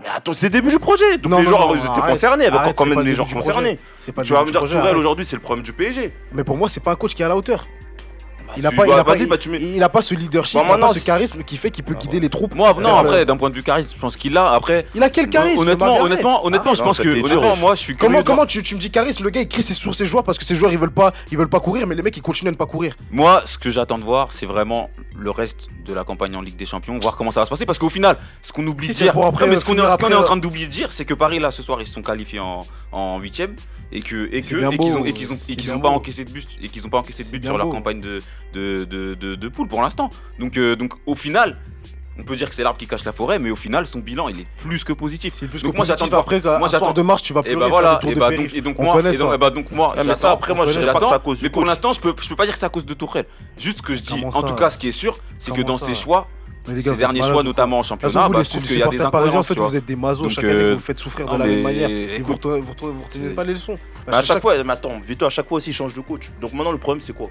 Mais 0.00 0.04
attends, 0.14 0.32
c'est 0.32 0.46
le 0.46 0.50
début 0.50 0.70
du 0.70 0.78
projet. 0.78 1.18
Donc 1.18 1.32
Non, 1.32 1.38
les 1.38 1.44
non, 1.44 1.48
joueurs 1.50 1.68
non, 1.68 1.74
ils 1.74 1.78
étaient 1.80 1.88
arrête, 1.88 2.12
concernés, 2.12 2.46
avec 2.46 2.60
arrête, 2.60 2.76
quand 2.76 2.86
même 2.86 3.00
les 3.00 3.14
du 3.14 3.18
concernés. 3.18 3.78
Pas 4.14 4.22
Tu 4.22 4.32
vas 4.32 4.44
me 4.44 4.50
dire 4.50 4.60
Tourelle 4.62 4.96
aujourd'hui, 4.96 5.24
c'est 5.24 5.34
le 5.34 5.42
problème 5.42 5.64
du 5.64 5.72
PSG. 5.72 6.12
Mais 6.32 6.44
pour 6.44 6.56
moi, 6.56 6.68
c'est 6.68 6.82
pas 6.82 6.92
un 6.92 6.96
coach 6.96 7.14
qui 7.14 7.22
est 7.22 7.24
à 7.24 7.28
la 7.28 7.36
hauteur. 7.36 7.66
Il 8.56 8.66
a 8.66 8.70
tu- 8.70 8.76
pas, 8.76 8.86
il 8.86 8.88
bah, 8.90 8.98
a 9.00 9.04
pas, 9.04 9.14
bah, 9.16 9.38
tu 9.38 9.48
mets- 9.50 9.58
il- 9.60 9.82
a 9.82 9.88
pas 9.88 10.02
ce 10.02 10.14
leadership, 10.14 10.54
Bah, 10.58 10.62
il 10.64 10.68
a 10.68 10.72
maintenant, 10.72 10.88
pas 10.88 10.94
ce 10.94 11.04
charisme 11.04 11.42
qui 11.42 11.56
fait 11.56 11.70
qu'il 11.70 11.84
peut 11.84 11.94
guider 11.94 12.18
les 12.20 12.28
troupes. 12.28 12.54
Moi, 12.54 12.72
non, 12.74 12.80
le- 12.80 12.88
après, 13.08 13.26
d'un 13.26 13.36
point 13.36 13.50
de 13.50 13.54
vue 13.54 13.62
charisme, 13.62 13.90
je 13.94 14.00
pense 14.00 14.16
qu'il 14.16 14.32
l'a. 14.32 14.52
Après, 14.52 14.86
Il 14.94 15.02
a 15.02 15.10
quel 15.10 15.28
charisme 15.28 15.60
honnêtement, 15.60 16.00
honnêtement, 16.00 16.44
honnêtement, 16.46 16.74
je 16.74 16.80
non, 16.80 16.86
pense 16.86 16.98
que, 16.98 17.08
honnêtement, 17.08 17.56
moi, 17.56 17.74
je 17.74 17.80
suis 17.80 17.96
Comment, 17.96 18.22
comment 18.22 18.46
tu, 18.46 18.62
tu 18.62 18.74
me 18.74 18.80
dis 18.80 18.90
charisme 18.90 19.22
Le 19.24 19.30
gars 19.30 19.40
il 19.40 19.48
crie 19.48 19.62
c'est 19.62 19.74
sur 19.74 19.94
ses 19.94 20.06
joueurs 20.06 20.24
parce 20.24 20.38
que 20.38 20.44
ses 20.44 20.54
joueurs 20.54 20.72
ils 20.72 20.78
veulent 20.78 20.90
pas, 20.92 21.12
ils 21.30 21.38
veulent 21.38 21.48
pas 21.48 21.60
courir, 21.60 21.86
mais 21.86 21.94
les 21.94 22.02
mecs 22.02 22.16
ils 22.16 22.22
continuent 22.22 22.48
à 22.48 22.52
ne 22.52 22.56
pas 22.56 22.66
courir. 22.66 22.94
Moi, 23.10 23.42
ce 23.46 23.58
que 23.58 23.70
j'attends 23.70 23.98
de 23.98 24.04
voir, 24.04 24.28
c'est 24.32 24.46
vraiment 24.46 24.88
le 25.16 25.30
reste 25.30 25.68
de 25.86 25.92
la 25.94 26.04
campagne 26.04 26.34
en 26.36 26.40
Ligue 26.42 26.56
des 26.56 26.66
Champions, 26.66 26.98
voir 26.98 27.16
comment 27.16 27.30
ça 27.30 27.40
va 27.40 27.46
se 27.46 27.50
passer. 27.50 27.66
Parce 27.66 27.78
qu'au 27.78 27.90
final, 27.90 28.16
ce 28.42 28.52
qu'on 28.52 28.66
oublie 28.66 28.88
de 28.88 28.92
c'est 28.92 29.04
dire, 29.04 29.12
pour 29.12 29.26
après 29.26 29.44
non, 29.46 29.50
mais 29.52 29.56
ce 29.56 29.64
qu'on 29.64 29.72
est, 29.74 29.76
finir 29.80 29.92
ce 29.92 29.98
qu'on 29.98 30.10
est 30.10 30.14
en 30.14 30.20
euh, 30.22 30.24
train 30.24 30.36
d'oublier 30.36 30.66
de 30.66 30.72
dire, 30.72 30.92
c'est 30.92 31.04
que 31.04 31.14
Paris 31.14 31.38
là 31.38 31.50
ce 31.50 31.62
soir 31.62 31.80
ils 31.80 31.86
se 31.86 31.92
sont 31.94 32.02
qualifiés 32.02 32.40
en 32.40 32.66
en 32.92 33.18
huitième 33.18 33.54
et 33.92 34.00
que 34.00 34.28
et 34.32 34.40
qu'ils 34.42 34.64
ont 34.64 35.04
et 35.04 35.12
qu'ils 35.12 35.30
ont 35.30 35.36
c'est 35.36 35.52
et 35.52 35.56
qu'ils 35.56 35.64
bien 35.66 35.76
ont 35.76 35.80
pas 35.80 35.88
encaissé 35.88 36.24
de 36.24 36.30
but 36.30 36.46
et 36.62 36.68
qu'ils 36.68 36.86
ont 36.86 36.90
pas 36.90 36.98
encaissé 36.98 37.24
de 37.24 37.28
but 37.30 37.44
sur 37.44 37.56
leur 37.58 37.66
beau. 37.66 37.72
campagne 37.72 38.00
de 38.00 38.22
de 38.54 38.84
de 38.84 39.14
de, 39.14 39.34
de 39.34 39.48
poule 39.48 39.68
pour 39.68 39.82
l'instant. 39.82 40.10
Donc 40.38 40.56
euh, 40.56 40.76
donc 40.76 40.92
au 41.06 41.14
final. 41.14 41.56
On 42.20 42.24
peut 42.24 42.34
dire 42.34 42.48
que 42.48 42.54
c'est 42.56 42.64
l'arbre 42.64 42.76
qui 42.80 42.88
cache 42.88 43.04
la 43.04 43.12
forêt, 43.12 43.38
mais 43.38 43.52
au 43.52 43.54
final, 43.54 43.86
son 43.86 44.00
bilan, 44.00 44.28
il 44.28 44.40
est 44.40 44.46
plus 44.60 44.82
que 44.82 44.92
positif. 44.92 45.34
C'est 45.36 45.46
plus 45.46 45.62
Donc 45.62 45.70
que 45.70 45.76
moi, 45.76 45.86
j'attends 45.86 46.06
positif 46.08 46.10
de 46.10 46.40
voir- 46.42 46.56
après 46.56 46.58
moi, 46.58 46.68
j'attends- 46.68 46.92
de 46.92 47.02
mars 47.02 47.22
tu 47.22 47.32
vas 47.32 47.42
Et 47.42 47.42
pleurer 47.44 47.56
bah 47.60 47.64
faire 47.66 47.70
voilà, 47.70 47.94
des 47.94 48.00
tours 48.00 48.10
et 48.10 48.14
bah 48.16 48.36
donc, 48.36 48.54
et 48.54 48.60
donc 48.60 48.80
On 48.80 48.82
moi, 48.82 48.92
connaît 48.94 49.14
et 49.14 49.18
donc, 49.18 49.28
ça. 49.28 49.34
et 49.36 49.38
bah 49.38 49.50
donc 49.50 49.70
moi, 49.70 49.94
Ah, 49.96 50.02
mais 50.02 50.14
ça, 50.14 50.32
après, 50.32 50.52
moi, 50.52 50.66
J'attends, 50.66 51.10
c'est 51.10 51.14
à 51.14 51.18
cause 51.20 51.40
mais 51.40 51.48
pour 51.48 51.64
l'instant, 51.64 51.92
je 51.92 52.00
peux, 52.00 52.12
je 52.20 52.28
peux 52.28 52.34
pas 52.34 52.44
dire 52.44 52.54
que 52.54 52.58
c'est 52.58 52.66
à 52.66 52.70
cause 52.70 52.84
de 52.86 52.94
Tourelle. 52.94 53.26
Juste 53.56 53.76
ce 53.78 53.82
que 53.82 53.94
je 53.94 54.00
dis, 54.00 54.14
Comment 54.14 54.26
en 54.30 54.32
ça 54.32 54.42
tout 54.48 54.56
cas, 54.56 54.68
ce 54.68 54.78
qui 54.78 54.88
est 54.88 54.90
sûr, 54.90 55.16
c'est 55.38 55.54
que 55.54 55.62
dans 55.62 55.78
ça 55.78 55.86
ses 55.86 55.94
choix, 55.94 56.26
les 56.66 56.82
gars, 56.82 56.94
derniers 56.94 57.22
choix, 57.22 57.44
notamment 57.44 57.78
en 57.78 57.82
championnat, 57.84 58.26
vous, 58.26 58.32
bah, 58.32 58.38
les 58.38 58.44
je 58.44 58.50
trouve 58.50 58.62
les 58.62 58.66
qu'il 58.66 58.78
y 58.78 58.82
a 58.82 58.88
des 58.88 58.98
parisiens, 58.98 59.38
en 59.38 59.42
fait, 59.44 59.54
vous 59.54 59.76
êtes 59.76 59.86
des 59.86 59.94
mazos. 59.94 60.22
Donc, 60.24 60.30
Chaque 60.32 60.42
année, 60.42 60.54
euh, 60.54 60.68
vous 60.72 60.78
vous 60.80 60.84
faites 60.84 60.98
souffrir 60.98 61.28
de 61.28 61.36
la 61.38 61.46
même 61.46 61.62
manière. 61.62 61.88
Et 61.88 62.18
vous 62.18 62.32
écoute, 62.32 62.44
retenez- 62.44 63.28
pas 63.28 63.44
les 63.44 63.52
leçons. 63.52 63.76
À 64.08 64.24
chaque 64.24 64.42
fois, 64.42 64.60
mais 64.64 64.72
attends, 64.72 64.98
Vito, 65.06 65.24
à 65.24 65.30
chaque 65.30 65.46
fois 65.48 65.58
aussi, 65.58 65.70
il 65.70 65.74
change 65.74 65.94
de 65.94 66.00
coach. 66.00 66.30
Donc 66.40 66.52
maintenant, 66.52 66.72
le 66.72 66.78
problème, 66.78 67.00
c'est 67.00 67.12
quoi 67.16 67.30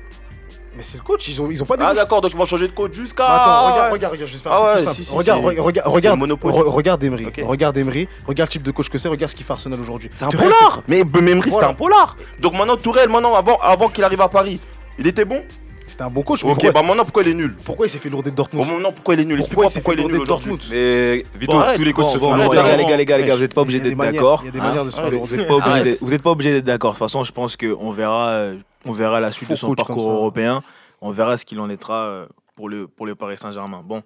Mais 0.77 0.83
c'est 0.83 0.97
le 0.97 1.03
coach, 1.03 1.27
ils 1.27 1.41
ont, 1.41 1.49
ils 1.49 1.61
ont 1.61 1.65
pas 1.65 1.75
des 1.77 1.83
Ah, 1.85 1.93
d'accord, 1.93 2.21
donc 2.21 2.31
ils 2.31 2.37
vont 2.37 2.45
changer 2.45 2.67
de 2.67 2.73
coach 2.73 2.93
jusqu'à. 2.93 3.25
Attends, 3.25 3.71
regarde, 3.73 3.91
regarde, 3.93 4.13
regarde, 4.13 4.29
je 4.31 4.37
vais 4.37 4.43
faire 4.43 4.51
Ah 4.51 4.55
un 4.55 4.59
truc 4.59 4.75
ouais, 4.75 4.79
tout 4.81 4.85
simple. 4.85 4.95
si, 4.95 5.05
si, 5.05 5.15
regarde, 5.15 5.43
regarde, 5.43 5.87
regarde, 5.87 6.19
re- 6.21 6.63
regarde 6.69 7.03
Emery, 7.03 7.27
regarde 7.43 7.77
Emery, 7.77 8.07
regarde 8.27 8.49
le 8.49 8.51
type 8.53 8.63
de 8.63 8.71
coach 8.71 8.89
que 8.89 8.97
c'est, 8.97 9.07
regarde 9.07 9.31
ce 9.31 9.35
qu'il 9.35 9.45
fait 9.45 9.53
Arsenal 9.53 9.79
aujourd'hui. 9.81 10.09
C'est 10.13 10.25
un 10.25 10.29
Tourelle, 10.29 10.49
polar 10.49 10.83
Mais 10.87 11.03
Memri, 11.03 11.49
c'était 11.49 11.63
un 11.65 11.73
polar 11.73 12.15
Donc 12.39 12.53
maintenant, 12.53 12.77
Tourelle, 12.77 13.09
maintenant, 13.09 13.35
avant, 13.35 13.57
avant 13.61 13.89
qu'il 13.89 14.03
arrive 14.03 14.21
à 14.21 14.27
Paris, 14.29 14.59
il 14.99 15.07
était 15.07 15.25
bon? 15.25 15.41
C'était 15.89 16.03
un 16.03 16.09
bon 16.09 16.21
coach, 16.21 16.43
Ok, 16.43 16.49
pourquoi, 16.49 16.71
bah 16.73 16.81
maintenant, 16.83 17.03
pourquoi 17.05 17.23
il 17.23 17.29
est 17.29 17.33
nul? 17.33 17.55
Pourquoi 17.63 17.85
il 17.85 17.89
s'est 17.89 17.97
fait 17.97 18.09
lourder 18.09 18.29
de 18.29 18.35
Bon, 18.35 18.43
Dortmund 18.43 18.69
maintenant, 18.69 18.91
pourquoi 18.91 19.13
il 19.13 19.21
est 19.21 19.25
nul? 19.25 19.37
Pourquoi 19.49 19.65
Explique-moi 19.65 19.65
il 19.65 19.71
s'est 19.71 19.79
pourquoi 19.79 19.95
fait 19.95 20.01
il 20.01 20.03
est 20.03 20.07
nul 20.07 20.15
lourder 20.17 20.25
de. 20.25 20.27
Dortmund 20.27 20.61
Mais 20.69 21.39
Vito, 21.39 21.53
Bon, 21.53 21.63
tous 21.75 21.83
les 21.83 21.93
coachs 21.93 22.05
bon, 22.05 22.11
se 22.11 22.17
font 22.19 22.35
lourder. 22.35 22.57
les 22.57 22.63
gars, 22.63 22.75
les 22.77 22.85
gars, 22.85 22.97
les 22.97 23.05
gars, 23.05 23.17
les 23.17 23.23
gars, 23.23 23.35
vous 23.35 23.41
n'êtes 23.41 23.53
pas 23.53 23.61
obligés 23.61 23.77
Il 23.77 23.79
y 23.79 23.81
a 23.81 23.83
des 23.85 23.89
d'être 23.91 23.97
manières- 23.97 24.13
d'accord. 24.21 24.39
Il 24.43 24.45
y 24.47 24.49
a 24.49 24.51
des 24.51 24.59
hein. 24.59 24.63
manières 24.63 24.83
de 24.85 24.89
se 24.89 24.95
faire 24.97 25.05
Arrête. 25.05 25.13
Vous 25.13 25.19
lourder. 25.19 25.37
n'êtes 25.37 25.47
pas 25.47 25.53
obligé 25.53 25.71
Arrête. 25.71 25.83
d'être- 25.85 25.99
vous 26.01 26.13
êtes 26.13 26.21
pas 26.21 26.29
obligé 26.31 26.51
d'être 26.51 26.65
d'accord. 26.65 26.91
De 26.91 26.97
toute 26.97 27.07
façon, 27.07 27.23
je 27.23 27.31
pense 27.31 27.55
qu'on 27.55 27.91
verra, 27.91 28.27
euh, 28.27 28.55
on 28.87 28.91
verra 28.91 29.19
la 29.19 29.31
suite 29.31 29.47
Faux 29.49 29.53
de 29.53 29.59
son 29.59 29.75
parcours 29.75 30.09
européen. 30.09 30.63
On 31.01 31.11
verra 31.11 31.37
ce 31.37 31.45
qu'il 31.45 31.59
en 31.59 31.69
être 31.69 31.91
euh, 31.91 32.25
pour 32.55 32.69
le, 32.69 32.87
pour 32.87 33.05
le 33.05 33.15
Paris 33.15 33.37
Saint-Germain. 33.37 33.81
Bon, 33.85 34.03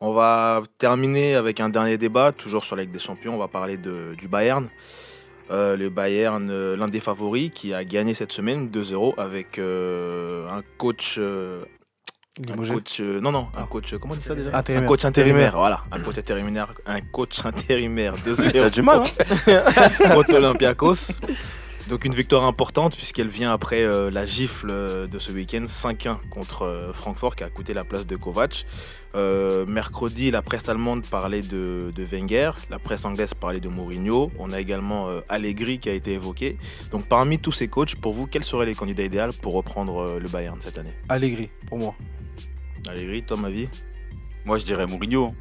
on 0.00 0.12
va 0.12 0.62
terminer 0.78 1.34
avec 1.36 1.60
un 1.60 1.68
dernier 1.70 1.96
débat, 1.98 2.32
toujours 2.32 2.64
sur 2.64 2.76
la 2.76 2.82
Ligue 2.82 2.92
des 2.92 2.98
Champions. 2.98 3.34
On 3.34 3.38
va 3.38 3.48
parler 3.48 3.76
de, 3.76 4.14
du 4.18 4.28
Bayern. 4.28 4.68
Euh, 5.50 5.76
le 5.76 5.90
Bayern, 5.90 6.48
euh, 6.50 6.76
l'un 6.76 6.88
des 6.88 7.00
favoris, 7.00 7.50
qui 7.54 7.74
a 7.74 7.84
gagné 7.84 8.14
cette 8.14 8.32
semaine 8.32 8.68
2-0 8.68 9.14
avec 9.18 9.58
euh, 9.58 10.48
un 10.50 10.62
coach. 10.78 11.18
un 11.18 12.56
coach 12.68 13.00
non, 13.00 13.30
non, 13.30 13.48
un 13.54 13.62
Ah. 13.62 13.66
coach. 13.70 13.94
Comment 14.00 14.14
on 14.14 14.16
dit 14.16 14.22
ça 14.22 14.34
déjà 14.34 14.56
Intérimaire. 14.56 14.84
Un 14.84 14.88
coach 14.88 15.04
intérimaire. 15.04 15.52
Voilà, 15.56 15.82
un 15.92 16.00
coach 16.00 16.18
intérimaire. 16.18 16.68
Un 16.86 17.00
coach 17.02 17.44
intérimaire. 17.44 18.14
Il 18.24 18.32
2-0 18.32 18.62
a 18.62 18.70
du 18.70 18.82
mal, 18.82 19.02
hein 19.02 20.12
contre 20.14 20.32
l'Olympiakos. 20.32 21.12
Donc 21.88 22.06
une 22.06 22.14
victoire 22.14 22.44
importante 22.44 22.96
puisqu'elle 22.96 23.28
vient 23.28 23.52
après 23.52 23.82
euh, 23.82 24.10
la 24.10 24.24
gifle 24.24 24.68
euh, 24.70 25.06
de 25.06 25.18
ce 25.18 25.30
week-end 25.32 25.64
5-1 25.66 26.16
contre 26.30 26.62
euh, 26.62 26.92
Francfort 26.94 27.36
qui 27.36 27.44
a 27.44 27.50
coûté 27.50 27.74
la 27.74 27.84
place 27.84 28.06
de 28.06 28.16
Kovac. 28.16 28.64
Euh, 29.14 29.66
mercredi, 29.66 30.30
la 30.30 30.40
presse 30.40 30.66
allemande 30.70 31.06
parlait 31.06 31.42
de, 31.42 31.92
de 31.94 32.02
Wenger, 32.02 32.52
la 32.70 32.78
presse 32.78 33.04
anglaise 33.04 33.34
parlait 33.34 33.60
de 33.60 33.68
Mourinho. 33.68 34.30
On 34.38 34.50
a 34.50 34.60
également 34.60 35.08
euh, 35.10 35.20
Allegri 35.28 35.78
qui 35.78 35.90
a 35.90 35.92
été 35.92 36.14
évoqué. 36.14 36.56
Donc 36.90 37.06
parmi 37.06 37.38
tous 37.38 37.52
ces 37.52 37.68
coachs, 37.68 37.96
pour 37.96 38.14
vous, 38.14 38.26
quels 38.26 38.44
seraient 38.44 38.66
les 38.66 38.74
candidats 38.74 39.04
idéaux 39.04 39.32
pour 39.42 39.52
reprendre 39.52 39.98
euh, 40.00 40.18
le 40.18 40.28
Bayern 40.30 40.58
cette 40.62 40.78
année? 40.78 40.94
Allegri, 41.10 41.50
pour 41.68 41.78
moi. 41.78 41.94
Allegri, 42.88 43.22
Tom, 43.22 43.44
avis? 43.44 43.68
Moi, 44.46 44.56
je 44.56 44.64
dirais 44.64 44.86
Mourinho. 44.86 45.34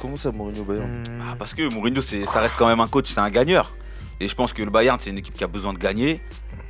Comment 0.00 0.16
ça, 0.16 0.30
Mourinho 0.30 0.62
Bayern? 0.62 1.04
Ah, 1.20 1.34
parce 1.36 1.52
que 1.52 1.72
Mourinho, 1.74 2.00
c'est- 2.00 2.24
ça 2.26 2.40
reste 2.40 2.54
quand 2.56 2.68
même 2.68 2.80
un 2.80 2.86
coach, 2.88 3.10
c'est 3.12 3.20
un 3.20 3.30
gagneur. 3.30 3.72
Et 4.20 4.26
je 4.28 4.34
pense 4.34 4.52
que 4.52 4.62
le 4.62 4.70
Bayern, 4.70 4.98
c'est 5.00 5.10
une 5.10 5.18
équipe 5.18 5.34
qui 5.34 5.44
a 5.44 5.46
besoin 5.46 5.72
de 5.72 5.78
gagner. 5.78 6.20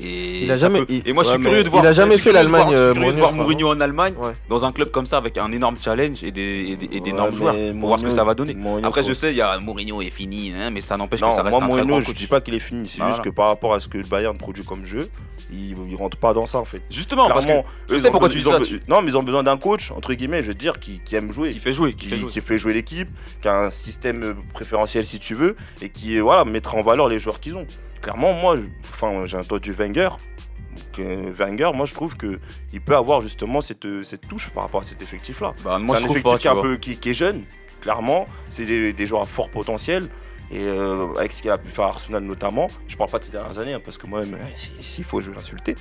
Et, 0.01 0.45
Il 0.45 0.53
a 0.53 0.57
jamais- 0.57 0.85
peut- 0.85 1.01
et 1.05 1.13
moi, 1.13 1.25
je 1.25 1.31
suis 1.31 1.39
curieux 1.41 1.65
de 1.65 1.69
voir. 1.71 1.83
il 1.83 1.87
a 1.89 1.93
jamais 1.93 2.13
je 2.17 2.21
suis 2.21 2.25
fait 2.25 2.31
curieux 2.31 2.45
de 2.45 2.51
voir- 2.51 2.61
l'Allemagne, 2.71 2.77
Je 2.77 2.83
euh, 2.83 2.93
suis 2.93 3.01
curieux 3.01 3.13
de 3.15 3.19
voir 3.19 3.33
Mourinho, 3.33 3.53
Mourinho 3.67 3.69
en 3.77 3.81
Allemagne, 3.81 4.15
Ouais. 4.19 4.33
dans 4.49 4.65
un 4.65 4.71
club 4.71 4.91
comme 4.93 5.07
ça, 5.07 5.17
avec 5.17 5.37
un 5.39 5.51
énorme 5.51 5.77
challenge 5.83 6.23
et 6.23 6.31
des, 6.31 6.41
et 6.71 6.77
des- 6.77 6.97
et 6.97 7.01
d'énormes 7.01 7.31
Ouais, 7.31 7.37
joueurs. 7.37 7.55
Pour 7.55 7.89
voir 7.89 7.99
ce 7.99 8.05
que 8.05 8.11
Mourinho- 8.11 8.17
ça 8.17 8.25
va 8.25 8.35
donner. 8.35 8.55
Mourinho, 8.55 8.87
Après, 8.87 9.03
je 9.03 9.13
sais, 9.13 9.31
il 9.33 9.37
y 9.37 9.41
a 9.43 9.59
Mourinho 9.59 10.01
est 10.03 10.11
fini, 10.11 10.53
hein, 10.57 10.71
mais 10.71 10.83
ça 10.83 10.97
n'empêche 10.97 11.21
que 11.21 11.27
ça 11.27 11.43
reste 11.43 11.51
moi, 11.51 11.57
un 11.57 11.59
très 11.61 11.67
Mourinho, 11.69 11.87
grand 11.89 12.01
je 12.03 12.07
coach. 12.07 12.17
dis 12.17 12.27
pas 12.29 12.41
qu'il 12.41 12.55
est 12.55 12.61
fini. 12.61 12.87
C'est 12.87 12.99
Voilà. 12.99 13.13
juste 13.15 13.25
que 13.25 13.31
par 13.31 13.49
rapport 13.49 13.75
à 13.75 13.81
ce 13.81 13.89
que 13.89 13.99
le 13.99 14.05
Bayern 14.05 14.37
produit 14.37 14.63
comme 14.63 14.85
jeu, 14.87 15.09
il, 15.51 15.75
il 15.89 15.97
rentre 15.97 16.17
pas 16.19 16.33
dans 16.33 16.47
ça 16.47 16.59
en 16.59 16.65
fait. 16.65 16.83
Justement, 16.91 17.27
parce 17.29 17.41
que 17.47 17.51
Clairement, 17.51 17.65
je 17.89 17.97
sais 17.97 18.11
pourquoi 18.13 18.29
tu 18.29 18.39
dis 18.39 18.45
ça. 18.45 18.61
tu- 18.61 18.81
Non, 18.89 19.03
mais 19.03 19.09
ils 19.11 19.17
ont 19.17 19.23
besoin 19.25 19.43
d'un 19.43 19.57
coach, 19.57 19.91
entre 19.91 20.15
guillemets, 20.15 20.43
je 20.43 20.49
veux 20.49 20.55
dire, 20.55 20.79
qui, 20.79 21.01
qui 21.05 21.17
aime 21.17 21.33
jouer. 21.33 21.51
Qui 21.53 21.59
fait 21.59 21.73
jouer, 21.73 21.95
qui 21.95 22.07
qui, 22.11 22.41
fait 22.41 22.59
jouer. 22.59 22.73
l'équipe, 22.75 23.09
qui 23.43 23.49
a 23.49 23.63
un 23.65 23.71
système 23.71 24.37
préférentiel 24.55 25.07
si 25.07 25.19
tu 25.19 25.35
veux, 25.35 25.57
et 25.83 25.89
qui 25.89 26.19
voilà, 26.21 26.45
mettra 26.45 26.77
en 26.79 26.83
valeur 26.83 27.09
les 27.09 27.19
joueurs 27.19 27.38
qu'ils 27.41 27.57
ont. 27.57 27.67
Clairement, 28.03 28.33
moi, 28.33 28.57
enfin, 28.91 29.23
j'ai 29.27 29.37
entendu 29.37 29.73
Wenger. 29.73 30.09
Donc, 30.11 30.99
euh, 31.07 31.33
Wenger, 31.37 31.71
moi 31.75 31.87
je 31.87 31.95
trouve 31.95 32.17
que 32.17 32.39
il 32.73 32.81
peut 32.81 32.95
avoir 32.97 33.21
justement 33.21 33.61
cette, 33.61 33.85
euh, 33.85 34.05
cette 34.05 34.29
touche 34.29 34.51
par 34.51 34.63
rapport 34.65 34.83
à 34.83 34.85
cet 34.85 35.03
effectif-là. 35.03 35.53
Bah, 35.65 35.79
moi, 35.79 35.97
c'est 35.97 36.03
un 36.03 36.11
effectif 36.11 36.33
pas, 36.33 36.39
qui, 36.39 36.47
est 36.47 36.51
un 36.51 36.55
vois. 36.55 36.63
peu, 36.63 36.77
qui, 36.77 36.97
qui 36.97 37.11
est 37.11 37.15
jeune, 37.15 37.43
clairement. 37.81 38.27
C'est 38.49 38.65
des, 38.67 38.93
des 38.93 39.07
joueurs 39.07 39.23
à 39.23 39.27
fort 39.27 39.51
potentiel. 39.51 40.09
Et 40.51 40.61
euh, 40.67 41.09
avec 41.19 41.33
ce 41.33 41.43
qu'il 41.43 41.51
a 41.51 41.59
pu 41.59 41.69
faire 41.69 41.85
à 41.85 41.89
Arsenal 41.89 42.23
notamment, 42.23 42.69
je 42.87 42.97
parle 42.97 43.11
pas 43.11 43.19
de 43.19 43.25
ces 43.25 43.33
dernières 43.33 43.59
années, 43.59 43.75
hein, 43.75 43.81
parce 43.85 43.99
que 43.99 44.07
moi-même, 44.07 44.39
si- 44.55 44.71
s'il 44.81 45.05
faut, 45.05 45.21
je 45.21 45.29
vais 45.31 45.37
l'insulter. 45.37 45.75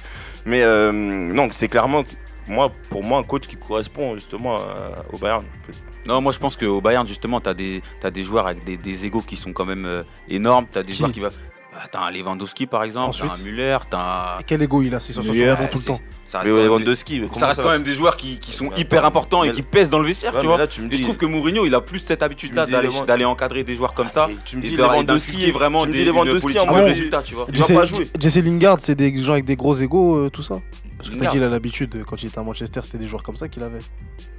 Mais 0.46 0.62
euh, 0.62 0.92
non, 0.92 1.48
c'est 1.52 1.70
clairement, 1.70 2.04
moi, 2.48 2.72
pour 2.90 3.04
moi, 3.04 3.20
un 3.20 3.24
coach 3.24 3.48
qui 3.48 3.56
correspond 3.58 4.16
justement 4.16 4.58
à- 4.58 5.04
au 5.14 5.18
Bayern. 5.18 5.44
Non, 6.06 6.22
moi 6.22 6.32
je 6.32 6.40
pense 6.40 6.56
qu'au 6.56 6.80
Bayern, 6.82 7.06
justement, 7.08 7.42
t'as 7.42 7.54
des, 7.54 7.82
t'as 8.00 8.10
des 8.12 8.24
joueurs 8.24 8.48
avec 8.48 8.64
des, 8.64 8.78
des 8.78 9.06
égos 9.06 9.22
qui 9.22 9.36
sont 9.36 9.52
quand 9.54 9.66
même 9.66 9.86
euh, 9.86 10.04
énormes. 10.30 10.66
T'as 10.72 10.84
des 10.84 10.94
Qui 10.94 11.00
joueurs 11.00 11.12
qui 11.12 11.20
va. 11.20 11.30
Bah, 11.30 11.84
t'as 11.92 12.00
un 12.00 12.12
Lewandowski 12.12 12.66
par 12.66 12.84
exemple, 12.84 13.16
t'as 13.16 13.26
un 13.26 13.30
Ensuite 13.30 13.46
Müller, 13.46 13.78
t'as 13.90 14.38
un. 14.38 14.42
Quel 14.48 14.62
ego 14.64 14.82
il 14.82 14.96
a 14.96 15.00
C'est 15.00 15.12
sur 15.14 15.22
son 15.24 15.32
tout 15.32 15.38
le 15.78 15.84
temps. 15.84 16.00
Ça 16.26 16.40
reste, 16.40 16.50
quand 16.50 16.56
même 16.56 16.64
des, 16.64 16.68
Lewandowski, 16.68 17.22
ça 17.40 17.46
reste 17.48 17.56
ça 17.58 17.64
quand 17.64 17.70
même 17.70 17.84
des 17.84 17.94
joueurs 17.94 18.18
qui, 18.18 18.38
qui 18.40 18.52
sont 18.52 18.70
hyper 18.76 19.06
importants 19.06 19.44
et 19.46 19.52
qui 19.52 19.62
pèsent 19.62 19.90
dans 19.90 20.00
le 20.00 20.06
vestiaire, 20.08 20.34
Ouais, 20.34 20.42
tu 20.42 20.48
vois. 20.48 20.58
là, 20.58 20.68
tu 20.68 20.82
me 20.82 20.92
je 20.92 21.02
trouve 21.02 21.16
que 21.16 21.26
Mourinho, 21.26 21.66
il 21.66 21.74
a 21.74 21.80
plus 21.80 22.00
cette 22.00 22.22
habitude-là 22.22 22.66
Tu 22.66 22.72
d'aller 22.74 22.90
Lewand- 22.90 23.26
encadrer 23.32 23.64
des 23.64 23.76
joueurs 23.76 23.94
comme 23.94 24.10
ça. 24.10 24.28
Et 24.30 24.36
tu 24.44 24.58
me 24.58 24.62
et 24.66 24.70
dis 24.70 24.76
de- 24.76 24.82
Lewandowski, 24.82 25.32
d'inculquer 25.32 25.52
vraiment 25.54 25.82
tu 25.84 25.88
me 25.88 25.94
des, 25.94 26.00
dis 26.00 26.06
Lewandowski 26.06 26.60
en 26.60 26.66
de 26.66 26.72
mode- 26.72 26.84
résultat, 26.84 27.22
tu 27.24 27.34
vois. 27.36 27.46
Il 27.54 27.58
va 27.62 27.76
pas 27.82 27.86
jouer. 27.86 28.10
Jesse 28.20 28.38
Lingard, 28.44 28.78
c'est 28.82 28.96
des 28.96 29.16
gens 29.24 29.34
avec 29.34 29.46
des 29.46 29.56
gros 29.56 29.76
égos, 29.76 30.18
euh, 30.18 30.30
tout 30.30 30.44
ça 30.44 30.60
Parce 31.08 31.16
que 31.16 31.20
t'as 31.20 31.26
Lingard. 31.26 31.32
dit, 31.34 31.38
il 31.38 31.44
a 31.44 31.50
l'habitude, 31.50 32.04
quand 32.06 32.22
il 32.22 32.28
était 32.28 32.40
à 32.40 32.44
Manchester, 32.44 32.82
c'était 32.84 32.98
des 32.98 33.08
joueurs 33.08 33.24
comme 33.24 33.36
ça 33.38 33.48
qu'il 33.48 33.64
avait. 33.64 33.80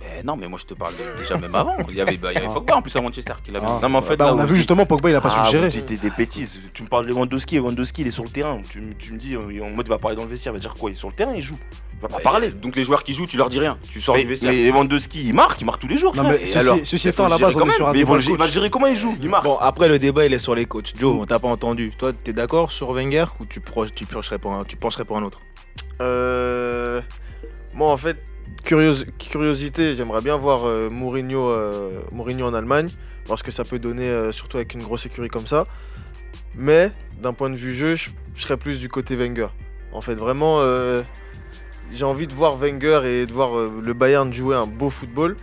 Mais 0.00 0.22
non, 0.22 0.36
mais 0.36 0.48
moi 0.48 0.58
je 0.60 0.66
te 0.66 0.74
parle 0.74 0.92
de- 0.94 1.20
déjà 1.20 1.36
même 1.38 1.54
avant. 1.54 1.76
Il 1.88 1.94
y 1.96 2.00
avait, 2.00 2.16
bah, 2.16 2.30
il 2.32 2.34
y 2.34 2.38
avait 2.38 2.46
Ah. 2.50 2.54
Pogba 2.54 2.76
en 2.76 2.82
plus 2.82 2.94
à 2.96 3.00
Manchester 3.00 3.34
qui 3.44 3.50
l'avait. 3.50 3.66
Ah. 3.68 3.78
Non, 3.82 3.88
mais 3.88 3.98
en 3.98 4.02
fait, 4.02 4.16
Bah, 4.16 4.26
là, 4.26 4.34
on 4.34 4.38
a 4.38 4.46
vu 4.46 4.56
justement 4.56 4.86
Pogba, 4.86 5.10
il 5.10 5.16
a 5.16 5.20
pas 5.20 5.30
su 5.30 5.36
Ah, 5.40 5.44
le 5.44 5.50
gérer. 5.50 5.68
dites 5.68 6.00
des, 6.00 6.10
bêtises. 6.10 6.60
Tu 6.74 6.82
me 6.82 6.88
parles 6.88 7.04
de 7.06 7.10
Lewandowski, 7.10 7.56
Lewandowski 7.56 8.02
il 8.02 8.08
est 8.08 8.12
sur 8.12 8.24
le 8.24 8.30
terrain. 8.30 8.58
Tu, 8.70 8.80
me- 8.80 8.94
tu 8.94 9.12
me 9.12 9.18
dis 9.18 9.34
euh, 9.34 9.64
en 9.64 9.70
mode 9.70 9.86
il 9.86 9.90
va 9.90 9.98
parler 9.98 10.16
dans 10.16 10.24
le 10.24 10.28
vestiaire, 10.30 10.52
il 10.52 10.56
va 10.56 10.60
dire 10.60 10.74
quoi 10.74 10.90
Il 10.90 10.94
est 10.94 10.96
sur 10.96 11.08
le 11.08 11.14
terrain, 11.14 11.32
il 11.34 11.42
joue. 11.42 11.58
Il 11.92 12.02
va 12.02 12.08
pas 12.08 12.20
parler. 12.20 12.50
Donc 12.50 12.76
les 12.76 12.84
joueurs 12.84 13.02
qui 13.02 13.12
jouent, 13.12 13.26
tu 13.26 13.36
leur 13.36 13.48
dis 13.48 13.58
rien. 13.58 13.76
Tu 13.90 14.00
sors 14.00 14.14
Mais, 14.14 14.22
du 14.22 14.28
vestiaire. 14.28 14.52
mais 14.52 14.64
Lewandowski 14.70 15.24
il 15.28 15.34
marque, 15.34 15.60
il 15.60 15.64
marque 15.64 15.80
tous 15.80 15.88
les 15.88 15.96
jours. 15.98 16.14
Non, 16.14 16.22
frère. 16.22 16.36
mais 16.38 16.42
Et 16.42 16.46
ceci- 16.46 16.58
alors, 16.58 16.78
ceci 16.84 17.06
il 17.06 17.10
étant, 17.10 17.24
à 17.26 17.28
la 17.28 17.38
base, 17.38 17.56
on 17.56 17.60
est 17.60 17.64
quand 17.66 17.72
sur 17.72 17.80
même. 17.86 17.88
un 17.88 17.92
Mais 17.92 17.98
il 18.00 18.06
va 18.06 18.18
gérer- 18.20 18.24
il 18.24 18.30
va 18.32 18.36
coach. 18.38 18.46
le 18.46 18.52
gérer 18.52 18.70
comment 18.70 18.86
il 18.86 18.96
joue 18.96 19.16
Il 19.20 19.28
marque. 19.28 19.44
Bon, 19.44 19.56
après 19.58 19.88
le 19.88 19.98
débat 19.98 20.24
il 20.24 20.32
est 20.32 20.38
sur 20.38 20.54
les 20.54 20.64
coachs. 20.64 20.92
Joe, 20.98 21.18
on 21.20 21.24
t'a 21.26 21.38
pas 21.40 21.48
entendu. 21.48 21.90
Toi, 21.98 22.12
t'es 22.12 22.32
d'accord 22.32 22.70
sur 22.72 22.92
Wenger 22.92 23.24
ou 23.40 23.46
tu 23.46 23.60
pencherais 23.60 24.38
pour 24.38 24.52
un 24.52 25.22
autre? 25.24 25.40
Euh, 26.00 27.00
moi, 27.74 27.90
en 27.92 27.96
fait, 27.96 28.16
curios- 28.64 29.04
curiosité, 29.18 29.94
j'aimerais 29.94 30.20
bien 30.22 30.36
voir 30.36 30.66
euh, 30.66 30.88
Mourinho, 30.90 31.48
euh, 31.48 31.90
Mourinho 32.12 32.46
en 32.46 32.54
Allemagne, 32.54 32.88
voir 33.26 33.38
ce 33.38 33.44
que 33.44 33.50
ça 33.50 33.64
peut 33.64 33.78
donner, 33.78 34.32
surtout 34.32 34.56
avec 34.56 34.74
une 34.74 34.82
grosse 34.82 35.06
écurie 35.06 35.28
comme 35.28 35.46
ça. 35.46 35.66
Mais 36.56 36.90
d'un 37.22 37.32
point 37.32 37.50
de 37.50 37.56
vue 37.56 37.74
jeu, 37.74 37.94
je 37.94 38.10
serais 38.36 38.56
plus 38.56 38.78
du 38.80 38.88
côté 38.88 39.16
Wenger. 39.16 39.48
En 39.92 40.00
fait, 40.00 40.14
vraiment, 40.14 40.62
j'ai 41.92 42.04
envie 42.04 42.26
de 42.26 42.34
voir 42.34 42.56
Wenger 42.56 43.02
et 43.04 43.26
de 43.26 43.32
voir 43.32 43.50
le 43.68 43.92
Bayern 43.92 44.32
jouer 44.32 44.56
un 44.56 44.66
beau 44.66 44.90
football. 44.90 45.36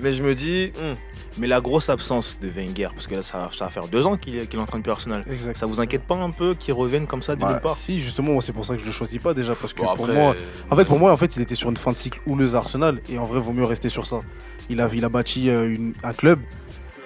Mais 0.00 0.12
je 0.12 0.22
me 0.22 0.34
dis, 0.34 0.72
hmm, 0.76 0.94
Mais 1.38 1.46
la 1.46 1.60
grosse 1.60 1.88
absence 1.88 2.38
de 2.42 2.48
Wenger, 2.48 2.88
parce 2.94 3.06
que 3.06 3.14
là 3.14 3.22
ça, 3.22 3.48
ça 3.56 3.64
va 3.64 3.70
faire 3.70 3.88
deux 3.88 4.06
ans 4.06 4.16
qu'il 4.16 4.36
est, 4.36 4.54
en 4.56 4.64
train 4.66 4.78
de 4.78 4.82
plus 4.82 4.92
Arsenal. 4.92 5.24
Exact. 5.30 5.56
Ça 5.56 5.66
vous 5.66 5.80
inquiète 5.80 6.02
pas 6.04 6.14
un 6.16 6.30
peu 6.30 6.54
qu'il 6.54 6.74
revienne 6.74 7.06
comme 7.06 7.22
ça 7.22 7.34
de 7.36 7.40
Bah, 7.40 7.52
nulle 7.52 7.60
part? 7.60 7.74
Si, 7.74 7.98
justement, 8.00 8.32
moi, 8.32 8.42
c'est 8.42 8.52
pour 8.52 8.64
ça 8.66 8.74
que 8.74 8.80
je 8.80 8.86
le 8.86 8.92
choisis 8.92 9.18
pas 9.18 9.32
déjà. 9.34 9.54
Parce 9.54 9.72
que 9.72 9.80
Bon, 9.80 9.94
pour 9.94 10.04
après, 10.06 10.14
moi, 10.14 10.34
euh, 10.34 10.42
En 10.70 10.76
fait, 10.76 10.84
pour 10.84 10.98
moi, 10.98 11.10
en 11.12 11.16
fait, 11.16 11.34
il 11.36 11.42
était 11.42 11.54
sur 11.54 11.70
une 11.70 11.76
fin 11.76 11.90
de 11.92 11.96
cycle 11.96 12.20
houleuse 12.26 12.54
à 12.54 12.58
Arsenal 12.58 13.00
et 13.08 13.18
en 13.18 13.24
vrai, 13.24 13.40
vaut 13.40 13.52
mieux 13.52 13.64
rester 13.64 13.88
sur 13.88 14.06
ça. 14.06 14.20
Il 14.68 14.80
a, 14.80 14.88
il 14.92 15.04
a 15.04 15.08
bâti 15.08 15.48
euh, 15.48 15.74
une- 15.74 15.94
un 16.04 16.12
club. 16.12 16.38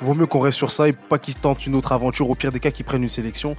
Vaut 0.03 0.13
mieux 0.15 0.27
qu'on 0.27 0.41
reste 0.41 0.59
sur 0.59 0.71
ça 0.71 0.89
et 0.89 0.93
pas 0.93 1.19
qu'il 1.19 1.33
se 1.33 1.39
tente 1.39 1.65
une 1.67 1.75
autre 1.75 1.93
aventure. 1.93 2.29
Au 2.29 2.35
pire 2.35 2.53
des 2.53 2.61
cas, 2.61 2.71
qu'il 2.71 2.85
prenne 2.85 3.03
une 3.03 3.09
sélection. 3.09 3.57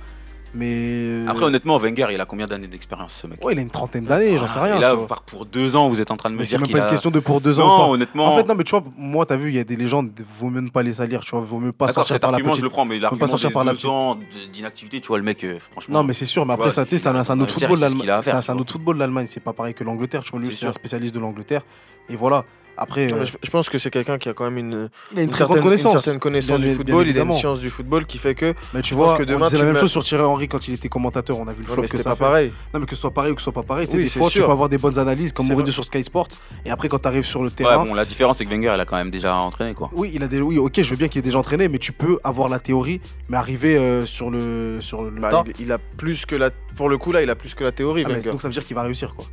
Mais 0.53 0.71
euh, 0.71 1.25
Après, 1.27 1.43
honnêtement, 1.45 1.77
Wenger, 1.77 2.07
il 2.12 2.21
a 2.21 2.25
combien 2.25 2.47
d'années 2.47 2.67
d'expérience 2.67 3.13
ce 3.21 3.27
mec? 3.27 3.43
Ouais, 3.45 3.53
il 3.53 3.60
a 3.60 3.62
une 3.62 3.69
trentaine 3.69 4.05
d'années, 4.05 4.38
j'en 4.38 4.47
sais 4.47 4.60
rien. 4.60 4.77
Et 4.77 4.79
là, 4.79 4.91
tu 4.91 4.97
vois. 4.97 5.07
par- 5.07 5.21
pour 5.23 5.45
deux 5.45 5.75
ans, 5.75 5.89
vous 5.89 5.99
êtes 6.01 6.10
en 6.10 6.17
train 6.17 6.29
de 6.29 6.36
me 6.36 6.39
mais 6.39 6.45
c'est 6.45 6.51
dire 6.51 6.60
même 6.60 6.67
qu'il 6.67 6.73
pas 6.73 6.79
une 6.79 6.86
a. 6.86 6.89
question 6.89 7.12
de 7.12 7.19
pour 7.19 7.41
deux 7.41 7.60
ans. 7.60 7.65
ou 7.65 7.67
Non, 7.67 7.77
pas. 7.77 7.91
honnêtement. 7.91 8.25
En 8.33 8.38
fait, 8.38 8.47
non, 8.47 8.55
mais 8.55 8.63
tu 8.63 8.71
vois, 8.71 8.83
moi, 8.97 9.25
t'as 9.25 9.36
vu, 9.36 9.49
il 9.49 9.55
y 9.55 9.60
a 9.60 9.63
des 9.63 9.75
légendes. 9.75 10.10
Vaut 10.25 10.49
mieux 10.49 10.62
ne 10.62 10.69
pas 10.69 10.83
les 10.83 10.93
salir. 10.93 11.19
Tu 11.19 11.31
vois, 11.31 11.41
vaut 11.41 11.60
mieux 11.60 11.73
pas 11.73 11.88
D'accord, 11.88 11.95
sortir 12.05 12.15
cet 12.15 12.21
par 12.21 12.31
la 12.31 12.36
argument, 12.38 12.51
petite. 12.51 12.62
je 12.62 12.65
le 12.65 12.69
prends, 12.71 12.86
mais 12.86 12.97
l'argument 12.97 13.27
sortir 13.27 13.49
des 13.49 13.53
par 13.53 13.65
la 13.65 13.71
deux 13.73 13.77
petite- 13.77 13.89
ans 13.89 14.15
d- 14.15 14.21
d'inactivité, 14.53 15.01
tu 15.01 15.07
vois, 15.10 15.17
le 15.17 15.23
mec, 15.23 15.43
euh, 15.43 15.60
franchement. 15.71 15.99
Non, 15.99 16.03
mais 16.03 16.13
c'est 16.13 16.25
sûr, 16.25 16.45
mais 16.45 16.53
après, 16.53 16.65
vois, 16.67 16.71
ça, 16.71 16.86
tu 16.86 16.91
sais, 16.91 16.97
c'est 16.97 17.10
un, 17.10 17.23
c'est 17.23 17.31
un 17.33 17.39
autre 17.41 17.53
football, 17.53 17.77
faire 17.79 17.89
ce 17.91 17.95
qu'il 17.95 18.10
a 18.10 18.13
à 18.13 18.17
l'Allemagne. 18.17 18.23
C'est 18.23 18.38
un- 18.38 18.41
c'est 18.55 18.60
autre 18.62 18.71
football, 18.71 18.97
l'Allemagne. 18.97 19.27
C'est 19.27 19.39
pas 19.43 19.53
pareil 19.53 19.73
que 19.73 19.83
l'Angleterre. 19.83 20.23
Tu 20.23 20.31
vois, 20.31 20.39
lui, 20.39 20.47
C'est 20.47 20.53
c'est 20.55 20.65
un 20.65 20.71
sûr. 20.71 20.75
spécialiste 20.75 21.13
de 21.13 21.19
l'Angleterre. 21.19 21.62
Et 22.10 22.15
voilà. 22.15 22.45
Après, 22.77 23.11
euh, 23.11 23.25
je, 23.25 23.31
je 23.41 23.49
pense 23.49 23.69
que 23.69 23.77
c'est 23.77 23.89
quelqu'un 23.89 24.17
qui 24.17 24.29
a 24.29 24.33
quand 24.33 24.43
même 24.43 24.57
une, 24.57 24.89
il 25.11 25.17
a 25.19 25.21
une 25.21 25.27
une 25.27 25.29
très 25.31 25.45
grande 25.45 25.55
certaine, 25.55 25.57
une 25.57 25.63
connaissance. 25.63 25.91
certaine 26.03 26.19
connaissance 26.19 26.47
Bien- 26.47 26.57
du 26.59 26.65
bien 26.65 26.75
football, 26.75 27.07
il 27.07 27.19
a 27.19 27.23
une 27.23 27.31
science 27.33 27.59
du 27.59 27.69
football 27.69 28.05
qui 28.05 28.17
fait 28.17 28.35
que. 28.35 28.53
Mais 28.73 28.81
tu 28.81 28.89
Je 28.91 28.95
pense 28.95 29.05
vois, 29.05 29.17
que 29.17 29.23
on 29.23 29.25
demain, 29.25 29.45
disait 29.45 29.49
tu 29.49 29.57
la 29.57 29.63
même 29.65 29.73
mets- 29.73 29.79
chose 29.79 29.91
sur 29.91 30.03
Thierry 30.03 30.23
Henry 30.23 30.47
quand 30.47 30.67
il 30.67 30.73
était 30.75 30.89
commentateur. 30.89 31.39
On 31.39 31.47
a 31.47 31.51
vu 31.53 31.63
le 31.63 31.67
Ouais, 31.67 31.73
flop 31.73 31.81
mais 31.83 31.87
que 31.87 31.97
ça 31.97 32.11
pas 32.11 32.15
fait. 32.15 32.23
pareil. 32.23 32.53
Non, 32.73 32.79
mais 32.79 32.85
que 32.85 32.95
ce 32.95 33.01
soit 33.01 33.11
pareil 33.11 33.31
ou 33.31 33.35
que 33.35 33.41
ce 33.41 33.45
soit 33.45 33.53
pas 33.53 33.63
pareil, 33.63 33.87
Oui, 33.91 34.03
des 34.03 34.09
fois, 34.09 34.29
tu 34.29 34.39
peux 34.39 34.45
avoir 34.51 34.69
des 34.69 34.77
bonnes 34.77 34.99
analyses 34.99 35.33
comme 35.33 35.47
Mourinho 35.47 35.71
sur 35.71 35.83
Sky 35.85 36.03
Sports. 36.03 36.27
Et 36.65 36.69
après, 36.69 36.87
quand 36.87 36.99
tu 36.99 37.07
arrives 37.07 37.25
sur 37.25 37.41
le 37.41 37.49
Ouais, 37.49 37.55
terrain. 37.55 37.83
bon, 37.83 37.93
la 37.93 38.05
différence, 38.05 38.37
c'est 38.37 38.45
que 38.45 38.49
Wenger, 38.51 38.71
il 38.75 38.79
a 38.81 38.85
quand 38.85 38.97
même 38.97 39.09
déjà 39.11 39.35
entraîné, 39.35 39.73
quoi. 39.73 39.89
Oui, 39.93 40.11
il 40.13 40.21
a 40.23 40.27
des... 40.27 40.39
oui, 40.41 40.57
ok, 40.57 40.81
je 40.81 40.89
veux 40.91 40.95
bien 40.97 41.07
qu'il 41.07 41.19
ait 41.19 41.23
déjà 41.23 41.39
entraîné, 41.39 41.67
mais 41.69 41.79
tu 41.79 41.91
peux 41.93 42.19
avoir 42.23 42.47
la 42.49 42.59
théorie, 42.59 43.01
mais 43.29 43.37
arriver 43.37 43.77
euh, 43.77 44.05
sur 44.05 44.29
le, 44.29 44.77
sur 44.81 45.01
le 45.03 45.09
Bah, 45.11 45.29
tas. 45.31 45.43
il, 45.57 45.65
il 45.65 45.71
a 45.71 45.77
plus 45.79 46.25
que 46.25 46.35
la. 46.35 46.51
Pour 46.75 46.89
le 46.89 46.97
coup, 46.97 47.11
là, 47.11 47.21
il 47.23 47.29
a 47.29 47.35
plus 47.35 47.55
que 47.55 47.63
la 47.63 47.71
théorie. 47.71 48.03
Ah, 48.05 48.13
donc 48.13 48.41
ça 48.41 48.47
veut 48.47 48.53
dire 48.53 48.65
qu'il 48.65 48.75
va 48.75 48.83
réussir 48.83 49.15
quoi. 49.15 49.25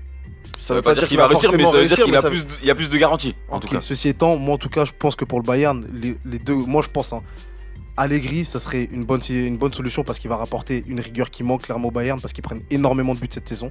Ça 0.64 0.74
veut 0.74 0.82
pas 0.82 0.94
dire 0.94 1.06
qu'il 1.06 1.18
va 1.18 1.26
réussir, 1.26 1.50
mais 1.54 1.66
ça 1.66 1.76
veut 1.76 1.86
dire 1.86 2.04
qu'il 2.58 2.66
y 2.66 2.70
a 2.70 2.74
plus 2.74 2.88
de 2.88 2.96
garanties, 2.96 3.34
en 3.50 3.60
tout 3.60 3.68
cas. 3.68 3.82
Ceci 3.82 4.08
étant, 4.08 4.36
moi 4.36 4.54
en 4.54 4.58
tout 4.58 4.70
cas, 4.70 4.86
je 4.86 4.92
pense 4.98 5.14
que 5.14 5.26
pour 5.26 5.38
le 5.38 5.44
Bayern, 5.44 5.86
les, 5.92 6.16
les 6.24 6.38
deux, 6.38 6.54
moi 6.54 6.80
je 6.82 6.88
pense, 6.88 7.12
hein, 7.12 7.22
Allegri, 7.96 8.44
ça 8.44 8.58
serait 8.58 8.88
une 8.90 9.04
bonne, 9.04 9.20
une 9.28 9.58
bonne 9.58 9.72
solution 9.74 10.02
parce 10.04 10.18
qu'il 10.18 10.30
va 10.30 10.36
rapporter 10.36 10.82
une 10.86 11.00
rigueur 11.00 11.30
qui 11.30 11.44
manque 11.44 11.62
clairement 11.62 11.88
au 11.88 11.90
Bayern 11.90 12.18
parce 12.20 12.32
qu'ils 12.32 12.42
prennent 12.42 12.62
énormément 12.70 13.14
de 13.14 13.20
buts 13.20 13.28
cette 13.30 13.48
saison. 13.48 13.70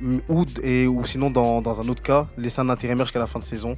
Mm, 0.00 0.18
Ou, 0.28 0.44
et, 0.62 0.86
ou 0.86 1.04
sinon, 1.06 1.30
dans, 1.30 1.62
dans 1.62 1.80
un 1.80 1.88
autre 1.88 2.02
cas, 2.02 2.28
laisser 2.36 2.60
un 2.60 2.68
intérimaire 2.68 3.06
jusqu'à 3.06 3.20
la 3.20 3.26
fin 3.26 3.38
de 3.38 3.44
saison, 3.44 3.74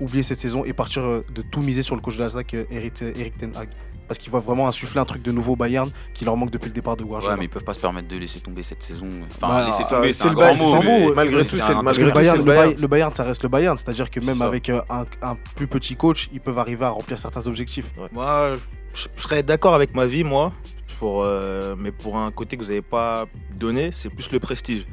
oublier 0.00 0.22
cette 0.22 0.38
saison 0.38 0.64
et 0.64 0.72
partir 0.72 1.02
euh, 1.02 1.24
de 1.34 1.42
tout 1.42 1.60
miser 1.60 1.82
sur 1.82 1.96
le 1.96 2.00
coach 2.00 2.16
d'Alsac, 2.16 2.54
euh, 2.54 2.64
Eric, 2.70 3.02
Eric 3.02 3.36
Ten 3.36 3.52
Hag. 3.56 3.68
Parce 4.12 4.18
qu'il 4.18 4.30
va 4.30 4.40
vraiment 4.40 4.68
insuffler 4.68 5.00
un 5.00 5.04
truc 5.06 5.22
de 5.22 5.32
nouveau 5.32 5.54
au 5.54 5.56
Bayern 5.56 5.90
qui 6.12 6.24
leur 6.26 6.36
manque 6.36 6.50
depuis 6.50 6.68
le 6.68 6.74
départ 6.74 6.96
de 6.98 7.02
Guardiola. 7.04 7.32
Ouais, 7.34 7.38
mais 7.38 7.46
ils 7.46 7.48
peuvent 7.48 7.64
pas 7.64 7.72
se 7.72 7.80
permettre 7.80 8.08
de 8.08 8.16
laisser 8.18 8.40
tomber 8.40 8.62
cette 8.62 8.82
saison. 8.82 9.08
Enfin, 9.26 9.48
Bah, 9.48 9.64
laisser 9.66 9.84
tomber, 9.88 10.12
c'est 10.12 10.22
c'est 10.22 10.26
un 10.26 10.30
le 10.30 10.34
grand 10.36 10.54
Bayern, 10.54 10.84
mot. 11.06 11.14
malgré 11.14 11.38
tout, 11.38 11.44
c'est 11.44 11.56
c'est 11.56 11.62
un 11.62 11.68
le- 11.68 11.74
Bayern, 11.82 11.94
c'est 11.94 12.00
le, 12.02 12.06
le 12.06 12.12
Bayern. 12.12 12.42
Bayern- 12.44 12.80
le 12.80 12.86
Bayern, 12.88 13.14
ça 13.14 13.24
reste 13.24 13.42
le 13.42 13.48
Bayern. 13.48 13.76
C'est-à-dire 13.78 14.10
que 14.10 14.20
même 14.20 14.42
avec 14.42 14.68
euh, 14.68 14.82
un, 14.90 15.06
un 15.22 15.36
plus 15.56 15.66
petit 15.66 15.96
coach, 15.96 16.28
ils 16.32 16.40
peuvent 16.40 16.58
arriver 16.58 16.84
à 16.84 16.90
remplir 16.90 17.18
certains 17.18 17.46
objectifs. 17.46 17.90
Moi, 18.12 18.52
je, 18.94 19.08
je 19.16 19.22
serais 19.22 19.42
d'accord 19.42 19.74
avec 19.74 19.94
ma 19.94 20.04
vie, 20.04 20.24
moi, 20.24 20.52
pour, 20.98 21.22
euh, 21.24 21.74
mais 21.78 21.90
pour 21.90 22.18
un 22.18 22.30
côté 22.30 22.56
que 22.56 22.62
vous 22.62 22.68
n'avez 22.68 22.82
pas 22.82 23.24
donné, 23.56 23.90
c'est 23.92 24.08
plus 24.14 24.30
le 24.30 24.38
prestige. 24.40 24.84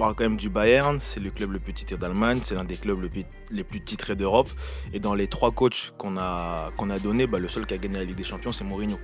On 0.00 0.04
parle 0.04 0.14
quand 0.14 0.24
même 0.24 0.38
du 0.38 0.48
Bayern, 0.48 0.96
c'est 0.98 1.20
le 1.20 1.30
club 1.30 1.52
le 1.52 1.58
plus 1.58 1.74
titré 1.74 1.98
d'Allemagne, 1.98 2.40
c'est 2.42 2.54
l'un 2.54 2.64
des 2.64 2.78
clubs 2.78 2.98
le 3.02 3.10
plus- 3.10 3.26
les 3.50 3.64
plus 3.64 3.82
titrés 3.82 4.16
d'Europe. 4.16 4.48
Et 4.94 4.98
dans 4.98 5.12
les 5.14 5.26
trois 5.26 5.50
coachs 5.50 5.92
qu'on 5.98 6.16
a, 6.16 6.70
qu'on 6.78 6.88
a 6.88 6.98
donnés, 6.98 7.26
bah, 7.26 7.38
le 7.38 7.48
seul 7.48 7.66
qui 7.66 7.74
a 7.74 7.76
gagné 7.76 7.98
la 7.98 8.04
Ligue 8.04 8.16
des 8.16 8.24
Champions, 8.24 8.50
c'est 8.50 8.64
Mourinho. 8.64 8.98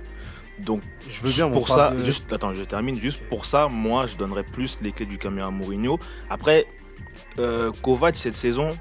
Donc, 0.65 0.81
Je 1.07 1.21
veux 1.21 1.31
bien, 1.31 1.49
pour 1.51 1.67
ça, 1.69 1.91
de- 1.91 2.03
juste, 2.03 2.33
attends, 2.33 2.51
je 2.55 2.63
termine. 2.63 2.99
Juste 2.99 3.19
pour 3.29 3.45
ça, 3.45 3.67
moi, 3.67 4.07
je 4.07 4.15
donnerais 4.17 4.43
plus 4.43 4.81
les 4.81 4.91
clés 4.91 5.05
du 5.05 5.19
camion 5.19 5.45
à 5.45 5.51
Mourinho. 5.51 5.99
Après, 6.31 6.65
euh, 7.37 7.71
Kovac, 7.83 8.17
cette 8.17 8.35
saison, 8.35 8.75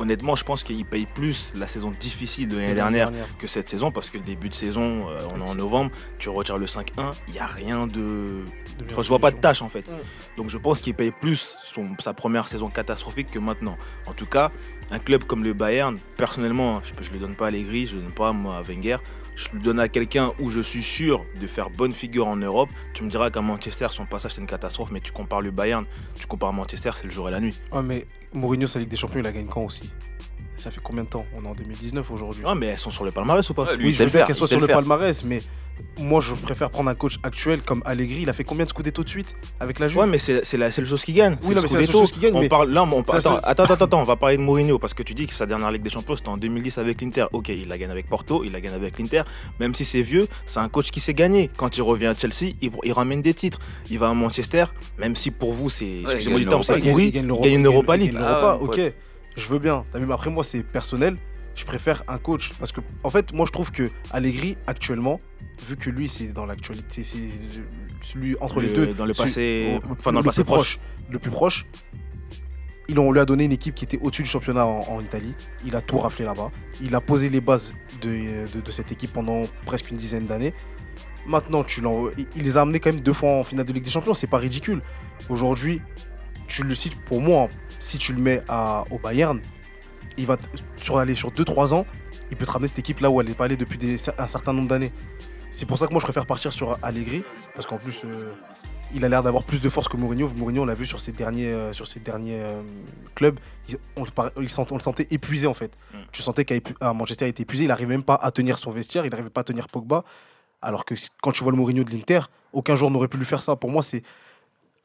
honnêtement, 0.00 0.34
je 0.34 0.44
pense 0.44 0.64
qu'il 0.64 0.84
paye 0.84 1.06
plus 1.06 1.52
la 1.56 1.66
saison 1.66 1.90
difficile 1.90 2.48
de 2.48 2.56
l'année 2.56 2.74
dernière 2.74 3.12
que 3.38 3.46
cette 3.46 3.68
saison 3.68 3.90
parce 3.90 4.10
que 4.10 4.18
le 4.18 4.24
début 4.24 4.48
de 4.48 4.54
saison, 4.54 5.08
euh, 5.08 5.18
on 5.34 5.46
est 5.46 5.48
en 5.48 5.54
novembre, 5.54 5.90
tu 6.18 6.28
retires 6.30 6.58
le 6.58 6.66
5-1, 6.66 7.12
il 7.28 7.34
n'y 7.34 7.38
a 7.38 7.46
rien 7.46 7.86
de. 7.86 8.42
Enfin, 8.90 9.02
je 9.02 9.08
vois 9.08 9.18
pas 9.18 9.30
de 9.30 9.36
tâche 9.36 9.62
en 9.62 9.68
fait. 9.68 9.90
Donc 10.36 10.48
je 10.48 10.58
pense 10.58 10.80
qu'il 10.80 10.94
paye 10.94 11.12
plus 11.12 11.58
son, 11.62 11.88
sa 12.00 12.14
première 12.14 12.48
saison 12.48 12.68
catastrophique 12.70 13.30
que 13.30 13.38
maintenant. 13.38 13.76
En 14.06 14.14
tout 14.14 14.26
cas, 14.26 14.50
un 14.90 14.98
club 14.98 15.24
comme 15.24 15.44
le 15.44 15.52
Bayern, 15.52 15.98
personnellement, 16.16 16.80
je 16.82 16.92
ne 16.94 17.14
le 17.14 17.18
donne 17.18 17.34
pas 17.34 17.46
à 17.46 17.48
Allegri, 17.48 17.86
je 17.86 17.96
ne 17.96 18.00
le 18.00 18.06
donne 18.06 18.14
pas 18.14 18.32
moi, 18.32 18.56
à 18.56 18.62
Wenger. 18.62 18.96
Je 19.40 19.56
le 19.56 19.60
donne 19.60 19.80
à 19.80 19.88
quelqu'un 19.88 20.34
où 20.38 20.50
je 20.50 20.60
suis 20.60 20.82
sûr 20.82 21.24
de 21.40 21.46
faire 21.46 21.70
bonne 21.70 21.94
figure 21.94 22.26
en 22.26 22.36
Europe. 22.36 22.68
Tu 22.92 23.04
me 23.04 23.08
diras 23.08 23.30
qu'à 23.30 23.40
Manchester, 23.40 23.86
son 23.88 24.04
passage 24.04 24.32
c'est 24.32 24.42
une 24.42 24.46
catastrophe, 24.46 24.90
mais 24.92 25.00
tu 25.00 25.12
compares 25.12 25.40
le 25.40 25.50
Bayern, 25.50 25.86
tu 26.14 26.26
compares 26.26 26.52
Manchester, 26.52 26.90
c'est 26.94 27.04
le 27.04 27.10
jour 27.10 27.26
et 27.26 27.30
la 27.30 27.40
nuit. 27.40 27.58
Ouais, 27.72 27.80
mais 27.82 28.06
Mourinho, 28.34 28.66
sa 28.66 28.78
Ligue 28.78 28.90
des 28.90 28.98
Champions, 28.98 29.20
il 29.20 29.22
la 29.22 29.32
gagne 29.32 29.46
quand 29.46 29.62
aussi? 29.62 29.90
Ça 30.60 30.70
fait 30.70 30.80
combien 30.82 31.04
de 31.04 31.08
temps 31.08 31.24
On 31.34 31.42
est 31.44 31.48
en 31.48 31.52
2019 31.52 32.10
aujourd'hui. 32.10 32.44
Ah, 32.46 32.54
mais 32.54 32.66
elles 32.66 32.78
sont 32.78 32.90
sur 32.90 33.04
le 33.04 33.10
palmarès 33.10 33.48
ou 33.48 33.54
pas 33.54 33.64
Ouais, 33.64 33.76
lui, 33.76 33.84
oui, 33.86 33.90
il 33.90 33.92
je 33.94 33.98
veux 34.00 34.04
le 34.04 34.10
bien 34.10 34.18
faire, 34.20 34.26
qu'elle 34.26 34.36
il 34.36 34.38
soit 34.38 34.46
sait 34.46 34.54
sur 34.56 34.60
le 34.60 34.66
le 34.66 34.72
palmarès, 34.74 35.24
mais 35.24 35.40
moi, 35.98 36.20
je 36.20 36.34
préfère 36.34 36.68
prendre 36.68 36.90
un 36.90 36.94
coach 36.94 37.18
actuel 37.22 37.62
comme 37.62 37.82
Allegri. 37.86 38.20
Il 38.22 38.28
a 38.28 38.34
fait 38.34 38.44
combien 38.44 38.66
de 38.66 38.68
Scudetto 38.70 39.02
de 39.02 39.08
suite 39.08 39.34
avec 39.60 39.78
la 39.78 39.88
Juve 39.88 40.00
Ouais, 40.02 40.06
mais 40.06 40.18
c'est 40.18 40.44
c'est 40.44 40.58
la 40.58 40.70
seule 40.70 40.84
chose 40.84 41.02
qui 41.02 41.14
gagne. 41.14 41.36
Oui, 41.42 41.54
non, 41.54 41.62
mais 41.62 41.68
c'est 41.68 41.78
la 41.78 41.86
seule 41.86 41.94
chose 41.94 42.12
qui 42.12 42.20
gagne, 42.20 42.34
On 42.34 42.40
mais- 42.40 42.50
parle, 42.50 42.68
là, 42.70 42.82
on 42.82 43.02
parle- 43.02 43.18
attends, 43.18 43.36
attends, 43.36 43.62
attends, 43.64 43.84
attends, 43.86 44.00
on 44.02 44.04
va 44.04 44.16
parler 44.16 44.36
de 44.36 44.42
Mourinho 44.42 44.78
parce 44.78 44.92
que 44.92 45.02
tu 45.02 45.14
dis 45.14 45.26
que 45.26 45.32
sa 45.32 45.46
dernière 45.46 45.70
Ligue 45.70 45.82
des 45.82 45.88
Champions 45.88 46.16
c'était 46.16 46.28
en 46.28 46.36
2010 46.36 46.76
avec 46.76 47.00
l'Inter. 47.00 47.24
Ok, 47.32 47.48
il 47.48 47.68
la 47.68 47.78
gagne 47.78 47.90
avec 47.90 48.06
Porto, 48.08 48.44
il 48.44 48.52
la 48.52 48.60
gagne 48.60 48.74
avec 48.74 48.98
l'Inter. 48.98 49.22
Même 49.58 49.74
si 49.74 49.86
c'est 49.86 50.02
vieux, 50.02 50.28
c'est 50.44 50.60
un 50.60 50.68
coach 50.68 50.90
qui 50.90 51.00
sait 51.00 51.14
gagner. 51.14 51.50
Quand 51.56 51.74
il 51.78 51.82
revient 51.82 52.08
à 52.08 52.14
Chelsea, 52.14 52.52
il, 52.60 52.70
il 52.84 52.92
ramène 52.92 53.22
des 53.22 53.32
titres. 53.32 53.58
Il 53.90 53.98
va 53.98 54.10
à 54.10 54.14
Manchester, 54.14 54.64
même 54.98 55.16
si 55.16 55.30
pour 55.30 55.54
vous 55.54 55.70
c'est, 55.70 56.02
excusez-moi 56.02 56.40
du 56.40 56.46
terme, 56.46 56.62
c'est 56.62 56.78
pourri, 56.78 57.06
Il 57.06 57.12
gagne 57.12 57.54
une 57.54 57.66
Europa 57.66 57.96
League. 57.96 58.14
Ah, 58.20 58.58
ok. 58.60 58.78
Je 59.36 59.46
veux 59.48 59.58
bien. 59.58 59.80
T'as 59.92 59.98
vu, 59.98 60.06
mais 60.06 60.14
après, 60.14 60.30
moi, 60.30 60.44
c'est 60.44 60.62
personnel. 60.62 61.16
Je 61.56 61.64
préfère 61.64 62.02
un 62.08 62.18
coach. 62.18 62.52
Parce 62.58 62.72
que, 62.72 62.80
en 63.04 63.10
fait, 63.10 63.32
moi, 63.32 63.46
je 63.46 63.52
trouve 63.52 63.70
que 63.72 63.90
Allegri, 64.12 64.56
actuellement, 64.66 65.18
vu 65.66 65.76
que 65.76 65.90
lui, 65.90 66.08
c'est 66.08 66.28
dans 66.32 66.46
l'actualité, 66.46 67.04
c'est 67.04 67.18
celui 68.02 68.36
entre 68.40 68.60
les 68.60 68.68
Le- 68.68 68.74
deux. 68.74 68.94
dans 68.94 69.04
le 69.04 69.14
passé- 69.14 69.78
au- 69.82 69.92
enfin, 69.92 70.12
dans 70.12 70.18
le 70.20 70.22
plus 70.24 70.28
passé 70.28 70.44
proche. 70.44 70.78
Le 71.10 71.18
plus 71.18 71.30
proche. 71.30 71.66
Il, 72.88 72.98
on 72.98 73.12
lui 73.12 73.20
a 73.20 73.24
donné 73.24 73.44
une 73.44 73.52
équipe 73.52 73.74
qui 73.76 73.84
était 73.84 73.98
au-dessus 74.02 74.22
du 74.24 74.28
championnat 74.28 74.66
en, 74.66 74.80
en 74.80 75.00
Italie. 75.00 75.32
Il 75.64 75.76
a 75.76 75.80
tout 75.80 75.98
raflé 75.98 76.24
là-bas. 76.24 76.50
Il 76.82 76.94
a 76.94 77.00
posé 77.00 77.28
les 77.28 77.40
bases 77.40 77.72
de, 78.02 78.08
de- 78.52 78.60
de 78.60 78.70
cette 78.72 78.90
équipe 78.90 79.12
pendant 79.12 79.42
presque 79.64 79.90
une 79.90 79.96
dizaine 79.96 80.26
d'années. 80.26 80.52
Maintenant, 81.26 81.62
tu 81.62 81.82
il 82.34 82.42
les 82.42 82.56
a 82.56 82.62
amenés 82.62 82.80
quand 82.80 82.92
même 82.92 83.02
deux 83.02 83.12
fois 83.12 83.30
en 83.30 83.44
finale 83.44 83.66
de 83.66 83.72
Ligue 83.72 83.84
des 83.84 83.90
Champions. 83.90 84.14
C'est 84.14 84.26
pas 84.26 84.38
ridicule. 84.38 84.80
Aujourd'hui, 85.28 85.80
tu 86.48 86.64
le 86.64 86.74
cites 86.74 86.96
pour 87.04 87.20
moi, 87.20 87.48
si 87.80 87.98
tu 87.98 88.12
le 88.12 88.20
mets 88.20 88.42
à, 88.48 88.84
au 88.92 88.98
Bayern, 88.98 89.40
il 90.16 90.26
va 90.26 90.36
sur 90.76 90.98
aller 90.98 91.14
sur 91.16 91.30
2-3 91.32 91.74
ans, 91.74 91.86
il 92.30 92.36
peut 92.36 92.46
te 92.46 92.50
ramener 92.52 92.68
cette 92.68 92.78
équipe 92.78 93.00
là 93.00 93.10
où 93.10 93.20
elle 93.20 93.26
n'est 93.26 93.34
pas 93.34 93.46
allée 93.46 93.56
depuis 93.56 93.78
des- 93.78 93.96
un 94.18 94.28
certain 94.28 94.52
nombre 94.52 94.68
d'années. 94.68 94.92
C'est 95.50 95.66
pour 95.66 95.78
ça 95.78 95.86
que 95.88 95.92
moi 95.92 96.00
je 96.00 96.06
préfère 96.06 96.26
partir 96.26 96.52
sur 96.52 96.78
Allegri, 96.82 97.24
parce 97.54 97.66
qu'en 97.66 97.78
plus, 97.78 98.02
euh, 98.04 98.32
il 98.94 99.04
a 99.04 99.08
l'air 99.08 99.22
d'avoir 99.22 99.42
plus 99.44 99.60
de 99.60 99.68
force 99.68 99.88
que 99.88 99.96
Mourinho. 99.96 100.28
Mourinho, 100.36 100.62
on 100.62 100.66
l'a 100.66 100.74
vu 100.74 100.84
sur 100.86 101.00
ses 101.00 101.10
derniers, 101.12 101.46
euh, 101.48 101.72
sur 101.72 101.88
ses 101.88 101.98
derniers 102.00 102.38
euh, 102.40 102.62
clubs, 103.16 103.38
il- 103.68 103.78
on, 103.96 104.04
le 104.04 104.10
par- 104.10 104.30
il 104.40 104.48
sent- 104.48 104.66
on 104.70 104.74
le 104.76 104.80
sentait 104.80 105.08
épuisé 105.10 105.46
en 105.48 105.54
fait. 105.54 105.72
Mm. 105.92 105.96
Tu 106.12 106.22
sentais 106.22 106.44
qu'à 106.44 106.54
à 106.80 106.92
Manchester, 106.92 107.26
il 107.26 107.30
était 107.30 107.42
épuisé, 107.42 107.64
il 107.64 107.68
n'arrivait 107.68 107.88
même 107.94 108.02
pas 108.04 108.14
à 108.14 108.30
tenir 108.30 108.58
son 108.58 108.70
vestiaire, 108.70 109.04
il 109.06 109.10
n'arrivait 109.10 109.30
pas 109.30 109.40
à 109.40 109.44
tenir 109.44 109.66
Pogba. 109.68 110.04
Alors 110.62 110.84
que 110.84 110.94
quand 111.22 111.32
tu 111.32 111.42
vois 111.42 111.52
le 111.52 111.56
Mourinho 111.58 111.82
de 111.84 111.90
l'Inter, 111.90 112.20
aucun 112.52 112.74
joueur 112.76 112.90
n'aurait 112.90 113.08
pu 113.08 113.16
lui 113.16 113.24
faire 113.26 113.42
ça. 113.42 113.56
Pour 113.56 113.70
moi, 113.70 113.82
c'est 113.82 114.02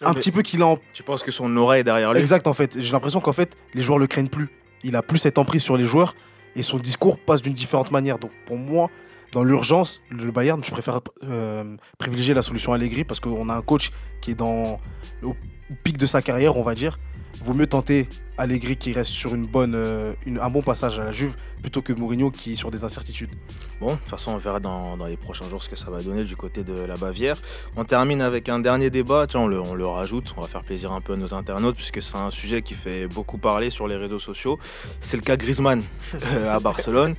un 0.02 0.14
mais- 0.14 0.20
petit 0.20 0.32
peu 0.32 0.42
qu'il 0.42 0.62
a 0.62 0.68
en 0.68 0.80
Tu 0.94 1.04
penses 1.04 1.24
que 1.24 1.32
son 1.32 1.56
aura 1.58 1.80
est 1.80 1.84
derrière 1.84 2.14
lui? 2.14 2.20
Exact, 2.20 2.48
en 2.48 2.54
fait. 2.54 2.80
J'ai 2.80 2.92
l'impression 2.92 3.20
qu'en 3.22 3.34
fait, 3.34 3.56
les 3.74 3.82
joueurs 3.82 3.98
le 4.00 4.08
craignent 4.08 4.28
plus. 4.30 4.50
Il 4.84 4.96
a 4.96 5.02
plus 5.02 5.18
cette 5.20 5.38
emprise 5.38 5.64
sur 5.64 5.78
les 5.78 5.86
joueurs 5.86 6.16
et 6.56 6.64
son 6.64 6.78
discours 6.78 7.18
passe 7.18 7.42
d'une 7.42 7.54
différente 7.54 7.92
manière. 7.92 8.20
Donc, 8.20 8.32
pour 8.46 8.58
moi, 8.58 8.90
dans 9.32 9.44
l'urgence, 9.44 10.02
le 10.10 10.32
Bayern, 10.32 10.64
je 10.64 10.72
préfère 10.72 11.00
euh, 11.24 11.76
privilégier 11.98 12.34
la 12.34 12.42
solution 12.42 12.74
Allegri 12.74 13.04
parce 13.04 13.20
qu'on 13.20 13.50
a 13.50 13.54
un 13.56 13.62
coach 13.62 13.92
qui 14.22 14.32
est 14.32 14.36
dans 14.36 14.80
au 15.24 15.36
pic 15.84 15.98
de 15.98 16.06
sa 16.06 16.22
carrière, 16.22 16.58
on 16.58 16.64
va 16.64 16.76
dire. 16.76 16.98
Vaut 17.44 17.54
mieux 17.54 17.68
tenter 17.68 18.08
Allegri 18.38 18.76
qui 18.78 18.92
reste 18.94 19.12
sur 19.12 19.34
une 19.34 19.46
bonne, 19.48 19.74
euh, 19.76 20.14
une- 20.26 20.40
un 20.40 20.50
bon 20.50 20.62
passage 20.62 21.00
à 21.00 21.04
la 21.06 21.12
Juve 21.12 21.36
plutôt 21.62 21.82
que 21.82 21.94
Mourinho 21.94 22.30
qui 22.32 22.52
est 22.52 22.56
sur 22.56 22.70
des 22.70 22.84
incertitudes. 22.84 23.32
Bon, 23.80 23.94
de 23.94 23.98
toute 23.98 24.10
façon, 24.10 24.32
on 24.32 24.38
verra 24.38 24.60
dans, 24.60 24.98
dans 24.98 25.08
les 25.08 25.18
prochains 25.18 25.50
jours 25.50 25.64
ce 25.64 25.70
que 25.70 25.76
ça 25.76 25.90
va 25.90 26.02
donner 26.02 26.24
du 26.24 26.36
côté 26.36 26.64
de 26.64 26.74
la 26.74 26.96
Bavière. 26.98 27.38
On 27.76 27.84
termine 27.86 28.22
avec 28.22 28.50
un 28.50 28.60
dernier 28.60 28.90
débat. 28.90 29.26
Tiens, 29.28 29.40
on 29.42 29.48
le, 29.48 29.60
on 29.60 29.74
le 29.74 29.86
rajoute. 29.88 30.34
On 30.38 30.42
va 30.42 30.48
faire 30.48 30.64
plaisir 30.64 30.92
un 30.92 31.02
peu 31.02 31.14
à 31.14 31.16
nos 31.16 31.34
internautes 31.34 31.76
puisque 31.76 32.02
c'est 32.02 32.18
un 32.18 32.30
sujet 32.30 32.62
qui 32.62 32.74
fait 32.76 33.08
beaucoup 33.08 33.38
parler 33.38 33.70
sur 33.70 33.88
les 33.88 33.96
réseaux 33.96 34.20
sociaux. 34.20 34.60
C'est 35.00 35.18
le 35.18 35.24
cas 35.24 35.38
Griezmann 35.38 35.82
euh, 36.34 36.56
à 36.56 36.60
Barcelone. 36.60 37.16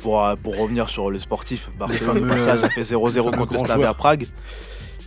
Pour, 0.00 0.24
euh, 0.24 0.36
pour 0.36 0.56
revenir 0.58 0.88
sur 0.88 1.10
le 1.10 1.18
sportif, 1.20 1.70
Barcelone, 1.78 2.26
passage 2.28 2.62
a 2.64 2.68
fait 2.70 2.82
0-0 2.82 3.06
les 3.08 3.22
fameux 3.22 3.36
contre 3.36 3.52
le 3.54 3.58
Slavia. 3.66 3.94
Prague. 3.94 4.26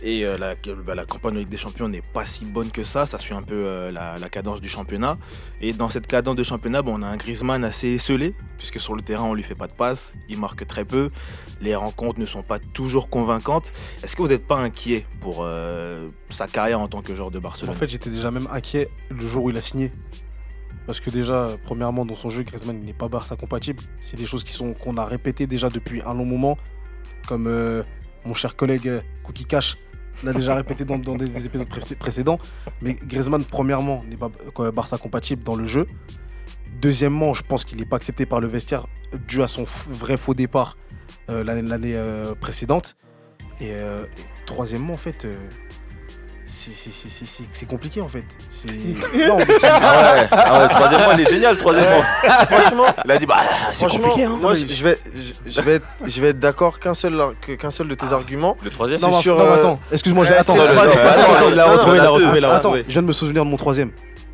Et 0.02 0.26
euh, 0.26 0.36
la, 0.36 0.54
bah, 0.84 0.94
la 0.94 1.04
campagne 1.04 1.34
de 1.34 1.38
Ligue 1.40 1.48
des 1.48 1.56
Champions 1.56 1.88
n'est 1.88 2.02
pas 2.02 2.24
si 2.24 2.44
bonne 2.44 2.70
que 2.70 2.84
ça. 2.84 3.06
Ça 3.06 3.18
suit 3.18 3.34
un 3.34 3.42
peu 3.42 3.54
euh, 3.54 3.90
la, 3.90 4.28
cadence 4.28 4.60
du 4.60 4.68
championnat. 4.68 5.16
Et 5.60 5.72
dans 5.72 5.88
cette 5.88 6.06
cadence 6.06 6.36
de 6.36 6.42
championnat, 6.42 6.82
on 6.86 7.02
a 7.02 7.06
un 7.06 7.16
Griezmann 7.16 7.64
assez 7.64 7.88
esselé, 7.88 8.34
puisque 8.58 8.78
sur 8.78 8.94
le 8.94 9.02
terrain, 9.02 9.24
on 9.24 9.34
lui 9.34 9.42
fait 9.42 9.54
pas 9.54 9.68
de 9.68 9.72
passe. 9.72 10.14
Il 10.28 10.38
marque 10.38 10.66
très 10.66 10.84
peu. 10.84 11.10
Les 11.60 11.74
rencontres 11.74 12.20
ne 12.20 12.26
sont 12.26 12.42
pas 12.42 12.58
toujours 12.58 13.08
convaincantes. 13.08 13.72
Est-ce 14.02 14.16
que 14.16 14.22
vous 14.22 14.28
n'êtes 14.28 14.46
pas 14.46 14.56
inquiet 14.56 15.06
pour 15.20 15.38
euh, 15.40 16.08
sa 16.28 16.46
carrière 16.46 16.80
en 16.80 16.88
tant 16.88 17.02
que 17.02 17.14
joueur 17.14 17.30
de 17.30 17.38
En 17.38 17.42
Barcelone 17.42 17.74
fait, 17.74 17.88
j'étais 17.88 18.10
déjà 18.10 18.30
même 18.30 18.48
inquiet 18.52 18.88
le 19.10 19.26
jour 19.26 19.44
où 19.44 19.50
il 19.50 19.56
a 19.56 19.62
signé. 19.62 19.90
Parce 20.86 21.00
que 21.00 21.10
déjà, 21.10 21.48
premièrement, 21.64 22.04
dans 22.04 22.14
son 22.14 22.28
jeu, 22.28 22.42
Griezmann 22.42 22.78
n'est 22.78 22.92
pas 22.92 23.08
Barça 23.08 23.34
compatible. 23.34 23.82
C'est 24.00 24.16
des 24.16 24.26
choses 24.26 24.44
qu'on 24.78 24.96
a 24.96 25.04
répétées 25.04 25.46
déjà 25.46 25.68
depuis 25.68 26.02
un 26.02 26.14
long 26.14 26.26
moment. 26.26 26.58
Comme 27.26 27.48
mon 28.24 28.34
cher 28.34 28.54
collègue 28.54 29.02
Cookie 29.24 29.44
Cash 29.44 29.78
l'a 30.24 30.32
déjà 30.32 30.54
répété 30.54 30.84
dans, 30.84 30.98
des, 30.98 31.28
des 31.28 31.46
épisodes 31.46 31.68
pré- 31.68 31.94
précédents. 31.94 32.38
Mais 32.82 32.94
Griezmann, 32.94 33.44
premièrement, 33.44 34.02
n'est 34.08 34.16
pas 34.16 34.30
euh, 34.60 34.72
Barça 34.72 34.98
compatible 34.98 35.42
dans 35.42 35.56
le 35.56 35.66
jeu. 35.66 35.86
Deuxièmement, 36.80 37.34
je 37.34 37.42
pense 37.42 37.64
qu'il 37.64 37.78
n'est 37.78 37.86
pas 37.86 37.96
accepté 37.96 38.26
par 38.26 38.40
le 38.40 38.48
vestiaire 38.48 38.86
dû 39.26 39.42
à 39.42 39.48
son 39.48 39.64
vrai 39.64 40.16
faux 40.16 40.34
départ 40.34 40.76
euh, 41.30 41.42
l'année 41.44 41.94
euh, 41.94 42.34
précédente. 42.34 42.96
Et, 43.60 43.72
troisièmement, 44.44 44.92
en 44.92 44.98
fait, 44.98 45.26
c'est- 46.46 47.66
compliqué 47.66 48.00
en 48.00 48.08
fait. 48.08 48.24
C'est- 48.50 48.68
Non, 49.28 49.36
mais 49.38 49.44
c'est- 49.58 49.66
Ah 49.66 50.14
ouais, 50.14 50.28
ah 50.30 50.60
ouais, 50.62 50.68
troisièmement, 50.68 51.12
il 51.14 51.20
est 51.20 51.30
génial, 51.30 51.56
troisièmement. 51.56 52.02
Franchement, 52.50 52.84
Il 53.04 53.10
a 53.10 53.18
dit, 53.18 53.26
bah, 53.26 53.36
c'est 53.72 53.86
compliqué. 53.88 54.24
Hein. 54.24 54.38
moi 54.40 54.54
je 54.54 54.84
vais, 54.84 54.98
je, 55.46 55.60
vais 55.60 55.74
être, 55.74 55.86
je 56.04 56.20
vais 56.20 56.28
être 56.28 56.38
d'accord 56.38 56.78
qu'un 56.78 56.94
seul, 56.94 57.20
qu'un 57.58 57.70
seul 57.70 57.88
de 57.88 57.94
tes 57.94 58.06
arguments. 58.12 58.56
Le 58.62 58.70
troisième, 58.70 58.98
c'est 58.98 59.20
sur, 59.20 59.36
non, 59.36 59.44
euh, 59.44 59.54
attends, 59.54 59.80
excuse-moi, 59.92 60.24
j'ai- 60.24 60.34
attends, 60.36 60.54
il 60.56 61.54
l'a 61.54 61.66
retrouvé, 61.66 61.96
il 61.96 62.02
l'a 62.02 62.10
retrouvé, 62.10 62.38
il 62.38 62.40
l'a 62.42 62.54
retrouvé. 62.56 62.84
je 62.86 62.92
viens 62.92 63.02
de 63.02 63.08
me 63.08 63.12
souvenir 63.12 63.44
de 63.44 63.50
mon 63.50 63.56
troisième. 63.56 63.90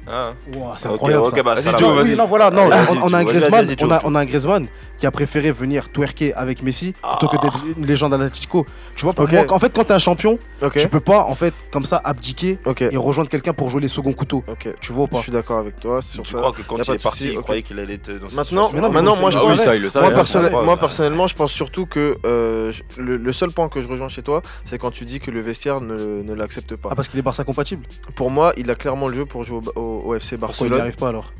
Ah. 0.07 0.33
Ouah, 0.55 0.75
c'est 0.79 0.88
incroyable 0.88 1.22
ok, 1.22 1.37
ça. 1.37 1.42
bah, 1.44 1.57
ça. 1.61 1.77
Oui, 1.81 2.16
non, 2.16 2.27
voilà, 2.27 2.51
non, 2.51 2.68
on, 2.90 3.03
on 3.09 3.12
a 3.14 3.18
un 3.18 3.25
Griezmann, 3.25 3.66
on 3.83 3.90
a, 3.90 4.01
on 4.05 4.14
a 4.16 4.20
un 4.20 4.25
Griezmann 4.25 4.66
qui 4.98 5.07
a 5.07 5.11
préféré 5.11 5.50
venir 5.52 5.90
twerker 5.90 6.33
avec 6.35 6.62
Messi 6.62 6.94
plutôt 7.02 7.28
que 7.28 7.40
d'être 7.42 7.61
une 7.76 7.87
légende 7.87 8.14
à 8.14 8.18
l'Atletico. 8.18 8.66
Tu 8.94 9.05
vois, 9.05 9.14
pour 9.14 9.24
Ok. 9.24 9.33
moi, 9.33 9.44
en 9.50 9.59
fait, 9.59 9.72
quand 9.74 9.85
t'es 9.85 9.94
un 9.94 9.98
champion, 9.98 10.38
Ok. 10.62 10.78
tu 10.78 10.88
peux 10.88 11.00
pas, 11.00 11.24
en 11.24 11.35
fait, 11.35 11.55
comme 11.72 11.85
ça, 11.85 12.00
abdiquer 12.05 12.59
et 12.81 12.96
rejoindre 12.96 13.28
quelqu'un 13.31 13.52
pour 13.52 13.68
jouer 13.70 13.81
les 13.81 13.88
seconds 13.88 14.12
couteaux. 14.12 14.44
Tu 14.81 14.92
vois 14.92 15.05
ou 15.05 15.07
Je 15.07 15.11
pas 15.16 15.22
suis 15.22 15.33
d'accord 15.33 15.59
avec 15.59 15.81
toi 15.81 16.00
sur 16.02 16.22
Tu 16.22 16.33
ça. 16.33 16.38
crois 16.38 16.52
que 16.52 16.62
quand 16.62 16.76
il 16.76 16.90
est 16.94 17.02
parti, 17.02 17.28
il 17.33 17.38
croyait 17.40 17.62
qu'il 17.62 17.78
allait 17.78 17.94
être 17.94 18.11
dans 18.18 18.28
cette 18.28 18.37
Maintenant, 18.37 18.70
Mais 18.72 18.81
non, 18.81 18.88
mais 18.88 18.94
maintenant, 19.02 19.16
moi, 19.20 19.31
je 19.31 19.37
Ah 19.38 19.40
Ah 19.42 19.46
oui, 19.50 19.57
pense- 19.57 19.64
ça, 19.64 19.76
il 19.76 19.83
le 19.83 19.90
savait. 19.90 20.05
moi, 20.07 20.12
hein, 20.12 20.16
personnel- 20.16 20.52
moi, 20.64 20.76
personnellement, 20.76 21.26
je 21.26 21.35
pense 21.35 21.52
surtout 21.52 21.87
que 21.87 22.16
euh, 22.24 22.70
je- 22.70 23.00
le, 23.02 23.16
le 23.16 23.33
seul 23.33 23.50
point 23.50 23.68
que 23.68 23.81
je 23.81 23.88
rejoins 23.88 24.09
chez 24.09 24.22
toi, 24.22 24.42
c'est 24.66 24.78
quand 24.78 24.90
tu 24.90 25.05
dis 25.05 25.18
que 25.18 25.31
le 25.31 25.40
vestiaire 25.40 25.81
ne, 25.81 26.22
ne 26.22 26.35
l'accepte 26.35 26.76
pas. 26.76 26.90
Ah, 26.92 26.94
parce 26.94 27.09
qu'il 27.09 27.18
est 27.18 27.22
Barça 27.22 27.44
compatible. 27.44 27.85
Pour 28.14 28.31
moi, 28.31 28.52
il 28.57 28.70
a 28.70 28.74
clairement 28.74 29.09
le 29.09 29.14
jeu 29.16 29.24
pour 29.26 29.44
jouer 29.44 29.61
au, 29.74 29.81
au- 29.81 30.02
au 30.11 30.14
FC 30.14 30.37
Pourquoi 30.37 30.55
il 30.61 30.64
n'y 30.64 30.68
Barcelone. 30.70 30.81
arrive 30.81 30.96
pas 30.96 31.09
alors? 31.09 31.33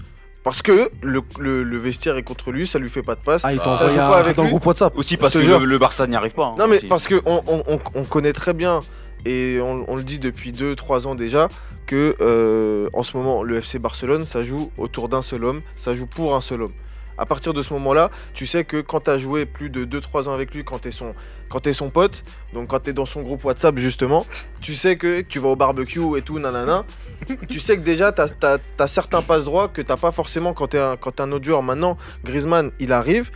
Parce 0.45 0.61
que 0.63 0.91
le, 1.03 1.21
le- 1.39 1.63
le 1.63 1.79
vestiaire 1.79 2.17
est 2.17 2.23
contre 2.25 2.51
lui, 2.51 2.67
ça 2.67 2.79
lui 2.81 2.91
fait 2.91 3.03
pas 3.03 3.15
de 3.15 3.21
passe. 3.21 3.43
Ah, 3.45 3.53
il 3.53 3.61
Ah, 3.65 3.75
ça 3.75 3.89
joue 3.89 3.95
un 4.01 4.09
pas 4.09 4.19
avec 4.19 4.37
dans 4.37 4.43
le 4.43 4.49
lui. 4.49 4.53
groupe 4.55 4.67
WhatsApp. 4.67 4.97
Aussi 4.97 5.17
parce 5.17 5.35
que 5.35 5.39
le, 5.39 5.65
le 5.65 5.79
Barça 5.79 6.07
n'y 6.09 6.17
arrive 6.17 6.33
pas. 6.35 6.47
hein, 6.47 6.55
Non, 6.59 6.67
mais 6.67 6.79
aussi. 6.79 6.87
parce 6.89 7.07
que 7.07 7.23
on, 7.27 7.43
on- 7.47 7.63
on- 7.69 7.81
on 7.95 8.03
connaît 8.05 8.33
très 8.33 8.53
bien, 8.53 8.81
et 9.25 9.59
on, 9.63 9.85
on 9.89 9.95
le 9.97 10.03
dit 10.03 10.19
depuis 10.19 10.51
2-3 10.53 11.07
ans 11.07 11.15
déjà, 11.15 11.47
que 11.87 12.17
euh, 12.21 12.89
en 12.93 13.03
ce 13.05 13.17
moment, 13.17 13.43
le 13.45 13.57
FC 13.59 13.79
Barcelone, 13.79 14.27
ça 14.27 14.43
joue 14.43 14.71
autour 14.79 15.09
d'un 15.09 15.23
seul 15.23 15.45
homme, 15.45 15.61
ça 15.77 15.95
joue 15.95 16.07
pour 16.07 16.35
un 16.35 16.41
seul 16.41 16.63
homme. 16.63 16.73
À 17.19 17.27
partir 17.27 17.53
de 17.55 17.63
ce 17.63 17.73
moment-là, 17.75 18.11
tu 18.35 18.47
sais 18.47 18.65
que 18.65 18.81
quand 18.81 19.01
tu 19.05 19.11
as 19.11 19.19
joué 19.19 19.45
plus 19.47 19.71
de 19.71 19.85
2-3 19.85 20.29
ans 20.29 20.35
avec 20.35 20.55
lui, 20.55 20.65
quand 20.65 20.81
tu 20.81 20.89
es, 20.89 20.91
son- 20.91 21.11
quand 21.51 21.61
t'es 21.61 21.73
son 21.75 21.91
pote, 21.91 22.23
donc 22.55 22.69
quand 22.69 22.81
tu 22.81 22.91
es 22.91 22.93
dans 22.93 23.05
son 23.07 23.21
groupe 23.21 23.45
WhatsApp 23.45 23.77
justement, 23.79 24.27
tu 24.63 24.75
sais 24.75 24.97
que 24.97 25.21
tu 25.21 25.39
vas 25.39 25.49
au 25.49 25.57
barbecue 25.57 26.01
et 26.17 26.23
tout, 26.23 26.39
nanana, 26.39 26.85
tu 27.51 27.61
sais 27.61 27.77
que 27.77 27.83
déjà 27.83 28.13
tu 28.13 28.23
as, 28.23 28.87
certains 28.89 29.21
passes 29.23 29.45
droits 29.45 29.69
que 29.69 29.83
t'as 29.83 29.97
pas 29.99 30.11
forcément 30.11 30.55
quand 30.55 30.69
tu 30.69 30.79
es, 30.79 30.81
un- 30.81 30.97
quand 30.97 31.21
un 31.21 31.31
autre 31.33 31.45
joueur. 31.45 31.63
Maintenant, 31.63 31.99
Griezmann, 32.25 32.71
il 32.81 32.93
arrive, 32.93 33.31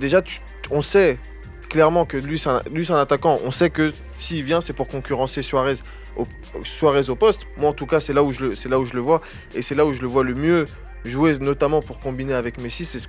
déjà 0.00 0.20
tu- 0.22 0.40
on 0.70 0.82
sait 0.82 1.18
clairement 1.68 2.04
que 2.04 2.16
lui 2.16 2.38
c'est 2.38 2.50
un, 2.50 2.96
attaquant. 3.00 3.38
On 3.44 3.50
sait 3.50 3.70
que 3.70 3.92
s'il 4.18 4.44
vient, 4.44 4.60
c'est 4.60 4.72
pour 4.74 4.88
concurrencer 4.88 5.40
Suarez 5.42 5.76
au, 6.16 6.26
Suarez 6.64 7.08
au 7.08 7.14
poste. 7.16 7.42
Moi, 7.56 7.70
en 7.70 7.72
tout 7.72 7.86
cas, 7.86 8.00
c'est 8.00 8.12
là 8.12 8.22
où 8.22 8.32
je 8.32 8.46
le, 8.46 8.54
c'est 8.54 8.68
là 8.68 8.78
où 8.78 8.84
je 8.84 8.92
le 8.92 9.00
vois 9.00 9.20
et 9.54 9.62
c'est 9.62 9.74
là 9.74 9.86
où 9.86 9.92
je 9.92 10.00
le 10.02 10.06
vois 10.08 10.24
le 10.24 10.34
mieux 10.34 10.66
jouer, 11.04 11.36
notamment 11.38 11.80
pour 11.82 12.00
combiner 12.00 12.34
avec 12.34 12.58
Messi. 12.60 12.84
C'est 12.84 12.98
ce 13.00 13.08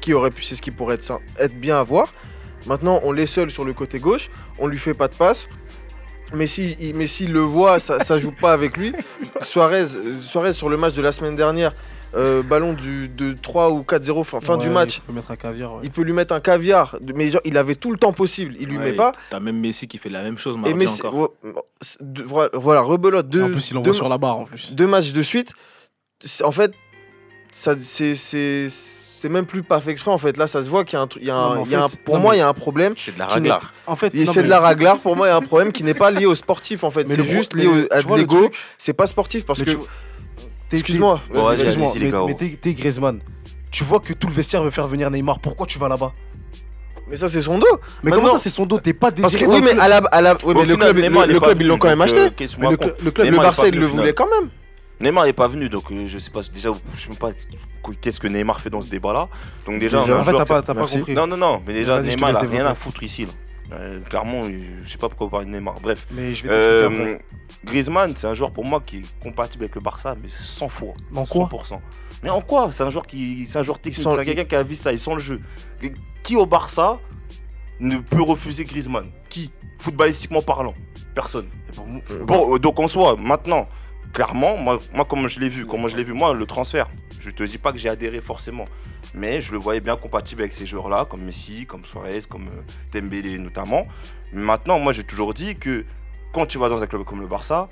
qui 0.00 0.12
aurait 0.14 0.30
pu, 0.30 0.42
c'est 0.42 0.54
ce 0.56 0.62
qui 0.62 0.70
pourrait 0.70 0.96
être, 1.38 1.54
bien 1.54 1.78
à 1.78 1.82
voir. 1.82 2.12
Maintenant, 2.66 3.00
on 3.04 3.12
l'est 3.12 3.26
seul 3.26 3.50
sur 3.50 3.64
le 3.64 3.72
côté 3.72 3.98
gauche. 3.98 4.30
On 4.58 4.66
lui 4.66 4.78
fait 4.78 4.94
pas 4.94 5.08
de 5.08 5.14
passe. 5.14 5.48
Messi, 6.34 6.76
il, 6.78 6.94
Messi 6.94 7.26
le 7.26 7.40
voit, 7.40 7.80
ça, 7.80 8.04
ça 8.04 8.18
joue 8.18 8.30
pas 8.32 8.52
avec 8.52 8.76
lui. 8.76 8.92
Suarez, 9.42 9.96
euh, 9.96 10.20
Suarez 10.20 10.52
sur 10.52 10.68
le 10.68 10.76
match 10.76 10.94
de 10.94 11.02
la 11.02 11.10
semaine 11.10 11.34
dernière, 11.34 11.74
euh, 12.14 12.42
ballon 12.42 12.72
du, 12.72 13.08
de 13.08 13.32
3 13.40 13.70
ou 13.70 13.80
4-0, 13.80 14.22
fin, 14.24 14.40
fin 14.40 14.56
du 14.56 14.68
match. 14.68 14.98
Il 14.98 15.00
peut 15.02 15.12
mettre 15.12 15.30
un 15.32 15.36
caviar. 15.36 15.72
ouais. 15.74 15.80
Il 15.82 15.90
peut 15.90 16.02
lui 16.02 16.12
mettre 16.12 16.32
un 16.32 16.40
caviar, 16.40 16.96
mais 17.16 17.30
genre, 17.30 17.40
il 17.44 17.58
avait 17.58 17.74
tout 17.74 17.90
le 17.90 17.96
temps 17.98 18.12
possible. 18.12 18.54
Il 18.60 18.68
lui 18.68 18.78
Ouais, 18.78 18.84
met 18.84 18.92
pas. 18.92 19.10
T'as 19.30 19.40
même 19.40 19.58
Messi 19.58 19.88
qui 19.88 19.98
fait 19.98 20.08
la 20.08 20.22
même 20.22 20.38
chose, 20.38 20.56
Et 20.66 20.74
Messi, 20.74 21.00
encore. 21.04 21.32
voilà, 22.54 22.80
rebelote. 22.80 23.28
Deux, 23.28 23.42
en 23.42 23.50
plus, 23.50 23.70
il 23.70 23.76
envoie 23.78 23.86
deux- 23.86 23.92
sur 23.96 24.08
la 24.08 24.18
barre 24.18 24.38
en 24.38 24.44
plus. 24.44 24.74
deux 24.74 24.86
matchs 24.86 25.12
de 25.12 25.22
suite. 25.22 25.52
En 26.44 26.52
fait, 26.52 26.72
c'est, 27.52 28.14
c'est, 28.14 28.68
c'est 28.68 29.28
même 29.28 29.44
plus 29.46 29.62
pas 29.62 29.80
fait 29.80 29.90
exprès. 29.90 30.10
En 30.10 30.18
fait, 30.18 30.36
là, 30.36 30.46
ça 30.46 30.62
se 30.62 30.68
voit 30.68 30.84
qu'il 30.84 30.96
y 30.96 30.98
a 30.98 31.02
un 31.02 31.06
truc. 31.06 31.22
pour 32.04 32.14
non, 32.16 32.20
moi, 32.20 32.36
il 32.36 32.38
y 32.38 32.42
a 32.42 32.48
un 32.48 32.54
problème. 32.54 32.94
C'est 32.96 33.14
de 33.14 33.18
la 33.18 33.26
raglard. 33.26 33.72
En 33.86 33.96
fait, 33.96 34.12
c'est 34.12 34.36
mais- 34.36 34.42
de 34.44 34.48
la 34.48 34.60
raglard. 34.60 34.98
Pour 34.98 35.16
moi, 35.16 35.26
il 35.26 35.30
y 35.30 35.32
a 35.32 35.36
un 35.36 35.42
problème 35.42 35.72
qui 35.72 35.84
n'est 35.84 35.94
pas 35.94 36.10
lié 36.10 36.26
au 36.26 36.34
sportif. 36.34 36.84
En 36.84 36.90
fait, 36.90 37.04
mais 37.04 37.16
c'est 37.16 37.22
le 37.22 37.28
juste 37.28 37.54
lié 37.54 37.66
au, 37.66 37.92
à 37.92 38.02
de 38.02 38.16
l'ego. 38.16 38.50
C'est 38.78 38.92
pas 38.94 39.06
sportif 39.06 39.44
parce 39.44 39.58
mais 39.60 39.66
que. 39.66 39.72
Excuse-moi. 40.72 41.20
Bon, 41.32 41.50
excuse-moi, 41.50 41.92
mais, 41.98 42.10
gars. 42.10 42.22
mais 42.26 42.34
t'es 42.34 42.58
t'es 42.60 42.74
Griezmann. 42.74 43.20
Tu 43.72 43.84
vois 43.84 44.00
que 44.00 44.12
tout 44.12 44.28
le 44.28 44.32
vestiaire 44.32 44.62
veut 44.62 44.70
faire 44.70 44.86
venir 44.86 45.10
Neymar. 45.10 45.40
Pourquoi 45.40 45.66
tu 45.66 45.78
vas 45.78 45.88
là-bas? 45.88 46.12
Mais 47.08 47.16
ça, 47.16 47.28
c'est 47.28 47.42
son 47.42 47.58
dos. 47.58 47.66
Mais 48.02 48.10
Maintenant- 48.10 48.26
comment 48.26 48.32
ça, 48.36 48.42
c'est 48.42 48.50
son 48.50 48.66
dos? 48.66 48.78
T'es 48.78 48.92
pas 48.92 49.10
Parce 49.10 49.32
désiré 49.32 49.46
que 49.46 49.50
oui, 49.50 49.60
mais 49.62 49.70
club. 49.72 49.80
à 49.80 49.88
la, 49.88 49.96
à 49.96 50.20
la, 50.22 50.34
oui, 50.34 50.38
Au 50.44 50.54
mais 50.54 50.64
le 50.66 50.74
final, 50.74 50.92
club, 50.92 51.02
Neymar, 51.04 51.22
le, 51.22 51.26
il 51.26 51.30
est 51.30 51.34
le 51.34 51.40
pas 51.40 51.46
club, 51.46 51.60
ils 51.62 51.66
l'ont 51.66 51.78
quand 51.78 51.88
même 51.88 52.00
acheté. 52.00 52.22
le, 52.22 52.30
club, 52.30 52.94
Le 53.02 53.24
Neymar, 53.24 53.42
Barça, 53.42 53.62
pas 53.62 53.68
il 53.68 53.74
venu 53.74 53.82
le 53.82 53.86
voulait 53.88 54.12
quand 54.12 54.28
même. 54.30 54.48
Neymar 55.00 55.24
n'est 55.24 55.32
pas 55.32 55.48
venu, 55.48 55.68
donc 55.68 55.90
euh, 55.90 56.06
je 56.06 56.18
sais 56.18 56.30
pas 56.30 56.40
déjà, 56.52 56.70
je 56.94 57.00
sais 57.00 57.08
même 57.08 57.16
pas 57.18 57.30
qu'est-ce 58.00 58.20
que 58.20 58.26
Neymar 58.28 58.60
fait 58.60 58.70
dans 58.70 58.82
ce 58.82 58.90
débat-là. 58.90 59.28
Donc 59.66 59.78
déjà, 59.78 60.00
Déjà. 60.02 60.12
on 60.14 60.16
a 60.16 60.18
un 60.18 60.22
En 60.22 60.24
fait, 60.24 60.32
t'as 60.32 60.44
pas, 60.44 60.62
pas 60.62 60.86
compris. 60.86 61.14
Non, 61.14 61.26
non, 61.26 61.36
non, 61.36 61.62
mais 61.66 61.72
déjà, 61.72 62.00
Neymar, 62.00 62.30
il 62.30 62.36
a 62.36 62.40
rien 62.40 62.66
à 62.66 62.74
foutre 62.74 63.02
ici. 63.02 63.26
là. 63.26 63.32
Euh, 63.72 64.00
clairement, 64.00 64.42
je 64.44 64.90
sais 64.90 64.98
pas 64.98 65.08
pourquoi 65.08 65.26
vous 65.26 65.30
parlez 65.30 65.46
de 65.46 65.52
Neymar. 65.52 65.76
Bref. 65.80 66.06
Mais 66.10 66.34
je 66.34 66.46
vais. 66.46 66.52
Euh, 66.52 67.16
Griezmann, 67.64 68.14
c'est 68.16 68.26
un 68.26 68.34
joueur 68.34 68.50
pour 68.52 68.64
moi 68.64 68.80
qui 68.84 68.98
est 68.98 69.22
compatible 69.22 69.64
avec 69.64 69.74
le 69.74 69.80
Barça, 69.80 70.14
mais 70.22 70.28
100 70.28 70.68
fois. 70.68 70.94
Dans 71.12 71.24
quoi 71.26 71.48
100%. 71.52 71.78
Mais 72.22 72.30
en 72.30 72.40
quoi 72.40 72.70
C'est 72.72 72.82
un 72.82 72.90
joueur 72.90 73.06
qui, 73.06 73.46
c'est 73.46 73.58
un 73.58 73.62
joueur 73.62 73.78
technique, 73.78 74.06
c'est 74.14 74.24
quelqu'un 74.24 74.44
qui 74.44 74.54
a 74.56 74.62
vista, 74.62 74.92
il 74.92 74.98
sent 74.98 75.14
le 75.14 75.20
jeu. 75.20 75.40
Qui 76.22 76.36
au 76.36 76.46
Barça 76.46 76.98
ne 77.78 77.98
peut 77.98 78.22
refuser 78.22 78.64
Griezmann? 78.64 79.06
Qui 79.28 79.50
Footballistiquement 79.78 80.42
parlant? 80.42 80.74
Personne. 81.14 81.46
Bon, 82.26 82.54
euh, 82.54 82.58
donc 82.58 82.78
en 82.78 82.88
soi, 82.88 83.16
maintenant, 83.18 83.66
clairement, 84.12 84.56
moi, 84.56 84.78
moi 84.92 85.06
je 85.28 85.40
l'ai 85.40 85.48
vu, 85.48 85.66
je 85.88 85.96
l'ai 85.96 86.04
vu, 86.04 86.12
moi, 86.12 86.34
le 86.34 86.46
transfert. 86.46 86.88
Je 87.18 87.30
te 87.30 87.42
dis 87.42 87.58
pas 87.58 87.72
que 87.72 87.78
j'ai 87.78 87.88
adhéré 87.88 88.20
forcément, 88.20 88.64
mais 89.14 89.40
je 89.40 89.52
le 89.52 89.58
voyais 89.58 89.80
bien 89.80 89.96
compatible 89.96 90.42
avec 90.42 90.52
ces 90.52 90.66
joueurs-là, 90.66 91.06
comme 91.08 91.22
Messi, 91.22 91.66
comme 91.66 91.84
Suarez, 91.84 92.22
comme 92.28 92.48
euh, 92.48 92.62
Dembélé 92.92 93.38
notamment. 93.38 93.82
Mais 94.32 94.42
maintenant, 94.42 94.78
moi, 94.78 94.92
j'ai 94.92 95.04
toujours 95.04 95.34
dit 95.34 95.54
que 95.54 95.84
quand 96.32 96.46
tu 96.46 96.58
vas 96.58 96.68
dans 96.68 96.82
un 96.82 96.86
club 96.86 97.04
comme 97.04 97.20
le 97.20 97.26
Barça, 97.26 97.66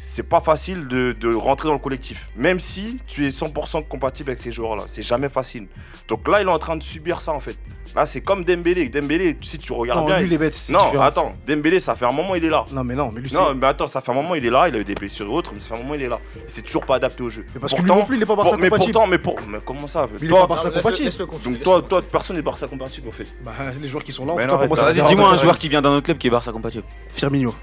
c'est 0.00 0.28
pas 0.28 0.40
facile 0.40 0.88
de, 0.88 1.12
de, 1.12 1.32
rentrer 1.32 1.68
dans 1.68 1.74
le 1.74 1.80
collectif. 1.80 2.28
Même 2.36 2.58
si 2.58 2.98
tu 3.06 3.24
es 3.24 3.30
100% 3.30 3.86
compatible 3.86 4.30
avec 4.30 4.40
ces 4.40 4.50
joueurs-là. 4.50 4.84
C'est 4.88 5.02
jamais 5.02 5.28
facile. 5.28 5.68
Donc 6.08 6.26
là, 6.28 6.42
il 6.42 6.48
est 6.48 6.50
en 6.50 6.58
train 6.58 6.76
de 6.76 6.82
subir 6.82 7.20
ça, 7.20 7.32
en 7.32 7.40
fait. 7.40 7.56
Là, 7.94 8.06
c'est 8.06 8.20
comme 8.20 8.44
Dembélé. 8.44 8.88
Dembélé, 8.88 9.36
si 9.42 9.58
tu 9.58 9.72
regardes 9.72 10.00
non, 10.00 10.06
bien. 10.06 10.18
Lui, 10.20 10.34
il... 10.34 10.72
non, 10.72 11.00
attends. 11.00 11.32
Dembélé, 11.46 11.78
ça 11.78 11.94
fait 11.94 12.06
un 12.06 12.12
moment, 12.12 12.34
il 12.34 12.44
est 12.44 12.50
là. 12.50 12.64
Non, 12.72 12.82
mais 12.82 12.94
non, 12.94 13.12
mais 13.12 13.20
lui, 13.20 13.32
Non, 13.32 13.54
mais 13.54 13.66
attends, 13.66 13.86
ça 13.86 14.00
fait 14.00 14.10
un 14.10 14.14
moment, 14.14 14.34
il 14.34 14.44
est 14.44 14.50
là. 14.50 14.68
Il 14.68 14.74
a 14.74 14.78
eu 14.78 14.84
des 14.84 14.94
blessures 14.94 15.26
et 15.26 15.30
autres, 15.30 15.52
mais 15.54 15.60
ça 15.60 15.68
fait 15.68 15.74
un 15.74 15.78
moment, 15.78 15.94
il 15.94 16.02
est 16.02 16.08
là. 16.08 16.18
C'est 16.46 16.62
toujours 16.62 16.84
pas 16.84 16.96
adapté 16.96 17.22
au 17.22 17.30
jeu. 17.30 17.44
Mais 17.54 17.60
parce 17.60 17.74
que 17.74 17.80
lui 17.80 17.88
non 17.88 18.04
plus, 18.04 18.16
il 18.16 18.22
est 18.22 18.26
pas 18.26 18.36
Barça 18.36 18.56
compatible. 18.56 18.98
Mais 18.98 19.06
mais, 19.06 19.18
pour, 19.18 19.36
mais 19.48 19.58
comment 19.64 19.86
ça 19.86 20.08
mais 20.10 20.18
toi, 20.18 20.26
Il 20.26 20.30
est 20.30 20.40
pas 20.40 20.46
Barça 20.46 20.70
compatible. 20.70 21.10
Donc 21.44 21.62
toi, 21.62 21.82
toi, 21.82 22.02
personne 22.02 22.36
n'est 22.36 22.42
Barça 22.42 22.66
compatible, 22.66 23.08
en 23.08 23.12
fait. 23.12 23.26
Bah, 23.44 23.52
les 23.80 23.88
joueurs 23.88 24.04
qui 24.04 24.12
sont 24.12 24.24
là, 24.24 24.32
en 24.32 24.58
pour 24.58 24.68
moi, 24.68 24.76
ça 24.76 24.92
Dis-moi 24.92 25.30
un 25.30 25.36
joueur 25.36 25.58
qui 25.58 25.68
vient 25.68 25.82
d'un 25.82 25.90
autre 25.90 26.06
club 26.06 26.18
qui 26.18 26.26
est 26.26 26.30
Barça 26.30 26.50
compatible. 26.50 26.84
Firmino. 27.12 27.54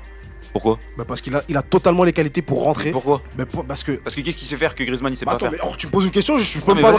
Pourquoi 0.53 0.79
bah 0.97 1.05
Parce 1.07 1.21
qu'il 1.21 1.35
a, 1.35 1.43
il 1.47 1.57
a 1.57 1.61
totalement 1.61 2.03
les 2.03 2.13
qualités 2.13 2.41
pour 2.41 2.63
rentrer. 2.63 2.91
Pourquoi 2.91 3.21
Parce 3.67 3.83
que. 3.83 3.93
Parce 3.93 4.15
que 4.15 4.21
qu'est-ce 4.21 4.37
qu'il 4.37 4.47
sait 4.47 4.57
faire 4.57 4.75
que 4.75 4.83
Griezmann 4.83 5.13
il 5.13 5.15
sait 5.15 5.25
bah, 5.25 5.37
pas 5.37 5.47
attends, 5.47 5.51
mais, 5.51 5.59
oh, 5.63 5.73
Tu 5.77 5.87
me 5.87 5.91
poses 5.91 6.05
une 6.05 6.11
question, 6.11 6.37
je 6.37 6.43
suis 6.43 6.59
pas 6.61 6.75
pas 6.75 6.91
bah, 6.91 6.97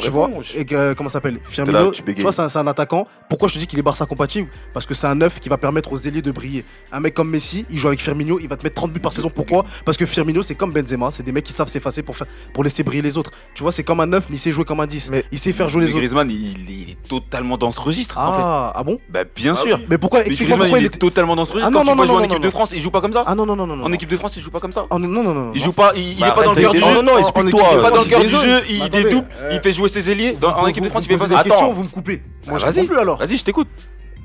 Je 0.00 0.10
vois. 0.10 0.30
Et 0.54 0.66
euh, 0.72 0.94
comment 0.94 1.08
s'appelle 1.08 1.38
Firmino. 1.44 1.90
Tu 1.92 2.02
tu 2.14 2.22
vois, 2.22 2.32
c'est 2.32 2.56
un, 2.56 2.66
attaquant. 2.66 3.06
Pourquoi 3.28 3.48
je 3.48 3.54
te 3.54 3.58
dis 3.58 3.66
qu'il 3.66 3.78
est 3.78 3.82
Barça 3.82 4.06
compatible? 4.06 4.48
Parce 4.72 4.86
que 4.86 4.94
c'est 4.94 5.06
un 5.06 5.14
neuf 5.14 5.40
qui 5.40 5.48
va 5.48 5.56
permettre 5.56 5.92
aux 5.92 5.98
ailiers 5.98 6.22
de 6.22 6.30
briller. 6.30 6.64
Un 6.92 7.00
mec 7.00 7.14
comme 7.14 7.30
Messi, 7.30 7.66
il 7.70 7.78
joue 7.78 7.88
avec 7.88 8.00
Firmino, 8.00 8.38
il 8.40 8.48
va 8.48 8.56
te 8.56 8.64
mettre 8.64 8.76
30 8.76 8.92
buts 8.92 9.00
par 9.00 9.12
saison. 9.12 9.30
Pourquoi? 9.30 9.64
Parce 9.84 9.96
que 9.96 10.06
Firmino, 10.06 10.42
c'est 10.42 10.54
comme 10.54 10.72
Benzema, 10.72 11.10
c'est 11.10 11.22
des 11.22 11.32
mecs 11.32 11.44
qui 11.44 11.52
savent 11.52 11.68
s'effacer 11.68 12.02
pour, 12.02 12.16
faire, 12.16 12.26
pour 12.52 12.64
laisser 12.64 12.82
briller 12.82 13.02
les 13.02 13.16
autres. 13.16 13.30
Tu 13.54 13.62
vois, 13.62 13.72
c'est 13.72 13.84
comme 13.84 14.00
un 14.00 14.06
neuf, 14.06 14.26
mais 14.28 14.36
il 14.36 14.38
sait 14.38 14.52
jouer 14.52 14.64
comme 14.64 14.80
un 14.80 14.86
10. 14.86 15.10
Mais 15.10 15.24
il 15.32 15.38
sait 15.38 15.52
faire 15.52 15.68
jouer 15.68 15.82
les 15.82 15.90
autres. 15.90 15.98
Griezmann, 15.98 16.30
il, 16.30 16.90
est 16.90 17.08
totalement 17.08 17.56
dans 17.56 17.70
ce 17.70 17.80
registre. 17.80 18.16
Ah, 18.18 18.72
ah 18.74 18.82
bon? 18.82 18.98
Bah 19.08 19.20
bien 19.34 19.54
bah 19.54 19.60
sûr. 19.60 19.80
Mais 19.88 19.98
pourquoi 19.98 20.24
Explique-moi 20.24 20.58
pourquoi 20.58 20.78
il 20.78 20.86
est 20.86 20.98
totalement 20.98 21.36
dans 21.36 21.44
ce 21.44 21.52
registre. 21.52 21.76
Ah 21.76 22.39
équipe 22.40 22.50
de 22.50 22.50
France, 22.50 22.70
il 22.72 22.80
joue 22.80 22.90
pas 22.90 23.00
comme 23.00 23.12
ça 23.12 23.24
Ah 23.26 23.34
non, 23.34 23.46
non, 23.46 23.56
non, 23.56 23.66
non. 23.66 23.84
En 23.84 23.92
équipe 23.92 24.08
de 24.08 24.16
France, 24.16 24.36
il 24.36 24.42
joue 24.42 24.50
pas 24.50 24.60
comme 24.60 24.72
ça 24.72 24.86
Non, 24.90 24.98
non, 24.98 25.22
non. 25.22 25.52
Il 25.54 25.60
joue 25.60 25.72
pas, 25.72 25.92
il 25.94 26.22
est 26.22 26.34
pas 26.34 26.44
dans 26.44 26.52
le 26.52 26.60
cœur 26.60 26.72
du 26.72 26.78
jeu. 26.78 26.94
Non, 26.94 27.02
non, 27.02 27.18
explique-toi. 27.18 27.62
Il 27.72 27.78
est 27.78 27.82
pas 27.82 27.90
dans 27.90 28.02
le 28.02 28.08
cœur 28.08 28.20
du 28.20 28.28
jeu, 28.28 28.62
il 28.68 28.88
dédouble, 28.88 29.26
euh, 29.40 29.50
il 29.52 29.60
fait 29.60 29.72
jouer 29.72 29.88
ses 29.88 30.10
ailiers. 30.10 30.36
En 30.42 30.66
équipe 30.66 30.84
de 30.84 30.88
France, 30.88 31.04
il 31.08 31.18
fait 31.18 31.28
pas 31.28 31.42
des 31.42 31.48
questions, 31.48 31.72
vous 31.72 31.84
me 31.84 31.88
coupez. 31.88 32.22
Moi, 32.46 32.58
je 32.58 32.80
plus 32.80 32.98
alors. 32.98 33.18
Vas-y, 33.18 33.36
je 33.36 33.44
t'écoute. 33.44 33.68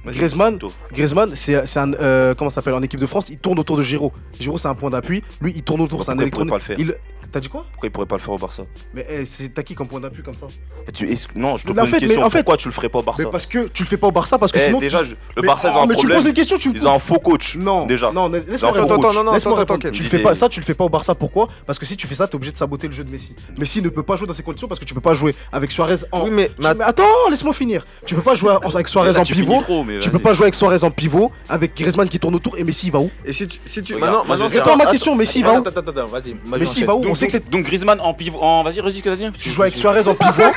Griezmann, 0.06 0.60
Griezmann 0.92 1.32
c'est 1.36 1.78
un. 1.78 1.94
Euh, 1.94 2.34
comment 2.36 2.50
s'appelle 2.50 2.74
En 2.74 2.82
équipe 2.82 3.00
de 3.00 3.06
France, 3.06 3.30
il 3.30 3.38
tourne 3.38 3.60
autour 3.60 3.78
de 3.78 3.84
Giro. 3.84 4.12
Giro, 4.40 4.58
c'est 4.58 4.68
un 4.68 4.76
point 4.76 4.90
d'appui. 4.90 5.24
Lui, 5.42 5.54
il 5.56 5.64
tourne 5.64 5.82
autour. 5.82 6.04
C'est 6.04 6.12
un 6.12 6.20
électronique. 6.20 6.52
Pas 6.52 6.58
le 6.58 6.62
faire 6.62 6.80
il... 6.80 6.96
T'as 7.36 7.42
dit 7.42 7.50
quoi? 7.50 7.66
Pourquoi 7.70 7.88
il 7.88 7.92
pourrait 7.92 8.06
pas 8.06 8.16
le 8.16 8.22
faire 8.22 8.34
au 8.34 8.38
Barça? 8.38 8.64
Mais 8.94 9.06
eh, 9.10 9.50
t'as 9.50 9.62
qui 9.62 9.76
comme 9.76 9.90
point 9.90 10.00
d'appui 10.00 10.24
comme 10.24 10.38
ça? 10.38 10.48
Eh, 10.88 10.92
tu, 10.94 11.06
Non, 11.36 11.58
je 11.58 11.66
te 11.66 11.74
pose 11.74 11.92
une 11.92 12.00
question. 12.00 12.24
En 12.24 12.30
fait, 12.30 12.44
pourquoi 12.44 12.56
tu 12.56 12.70
le 12.70 12.74
ferais 12.74 12.88
pas 12.88 13.00
au 13.00 13.02
Barça? 13.02 13.24
Mais 13.24 13.30
Parce 13.30 13.46
que 13.46 13.68
tu 13.68 13.84
le 13.84 13.90
fais 13.90 13.98
pas 13.98 14.08
au 14.08 14.12
Barça 14.12 14.38
parce 14.38 14.54
que 14.54 14.58
eh, 14.58 14.62
sinon. 14.62 14.80
Déjà, 14.80 15.04
tu... 15.04 15.18
le 15.36 15.42
Barça, 15.42 15.68
mais, 15.68 15.74
ils 15.74 15.78
ont 15.78 15.82
oh, 15.82 15.84
un 15.84 15.96
problème. 15.96 16.18
Poses 16.18 16.28
une 16.28 16.34
question, 16.34 16.58
tu 16.58 16.72
Ils 16.74 16.88
ont 16.88 16.94
un 16.94 17.00
faux 17.00 17.20
coach. 17.20 17.58
Non, 17.58 17.88
déjà. 17.88 18.14
Non, 18.14 18.30
laisse-moi 18.30 18.72
répondre. 18.72 19.34
Laisse-moi 19.34 19.58
répondre. 19.58 19.90
Tu 19.90 20.04
fais 20.04 20.20
pas 20.20 20.34
ça, 20.34 20.48
tu 20.48 20.62
le 20.62 20.66
fais 20.66 20.76
pas 20.76 20.86
au 20.86 20.90
Barça. 20.90 21.14
Pourquoi? 21.14 21.50
Parce 21.66 21.78
que 21.78 21.86
si 21.86 21.98
tu 21.98 22.08
fais 22.08 22.16
ça, 22.16 22.26
t'es 22.26 22.36
obligé 22.36 22.54
de 22.54 22.58
saboter 22.58 22.88
le 22.88 22.94
jeu 22.94 23.04
de 23.04 23.12
Messi. 23.12 23.36
Messi 23.58 23.82
ne 23.82 23.90
peut 23.90 24.04
pas 24.04 24.16
jouer 24.16 24.28
dans 24.28 24.34
ces 24.34 24.44
conditions 24.44 24.70
parce 24.70 24.80
que 24.80 24.86
tu 24.86 24.94
peux 24.94 25.02
pas 25.02 25.14
jouer 25.14 25.36
avec 25.52 25.72
Suarez 25.72 26.06
en. 26.14 26.24
Oui, 26.24 26.32
mais 26.32 26.52
attends, 26.80 27.04
laisse-moi 27.30 27.52
finir. 27.52 27.86
Tu 28.06 28.16
peux 28.16 28.22
pas 28.22 28.36
jouer 28.36 28.56
avec 28.64 28.88
Suarez 28.88 29.18
en 29.18 29.24
pivot 29.24 29.62
tu 30.00 30.10
peux 30.10 30.20
pas 30.20 30.34
jouer 30.34 30.46
avec 30.46 30.56
Suarez 30.56 30.84
en 30.84 30.92
pivot, 30.92 31.32
avec 31.50 31.76
Griezmann 31.76 32.08
qui 32.08 32.20
tourne 32.20 32.36
autour 32.36 32.58
et 32.58 32.64
Messi 32.64 32.88
il 32.88 32.92
va 32.92 33.00
où 33.00 33.10
Et 33.26 33.34
si 33.34 33.48
tu, 33.48 33.96
maintenant, 33.96 34.24
ma 34.26 34.86
question, 34.88 35.16
Messi 35.16 35.40
il 35.40 35.46
va 35.46 35.54
où 35.54 35.58
Attends, 35.58 35.80
attends, 35.80 35.92
attends, 35.92 36.06
vas-y. 36.06 36.36
Messi 36.60 36.82
il 36.82 36.86
va 36.86 36.96
où 36.96 37.02
donc, 37.02 37.12
On 37.12 37.16
sait 37.16 37.28
que 37.28 37.32
c'est 37.34 37.50
donc 37.50 37.64
Griezmann 37.64 38.00
en 38.02 38.14
pivot, 38.14 38.40
en... 38.42 38.64
vas-y, 38.64 38.80
redis 38.80 38.98
ce 38.98 39.04
que 39.04 39.10
t'as 39.10 39.16
dit. 39.16 39.26
Tu 39.38 39.50
joues 39.50 39.64
avec 39.64 39.76
Suarez 39.76 40.08
en 40.08 40.16
pivot. 40.16 40.52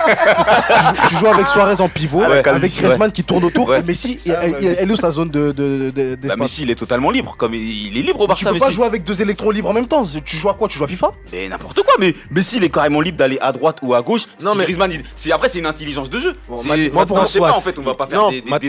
tu, 1.08 1.14
joues 1.16 1.26
avec 1.26 1.46
Suarez 1.46 1.80
en 1.80 1.88
pivot, 1.88 2.22
ah 2.24 2.50
avec 2.50 2.76
Griezmann 2.76 3.12
qui 3.12 3.24
tourne 3.24 3.44
autour 3.44 3.74
et 3.74 3.82
Messi, 3.82 4.18
ah 4.28 4.32
elle, 4.42 4.90
est 4.90 4.92
où 4.92 4.96
sa 4.96 5.10
zone 5.10 5.30
de, 5.30 5.52
de, 5.52 6.16
bah, 6.16 6.34
Messi 6.36 6.62
il 6.62 6.70
est 6.70 6.74
totalement 6.74 7.10
libre, 7.10 7.34
comme 7.36 7.54
il 7.54 7.96
est 7.96 8.02
libre 8.02 8.20
au 8.20 8.26
Barça. 8.26 8.46
Tu 8.46 8.52
peux 8.52 8.58
pas 8.58 8.70
jouer 8.70 8.86
avec 8.86 9.04
deux 9.04 9.20
électrons 9.20 9.50
libres 9.50 9.70
en 9.70 9.74
même 9.74 9.86
temps. 9.86 10.02
Tu 10.24 10.36
joues 10.36 10.48
à 10.48 10.54
quoi? 10.54 10.68
Tu 10.68 10.78
joues 10.78 10.84
à 10.84 10.88
FIFA? 10.88 11.12
Mais 11.32 11.48
n'importe 11.48 11.82
quoi. 11.82 11.94
Mais 11.98 12.14
Messi 12.30 12.56
il 12.56 12.64
est 12.64 12.70
carrément 12.70 13.00
libre 13.00 13.18
d'aller 13.18 13.38
à 13.40 13.52
droite 13.52 13.78
ou 13.82 13.94
à 13.94 14.02
gauche. 14.02 14.22
Non 14.42 14.54
mais 14.54 14.64
Griezmann, 14.64 14.92
après 15.32 15.48
c'est 15.48 15.58
une 15.58 15.66
intelligence 15.66 16.10
de 16.10 16.18
jeu. 16.18 16.34
Moi 16.48 17.06
pour 17.06 17.18
en 17.18 17.60
fait, 17.60 17.78
on 17.78 17.82
va 17.82 17.94
pas 17.94 18.06
faire 18.06 18.30
des, 18.30 18.40
des 18.40 18.68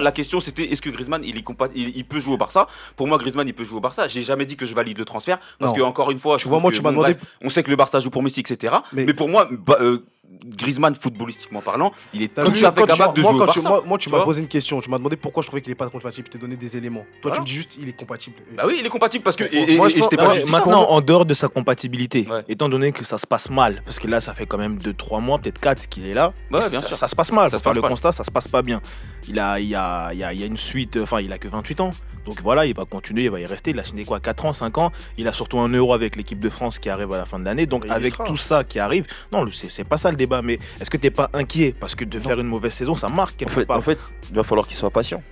la 0.00 0.12
question 0.12 0.40
c'était 0.40 0.64
est-ce 0.64 0.82
que 0.82 0.90
Griezmann 0.90 1.22
il, 1.24 2.04
peut 2.04 2.20
jouer 2.20 2.34
au 2.34 2.38
Barça? 2.38 2.66
Pour 2.96 3.06
moi, 3.06 3.18
Griezmann 3.18 3.46
il 3.46 3.54
peut 3.54 3.64
jouer 3.64 3.78
au 3.78 3.80
Barça. 3.80 4.08
J'ai 4.08 4.22
jamais 4.22 4.46
dit 4.46 4.56
que 4.56 4.66
je 4.66 4.74
valide 4.74 4.98
le 4.98 5.04
transfert 5.04 5.38
parce 5.58 5.72
non. 5.72 5.78
que 5.78 5.82
encore 5.82 6.10
une 6.10 6.18
fois, 6.18 6.38
je 6.38 6.48
vois 6.48 6.60
moi 6.60 6.72
tu 6.72 6.82
m'as 6.82 6.90
demandé. 6.90 7.16
On 7.42 7.48
sait 7.48 7.62
que 7.62 7.70
le 7.70 7.76
Barça 7.76 8.00
joue 8.00 8.10
pour 8.10 8.22
Messi, 8.22 8.40
etc. 8.40 8.76
Mais, 8.92 9.14
pour 9.14 9.28
moi, 9.28 9.48
bah, 9.50 9.76
euh, 9.80 10.04
Griezmann 10.44 10.94
footballistiquement 10.94 11.60
parlant, 11.60 11.92
il 12.12 12.22
est 12.22 12.34
tout 12.34 12.40
à 12.40 12.72
fait 12.72 12.86
capable 12.86 13.14
de 13.14 13.22
jouer 13.22 13.32
moi, 13.32 13.42
au 13.42 13.46
Barça. 13.46 13.60
Tu, 13.60 13.88
moi, 13.88 13.98
tu, 13.98 14.10
m'as 14.10 14.22
posé 14.22 14.40
une 14.40 14.48
question. 14.48 14.80
Tu 14.80 14.90
m'as 14.90 14.98
demandé 14.98 15.16
pourquoi 15.16 15.42
je 15.42 15.48
trouvais 15.48 15.62
qu'il 15.62 15.72
est 15.72 15.76
pas 15.76 15.88
compatible. 15.88 16.26
Je 16.26 16.32
t'ai 16.32 16.38
donné 16.38 16.56
des 16.56 16.76
éléments. 16.76 17.04
Toi, 17.22 17.32
tu 17.32 17.40
me 17.40 17.46
dis 17.46 17.52
juste 17.52 17.76
il 17.80 17.88
est 17.88 17.98
compatible. 17.98 18.36
Bah 18.56 18.64
oui, 18.66 18.76
il 18.80 18.86
est 18.86 18.90
compatible 18.90 19.24
parce 19.24 19.36
que. 19.36 19.44
Moi, 19.76 19.90
t'ai 19.90 20.16
pas 20.16 20.34
maintenant, 20.46 20.88
en 20.90 21.00
dehors 21.00 21.24
de 21.24 21.34
sa 21.34 21.48
compatibilité, 21.48 22.26
étant 22.48 22.68
donné 22.68 22.92
que 22.92 23.04
ça 23.04 23.18
se 23.18 23.26
passe 23.26 23.50
mal, 23.50 23.82
parce 23.84 23.98
que 23.98 24.06
là, 24.06 24.20
ça 24.20 24.34
fait 24.34 24.46
quand 24.46 24.58
même 24.58 24.78
2-3 24.78 25.22
mois, 25.22 25.38
peut-être 25.38 25.60
4 25.60 25.88
qu'il 25.88 26.06
est 26.06 26.14
là. 26.14 26.32
Ouais, 26.50 26.60
bien 26.70 26.80
ça, 26.80 26.88
sûr. 26.88 26.96
ça, 26.96 27.08
se 27.08 27.16
passe 27.16 27.32
mal. 27.32 27.50
Ça 27.50 27.58
faire 27.58 27.74
le 27.74 27.82
constat, 27.82 28.12
ça 28.12 28.24
se 28.24 28.30
passe 28.30 28.48
pas 28.48 28.62
bien. 28.62 28.80
Il 29.26 29.38
a, 29.38 29.54
a, 29.54 30.32
une 30.32 30.56
suite, 30.56 30.98
enfin, 31.02 31.20
il 31.20 31.32
a 31.32 31.38
que 31.38 31.48
28 31.48 31.80
ans. 31.80 31.90
Donc 32.24 32.42
voilà, 32.42 32.66
il 32.66 32.74
va 32.74 32.84
continuer, 32.84 33.24
il 33.24 33.30
va 33.30 33.40
y 33.40 33.46
rester. 33.46 33.70
Il 33.70 33.78
a 33.78 33.84
signé 33.84 34.04
quoi 34.04 34.20
4 34.20 34.46
ans, 34.46 34.52
5 34.52 34.78
ans. 34.78 34.92
Il 35.16 35.26
a 35.28 35.32
surtout 35.32 35.58
un 35.58 35.68
euro 35.68 35.94
avec 35.94 36.14
l'équipe 36.16 36.38
de 36.38 36.48
France 36.48 36.78
qui 36.78 36.90
arrive 36.90 37.12
à 37.12 37.18
la 37.18 37.24
fin 37.24 37.38
de 37.38 37.44
l'année. 37.44 37.66
Donc 37.66 37.86
avec 37.88 38.14
tout 38.24 38.36
ça 38.36 38.64
qui 38.64 38.78
arrive, 38.78 39.06
non, 39.32 39.46
c'est 39.50 39.84
pas 39.84 39.96
ça 39.96 40.10
le 40.10 40.16
débat. 40.16 40.42
Mais 40.42 40.58
est-ce 40.80 40.90
que 40.90 40.96
t'es 40.98 41.10
pas 41.10 41.30
inquiet 41.32 41.74
Parce 41.78 41.94
que 41.94 42.04
de 42.04 42.18
faire 42.18 42.38
une 42.38 42.46
mauvaise 42.46 42.72
saison, 42.72 42.94
ça 42.94 43.08
marque 43.08 43.36
quelque 43.36 43.52
en 43.52 43.54
fait, 43.54 43.66
part. 43.66 43.78
En 43.78 43.82
fait, 43.82 43.98
il 44.30 44.36
va 44.36 44.42
falloir 44.42 44.66
qu'il 44.66 44.76
soit 44.76 44.90
patient. 44.90 45.22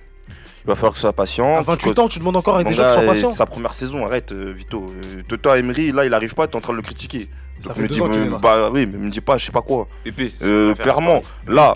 Il 0.63 0.71
va 0.71 0.75
falloir 0.75 0.93
que 0.93 0.99
soit 0.99 1.13
patient. 1.13 1.55
À 1.55 1.61
28 1.61 1.99
ans, 1.99 2.07
tu 2.09 2.19
demandes 2.19 2.35
encore 2.35 2.57
à 2.57 2.63
des 2.63 2.73
gens 2.73 2.87
qui 2.87 2.93
soient 2.93 3.03
patients. 3.03 3.29
Sa 3.29 3.45
première 3.45 3.73
saison, 3.73 4.05
arrête, 4.05 4.33
euh, 4.33 4.51
Vito. 4.51 4.91
Euh, 5.15 5.21
tota 5.27 5.57
Emery, 5.57 5.93
là, 5.93 6.05
il 6.05 6.13
arrive 6.13 6.33
pas, 6.33 6.45
t'es 6.47 6.57
en 6.57 6.59
train 6.59 6.73
de 6.73 6.77
le 6.77 6.83
critiquer. 6.83 7.29
Ça 7.61 7.73
me 7.75 7.87
dit 7.87 7.99
bah 8.41 8.69
oui, 8.71 8.85
mais 8.85 8.97
me 8.97 9.09
dis 9.09 9.21
pas, 9.21 9.37
je 9.37 9.45
sais 9.45 9.51
pas 9.51 9.61
quoi. 9.61 9.87
Euh, 10.41 10.75
clairement, 10.75 11.21
là, 11.47 11.73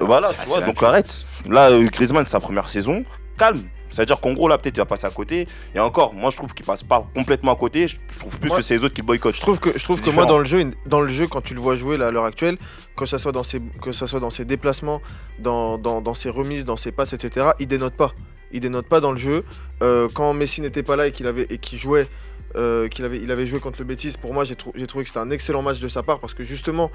voilà, 0.00 0.32
tu 0.34 0.48
vois, 0.48 0.60
donc 0.60 0.82
arrête. 0.82 1.24
Là, 1.48 1.70
euh, 1.70 1.86
Griezmann, 1.86 2.26
sa 2.26 2.40
première 2.40 2.68
saison, 2.68 3.04
calme. 3.38 3.62
C'est-à-dire 3.90 4.20
qu'en 4.20 4.32
gros, 4.32 4.48
là, 4.48 4.58
peut-être 4.58 4.76
il 4.76 4.80
va 4.80 4.86
passer 4.86 5.06
à 5.06 5.10
côté. 5.10 5.46
Et 5.74 5.80
encore, 5.80 6.12
moi, 6.12 6.30
je 6.30 6.36
trouve 6.36 6.52
qu'il 6.52 6.66
passe 6.66 6.82
pas 6.82 7.02
complètement 7.14 7.52
à 7.52 7.56
côté. 7.56 7.88
Je 7.88 8.18
trouve 8.18 8.38
plus 8.38 8.50
que 8.50 8.60
c'est 8.60 8.76
les 8.76 8.84
autres 8.84 8.94
qui 8.94 9.02
boycottent. 9.02 9.36
Je 9.36 9.40
trouve 9.40 9.58
que, 9.58 9.76
je 9.76 9.82
trouve 9.82 10.00
que 10.00 10.10
moi, 10.10 10.26
dans 10.26 10.38
le, 10.38 10.44
jeu, 10.44 10.70
dans 10.86 11.00
le 11.00 11.08
jeu, 11.08 11.26
quand 11.26 11.40
tu 11.40 11.54
le 11.54 11.60
vois 11.60 11.76
jouer 11.76 11.96
là, 11.96 12.08
à 12.08 12.10
l'heure 12.10 12.24
actuelle, 12.24 12.58
que 12.96 13.06
ce 13.06 13.16
soit 13.16 13.32
dans 13.32 13.42
ses, 13.42 13.60
que 13.80 13.92
soit 13.92 14.20
dans 14.20 14.28
déplacements, 14.28 15.00
dans, 15.38 15.78
dans, 15.78 16.00
dans, 16.00 16.14
ses 16.14 16.28
remises, 16.28 16.64
dans 16.64 16.76
ses 16.76 16.92
passes, 16.92 17.12
etc., 17.14 17.48
il 17.58 17.66
dénote 17.66 17.96
pas. 17.96 18.12
Il 18.52 18.60
dénote 18.60 18.86
pas 18.86 19.00
dans 19.00 19.12
le 19.12 19.18
jeu. 19.18 19.44
Euh, 19.82 20.08
quand 20.12 20.32
Messi 20.34 20.60
n'était 20.60 20.82
pas 20.82 20.96
là 20.96 21.06
et 21.06 21.12
qu'il 21.12 21.26
avait 21.26 21.46
et 21.50 21.58
qu'il 21.58 21.78
jouait 21.78 22.08
euh, 22.56 22.88
qu'il 22.88 23.04
avait, 23.04 23.46
joué 23.46 23.60
contre 23.60 23.78
le 23.80 23.84
Betis. 23.84 24.14
Pour 24.18 24.32
moi, 24.32 24.44
j'ai 24.44 24.56
trouvé 24.56 25.04
que 25.04 25.08
c'était 25.08 25.18
un 25.18 25.30
excellent 25.30 25.60
match 25.60 25.80
de 25.80 25.88
sa 25.88 26.02
part 26.02 26.18
parce 26.18 26.32
que 26.32 26.44
justement, 26.44 26.90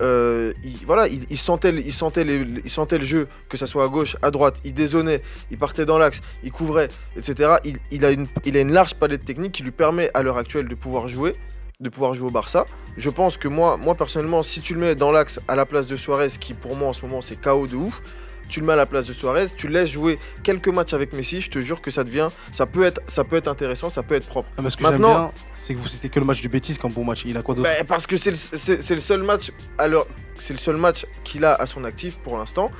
euh, 0.00 0.52
il, 0.64 0.84
voilà, 0.84 1.06
il, 1.06 1.38
sentait, 1.38 1.72
il, 1.72 1.92
sentait 1.92 2.26
il 2.26 2.68
sentait 2.70 2.98
le 2.98 3.04
jeu, 3.04 3.28
que 3.48 3.56
ça 3.56 3.68
soit 3.68 3.84
à 3.84 3.88
gauche, 3.88 4.16
à 4.22 4.32
droite, 4.32 4.56
il 4.64 4.74
dézonnait, 4.74 5.22
il 5.52 5.58
partait 5.58 5.86
dans 5.86 5.96
l'axe, 5.96 6.22
il 6.42 6.50
couvrait, 6.50 6.88
etc. 7.16 7.54
Il, 7.92 8.04
a 8.04 8.10
une, 8.10 8.72
large 8.72 8.94
palette 8.94 9.24
technique 9.24 9.52
qui 9.52 9.62
lui 9.62 9.70
permet 9.70 10.10
à 10.12 10.24
l'heure 10.24 10.38
actuelle 10.38 10.66
de 10.66 10.74
pouvoir 10.74 11.08
jouer 11.08 11.36
de 11.78 11.90
pouvoir 11.90 12.14
jouer 12.14 12.28
au 12.28 12.30
Barça. 12.30 12.64
Je 12.96 13.10
pense 13.10 13.36
que 13.36 13.48
moi, 13.48 13.76
moi 13.76 13.94
personnellement, 13.94 14.42
si 14.42 14.62
tu 14.62 14.72
le 14.72 14.80
mets 14.80 14.94
dans 14.94 15.12
l'axe 15.12 15.40
à 15.46 15.54
la 15.54 15.66
place 15.66 15.86
de 15.86 15.94
Suarez, 15.94 16.30
qui 16.40 16.54
pour 16.54 16.74
moi 16.74 16.88
en 16.88 16.94
ce 16.94 17.02
moment 17.02 17.20
c'est 17.20 17.38
KO 17.38 17.66
de 17.66 17.76
ouf, 17.76 18.00
tu 18.48 18.60
le 18.60 18.66
mets 18.66 18.72
à 18.72 18.76
la 18.76 18.86
place 18.86 19.06
de 19.06 19.12
Suarez, 19.12 19.46
tu 19.56 19.68
laisses 19.68 19.90
jouer 19.90 20.18
quelques 20.42 20.68
matchs 20.68 20.92
avec 20.92 21.12
Messi, 21.12 21.40
je 21.40 21.50
te 21.50 21.58
jure 21.58 21.80
que 21.80 21.90
ça 21.90 22.04
devient, 22.04 22.28
ça 22.52 22.66
peut 22.66 22.84
être, 22.84 23.00
ça 23.08 23.24
peut 23.24 23.36
être 23.36 23.48
intéressant, 23.48 23.90
ça 23.90 24.02
peut 24.02 24.14
être 24.14 24.26
propre. 24.26 24.48
Ah, 24.56 24.62
Maintenant, 24.80 25.32
c'est 25.54 25.74
que 25.74 25.78
vous 25.78 25.88
c'était 25.88 26.08
que 26.08 26.20
le 26.20 26.26
match 26.26 26.40
du 26.40 26.48
Betis 26.48 26.76
comme 26.76 26.92
bon 26.92 27.04
match. 27.04 27.22
Il 27.24 27.36
a 27.36 27.42
quoi 27.42 27.54
d'autre? 27.54 27.68
Bah, 27.68 27.84
parce 27.86 28.06
que 28.06 28.16
c'est 28.16 28.30
le, 28.30 28.94
le, 28.94 29.00
seul 29.00 29.22
match, 29.22 29.52
alors 29.78 30.06
c'est 30.38 30.52
le 30.52 30.58
seul 30.58 30.76
match 30.76 31.06
qu'il 31.24 31.44
a 31.44 31.54
à 31.54 31.66
son 31.66 31.84
actif 31.84 32.16
pour 32.16 32.38
l'instant 32.38 32.70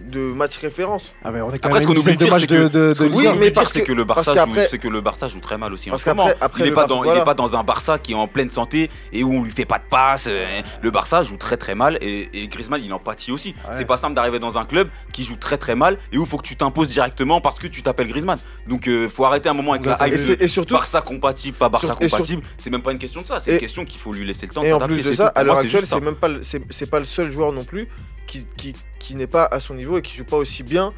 de 0.00 0.32
matchs 0.32 0.58
référence. 0.58 1.14
Ah, 1.24 1.30
on 1.32 1.52
est 1.52 1.58
quand 1.58 1.68
après, 1.68 1.80
même 1.80 1.82
ce 1.82 1.86
qu'on 1.86 2.00
oublie 2.00 2.16
de 2.16 3.14
Oui, 3.14 3.26
mais 3.38 3.50
parce 3.50 3.72
que, 3.72 3.92
le 3.92 4.04
Barça 4.04 4.34
joue, 4.34 4.54
c'est 4.70 4.78
que 4.78 4.88
le 4.88 5.00
Barça 5.00 5.28
joue 5.28 5.40
très 5.40 5.58
mal 5.58 5.72
aussi 5.72 5.90
parce 5.90 6.06
en 6.06 6.28
il 6.58 6.64
n'est 6.64 6.72
pas, 6.72 6.86
dans, 6.86 7.02
pas 7.02 7.34
dans 7.34 7.56
un 7.56 7.64
Barça 7.64 7.98
qui 7.98 8.12
est 8.12 8.14
en 8.14 8.28
pleine 8.28 8.50
santé 8.50 8.90
et 9.12 9.24
où 9.24 9.32
on 9.32 9.42
lui 9.42 9.50
fait 9.50 9.64
pas 9.64 9.78
de 9.78 9.84
passe. 9.88 10.26
Euh, 10.28 10.62
le 10.80 10.90
Barça 10.90 11.22
joue 11.22 11.36
très 11.36 11.56
très 11.56 11.74
mal 11.74 11.98
et, 12.00 12.28
et 12.32 12.48
Griezmann 12.48 12.82
il 12.82 12.92
en 12.92 12.98
pâtit 12.98 13.32
aussi. 13.32 13.48
Ouais. 13.48 13.74
C'est 13.76 13.84
pas 13.84 13.96
simple 13.96 14.14
d'arriver 14.14 14.38
dans 14.38 14.58
un 14.58 14.64
club 14.64 14.88
qui 15.12 15.24
joue 15.24 15.36
très 15.36 15.58
très 15.58 15.74
mal 15.74 15.98
et 16.12 16.18
où 16.18 16.22
il 16.22 16.28
faut 16.28 16.38
que 16.38 16.46
tu 16.46 16.56
t'imposes 16.56 16.90
directement 16.90 17.40
parce 17.40 17.58
que 17.58 17.66
tu 17.66 17.82
t'appelles 17.82 18.08
Griezmann. 18.08 18.38
Donc 18.68 18.88
euh, 18.88 19.08
faut 19.08 19.24
arrêter 19.24 19.48
un 19.48 19.54
moment 19.54 19.72
avec 19.72 19.86
la 19.86 19.98
hype. 20.06 20.40
Et, 20.40 20.48
surtout 20.48 20.74
Barça 20.74 21.00
compatible, 21.00 21.56
pas 21.56 21.68
Barça 21.68 21.94
compatible. 21.94 22.42
C'est 22.58 22.70
même 22.70 22.82
pas 22.82 22.92
une 22.92 22.98
question 22.98 23.22
de 23.22 23.26
ça. 23.26 23.40
C'est 23.40 23.52
une 23.52 23.58
question 23.58 23.84
qu'il 23.84 24.00
faut 24.00 24.12
lui 24.12 24.26
laisser 24.26 24.46
le 24.46 24.52
temps. 24.52 24.62
Et 24.62 24.72
en 24.72 24.80
plus 24.80 25.02
de 25.02 25.12
ça, 25.12 25.28
à 25.28 25.42
l'heure 25.42 25.58
actuelle, 25.58 25.86
c'est 25.86 26.00
même 26.00 26.16
pas 26.16 26.28
c'est 26.42 26.90
pas 26.90 26.98
le 26.98 27.04
seul 27.04 27.30
joueur 27.30 27.52
non 27.52 27.64
plus 27.64 27.88
qui, 28.26 28.46
qui, 28.56 28.74
qui 28.98 29.14
n'est 29.14 29.26
pas 29.26 29.44
à 29.44 29.60
son 29.60 29.74
niveau 29.74 29.98
et 29.98 30.02
qui 30.02 30.16
joue 30.16 30.24
pas 30.24 30.36
aussi 30.36 30.62
bien 30.62 30.92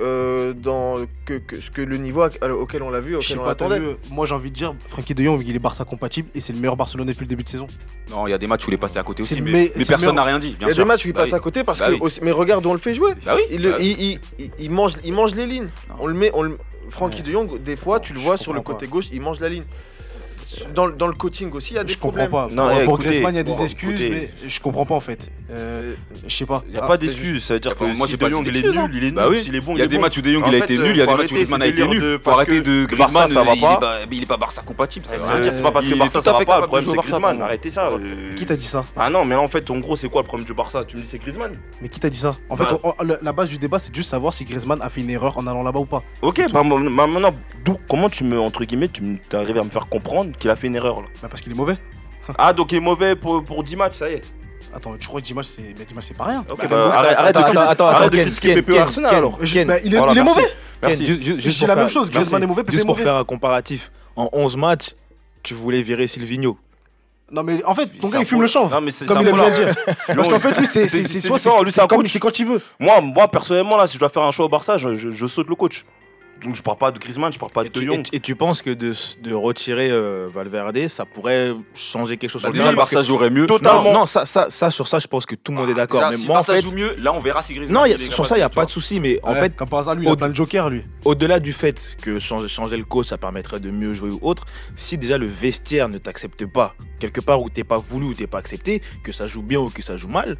euh, 0.00 0.52
dans 0.52 0.96
que, 1.24 1.34
que, 1.34 1.56
que, 1.56 1.82
le 1.82 1.96
niveau 1.96 2.22
euh, 2.22 2.50
auquel 2.52 2.82
on 2.82 2.90
l'a 2.90 3.00
vu. 3.00 3.16
Euh, 3.16 3.94
moi 4.10 4.26
j'ai 4.26 4.34
envie 4.34 4.50
de 4.50 4.54
dire, 4.54 4.74
Frankie 4.86 5.14
De 5.14 5.24
Jong, 5.24 5.42
il 5.44 5.56
est 5.56 5.58
Barça 5.58 5.84
compatible 5.84 6.28
et 6.34 6.40
c'est 6.40 6.52
le 6.52 6.60
meilleur 6.60 6.76
Barcelone 6.76 7.08
depuis 7.08 7.24
le 7.24 7.28
début 7.28 7.42
de 7.42 7.48
saison. 7.48 7.66
Non, 8.10 8.26
il 8.26 8.30
y 8.30 8.32
a 8.32 8.38
des 8.38 8.46
matchs 8.46 8.66
où 8.66 8.70
il 8.70 8.74
est 8.74 8.78
passé 8.78 8.98
à 8.98 9.02
côté 9.02 9.22
aussi, 9.22 9.40
mais, 9.40 9.72
personne 9.88 10.14
n'a 10.14 10.22
rien 10.22 10.38
dit. 10.38 10.54
Il 10.60 10.66
y 10.66 10.70
a 10.70 10.74
des 10.74 10.84
matchs 10.84 11.04
où 11.04 11.08
il 11.08 11.14
bah 11.14 11.22
passe 11.22 11.32
à 11.32 11.40
côté 11.40 11.64
parce 11.64 11.80
bah 11.80 11.88
que. 11.90 12.24
Mais 12.24 12.30
regarde, 12.30 12.64
on 12.66 12.74
le 12.74 12.78
fait 12.78 12.94
jouer. 12.94 13.12
Bah 13.26 13.36
il, 13.50 14.70
mange, 14.70 14.92
il 15.04 15.12
mange 15.12 15.34
les 15.34 15.46
lignes. 15.46 15.68
On 15.98 16.06
le 16.06 16.14
met. 16.14 16.30
On 16.34 16.48
Frankie. 16.90 17.22
De 17.22 17.30
Jong, 17.30 17.60
des 17.62 17.76
fois, 17.76 17.98
tu 17.98 18.12
le 18.12 18.20
vois 18.20 18.36
sur 18.36 18.52
le 18.52 18.60
côté 18.60 18.86
gauche, 18.86 19.06
il 19.12 19.20
mange 19.20 19.40
la 19.40 19.48
ligne. 19.48 19.64
Dans, 20.74 20.88
dans 20.88 21.06
le 21.06 21.12
coaching 21.14 21.50
aussi, 21.52 21.74
il 21.74 21.76
y 21.76 21.78
a 21.80 21.84
des 21.84 21.92
Je 21.92 21.98
comprends 21.98 22.26
problèmes. 22.26 22.48
pas. 22.50 22.54
Non, 22.54 22.68
pour 22.68 22.84
pour 22.84 22.94
écoutez, 22.94 23.08
Griezmann, 23.10 23.34
il 23.34 23.36
y 23.36 23.40
a 23.40 23.44
bon, 23.44 23.56
des 23.56 23.62
excuses, 23.64 24.00
écoutez. 24.02 24.30
mais 24.42 24.48
je 24.48 24.60
comprends 24.60 24.86
pas 24.86 24.94
en 24.94 25.00
fait. 25.00 25.30
Euh, 25.50 25.94
je 26.26 26.34
sais 26.34 26.46
pas. 26.46 26.62
Il 26.66 26.72
n'y 26.72 26.78
a 26.78 26.80
Ah, 26.84 26.86
pas 26.86 26.94
c'est 26.94 27.06
d'excuse, 27.06 27.44
ça 27.44 27.54
veut 27.54 27.60
dire 27.60 27.76
que 27.76 27.84
Moi, 27.84 28.06
si 28.06 28.12
j'ai 28.12 28.16
De 28.16 28.22
pas 28.22 28.30
Jong 28.30 28.44
il 28.46 28.56
est 28.56 28.62
nul, 28.62 28.90
il 28.94 28.98
est 29.04 29.06
nul. 29.06 29.14
Bah 29.14 29.28
oui. 29.28 29.40
S'il 29.42 29.54
est 29.54 29.60
bon, 29.60 29.74
Il 29.74 29.78
y 29.80 29.82
a 29.82 29.86
des 29.86 29.96
bon. 29.96 30.02
matchs 30.02 30.18
où 30.18 30.22
De 30.22 30.30
Jong 30.32 30.44
En 30.44 30.48
il 30.50 30.54
a 30.54 30.58
fait, 30.58 30.64
été 30.64 30.76
euh, 30.78 30.82
nul, 30.84 30.90
il 30.92 30.98
y 30.98 31.02
a 31.02 31.06
des 31.06 31.14
matchs 31.14 31.30
où 31.32 31.34
Griezmann 31.34 31.62
a 31.62 31.66
été 31.66 31.86
nul. 31.86 32.20
Faut 32.22 32.30
arrêter 32.30 32.60
de 32.60 32.84
Griezmann, 32.86 33.28
ça 33.28 33.42
va 33.44 33.54
il 33.54 33.60
pas. 33.60 33.76
pas- 33.76 33.96
il 34.10 34.22
est 34.22 34.26
pas 34.26 34.36
Barça 34.36 34.62
compatible. 34.62 35.06
ça. 35.06 35.12
C'est 35.18 35.18
veut 35.24 35.32
rien 35.34 35.40
dire. 35.42 35.52
c'est 35.52 35.62
pas 35.62 35.70
parce 35.72 35.86
que 35.86 35.90
Il 35.92 35.98
Barça 35.98 36.20
ça 36.20 36.32
va 36.32 36.44
pas, 36.44 36.60
le 36.60 36.66
problème 36.66 36.88
c'est 36.90 36.96
Griezmann, 36.96 37.42
arrêtez 37.42 37.70
ça. 37.70 37.88
euh. 37.88 38.34
Qui 38.34 38.46
t'a 38.46 38.56
dit 38.56 38.64
ça 38.64 38.84
Ah 38.96 39.10
non, 39.10 39.24
mais 39.24 39.34
en 39.34 39.48
fait, 39.48 39.70
en 39.70 39.78
gros, 39.78 39.96
c'est 39.96 40.08
quoi 40.08 40.22
le 40.22 40.26
problème 40.26 40.46
du 40.46 40.54
Barça? 40.54 40.84
Tu 40.86 40.96
me 40.96 41.02
dis 41.02 41.08
c'est 41.08 41.18
Griezmann 41.18 41.52
Mais 41.82 41.88
qui 41.88 42.00
t'a 42.00 42.10
dit 42.10 42.18
ça? 42.18 42.36
En 42.48 42.56
Bah. 42.56 42.66
fait, 42.68 43.16
la 43.22 43.32
base 43.32 43.48
du 43.48 43.58
débat, 43.58 43.78
c'est 43.78 43.94
juste 43.94 44.10
savoir 44.10 44.32
si 44.34 44.44
Griezmann 44.44 44.78
a 44.82 44.88
fait 44.88 45.00
une 45.00 45.10
erreur 45.10 45.36
en 45.38 45.46
allant 45.46 45.62
là-bas 45.62 45.80
ou 45.80 45.84
pas. 45.86 46.02
Ok, 46.22 46.40
bah 46.52 46.62
ma- 46.62 46.76
ma- 46.78 47.06
maintenant, 47.06 47.34
d'où, 47.64 47.76
comment 47.88 48.08
tu 48.08 48.24
me, 48.24 48.38
entre 48.40 48.64
guillemets, 48.64 48.88
tu 48.88 49.02
arrivé 49.32 49.60
à 49.60 49.64
me 49.64 49.70
faire 49.70 49.88
comprendre 49.88 50.30
qu'il 50.38 50.50
a 50.50 50.56
fait 50.56 50.66
une 50.68 50.76
erreur 50.76 51.00
là 51.02 51.06
Bah 51.22 51.28
parce 51.30 51.42
qu'il 51.42 51.52
est 51.52 51.56
mauvais. 51.56 51.76
Ah, 52.38 52.52
donc 52.52 52.72
il 52.72 52.76
est 52.76 52.80
mauvais 52.80 53.16
pour, 53.16 53.42
pour 53.42 53.62
10 53.64 53.76
matchs, 53.76 53.94
ça 53.94 54.10
y 54.10 54.14
est. 54.14 54.20
Attends, 54.74 54.94
tu 55.00 55.08
crois 55.08 55.20
que 55.20 55.26
Dimash 55.26 55.46
c'est 55.46 55.74
mais 55.78 55.84
Dimash 55.86 56.04
c'est 56.04 56.16
pas 56.16 56.24
rien. 56.24 56.44
Bah, 56.46 56.54
mauvais. 56.68 56.74
arrête, 56.74 57.16
arrête 57.18 57.34
de 57.54 57.58
attends, 57.58 57.86
arrête 57.86 58.12
de 58.12 58.18
critiquer 58.22 58.54
Pepe 58.62 58.76
Arsenal 58.78 59.14
alors. 59.14 59.38
Ken, 59.40 59.66
bah, 59.66 59.76
il 59.82 59.94
est, 59.94 59.96
Voilà, 59.96 60.12
il 60.12 60.18
est 60.18 60.22
merci. 60.22 60.38
mauvais. 60.40 60.52
Ken, 60.82 60.88
Merci. 60.90 61.06
ju- 61.06 61.12
ju- 61.14 61.36
Je 61.36 61.40
juste 61.40 61.48
dis 61.48 61.58
pour 61.60 61.68
la 61.68 61.74
faire- 61.74 61.82
même 61.84 61.90
chose, 61.92 62.10
Griezmann 62.10 62.42
est 62.42 62.46
mauvais, 62.46 62.62
Pepe 62.64 62.72
Juste 62.72 62.84
pour 62.84 62.94
mauvais. 62.94 63.02
faire 63.04 63.14
un 63.16 63.24
comparatif, 63.24 63.90
en 64.14 64.28
11 64.32 64.56
matchs, 64.58 64.90
tu 65.42 65.54
voulais 65.54 65.80
virer 65.80 66.06
Silvino. 66.06 66.58
Non 67.30 67.42
mais 67.42 67.62
en 67.64 67.74
fait, 67.74 67.86
ton 67.98 68.08
gars 68.08 68.18
un 68.18 68.20
il 68.20 68.26
fume 68.26 68.40
le 68.42 68.46
chanvre. 68.46 68.74
Non, 68.74 68.80
mais 68.82 68.90
c'est- 68.90 69.06
Comme 69.06 69.20
il 69.22 69.28
aime 69.28 69.34
bien 69.34 69.50
dire. 69.50 69.74
Parce 70.06 70.28
qu'en 70.28 70.38
fait, 70.38 70.52
lui, 70.58 70.66
c'est 70.66 70.86
C'est- 70.88 71.06
c'est- 71.08 72.18
quand 72.18 72.38
il 72.38 72.46
veut. 72.46 72.60
Moi, 72.78 73.00
moi, 73.00 73.28
personnellement, 73.28 73.76
là, 73.78 73.86
si 73.86 73.94
je 73.94 73.98
dois 74.00 74.08
faire 74.10 74.22
un 74.22 74.32
choix 74.32 74.44
au 74.46 74.48
Barça, 74.50 74.76
je, 74.78 74.94
je- 74.94 75.10
je 75.10 75.26
saute 75.26 75.48
le 75.48 75.54
coach. 75.54 75.84
Donc 76.44 76.54
je 76.54 76.62
parle 76.62 76.78
pas 76.78 76.92
de 76.92 76.98
Griezmann, 77.00 77.32
je 77.32 77.38
parle 77.38 77.50
pas 77.50 77.62
de 77.64 77.68
Et 77.68 77.70
De 77.70 77.80
Jong. 77.80 78.06
et- 78.12 78.16
et 78.16 78.20
tu 78.20 78.36
penses 78.36 78.62
que 78.62 78.70
de, 78.70 78.92
de 79.22 79.34
retirer 79.34 79.90
euh, 79.90 80.28
Valverde, 80.32 80.86
ça 80.88 81.04
pourrait 81.04 81.52
changer 81.74 82.16
quelque 82.16 82.30
chose 82.30 82.42
Bah, 82.42 82.48
sur 82.48 82.52
le 82.54 82.58
Déjà, 82.64 82.76
Barça 82.76 83.02
jouerait 83.02 83.30
mieux. 83.30 83.46
Totalement. 83.46 83.82
Non, 83.82 83.92
non, 83.92 84.06
ça, 84.06 84.24
ça, 84.24 84.46
ça, 84.48 84.70
sur 84.70 84.86
ça, 84.86 85.00
je 85.00 85.08
pense 85.08 85.26
que 85.26 85.34
tout 85.34 85.50
le 85.50 85.58
monde 85.58 85.70
est 85.70 85.74
d'accord. 85.74 85.98
Déjà, 86.00 86.10
Mais 86.12 86.16
si 86.16 86.26
moi, 86.28 86.38
en 86.38 86.42
fait, 86.44 86.62
joue 86.62 86.72
mieux, 86.74 86.94
là 86.98 87.12
on 87.12 87.18
verra 87.18 87.42
si 87.42 87.54
Griezmann. 87.54 87.82
non, 87.82 87.86
y 87.86 87.92
a- 87.92 87.98
sur 87.98 88.24
ça, 88.24 88.36
il 88.36 88.38
n'y 88.38 88.44
a 88.44 88.48
pas 88.48 88.64
de 88.64 88.70
souci. 88.70 89.00
Mais 89.00 89.18
en 89.24 89.32
Ouais, 89.32 89.40
fait, 89.40 89.56
comme 89.56 89.68
par 89.68 89.80
hasard, 89.80 89.96
lui, 89.96 90.04
il 90.04 90.08
a 90.08 90.12
au- 90.12 90.16
plein 90.16 90.28
de 90.28 90.36
jokers, 90.36 90.70
lui. 90.70 90.82
au-delà 91.04 91.40
du 91.40 91.52
fait 91.52 91.96
que 92.02 92.18
changer, 92.20 92.46
changer 92.48 92.76
le 92.76 92.84
coach, 92.84 93.06
ça 93.06 93.18
permettrait 93.18 93.58
de 93.60 93.70
mieux 93.70 93.94
jouer 93.94 94.10
ou 94.10 94.18
autre, 94.22 94.46
si 94.76 94.96
déjà 94.96 95.18
le 95.18 95.26
vestiaire 95.26 95.88
ne 95.88 95.98
t'accepte 95.98 96.46
pas, 96.46 96.74
quelque 97.00 97.20
part 97.20 97.42
où 97.42 97.50
t'es 97.50 97.64
pas 97.64 97.78
voulu 97.78 98.06
ou 98.06 98.14
t'es 98.14 98.26
pas 98.28 98.38
accepté, 98.38 98.80
que 99.02 99.10
ça 99.10 99.26
joue 99.26 99.42
bien 99.42 99.58
ou 99.58 99.70
que 99.70 99.82
ça 99.82 99.96
joue 99.96 100.08
mal. 100.08 100.36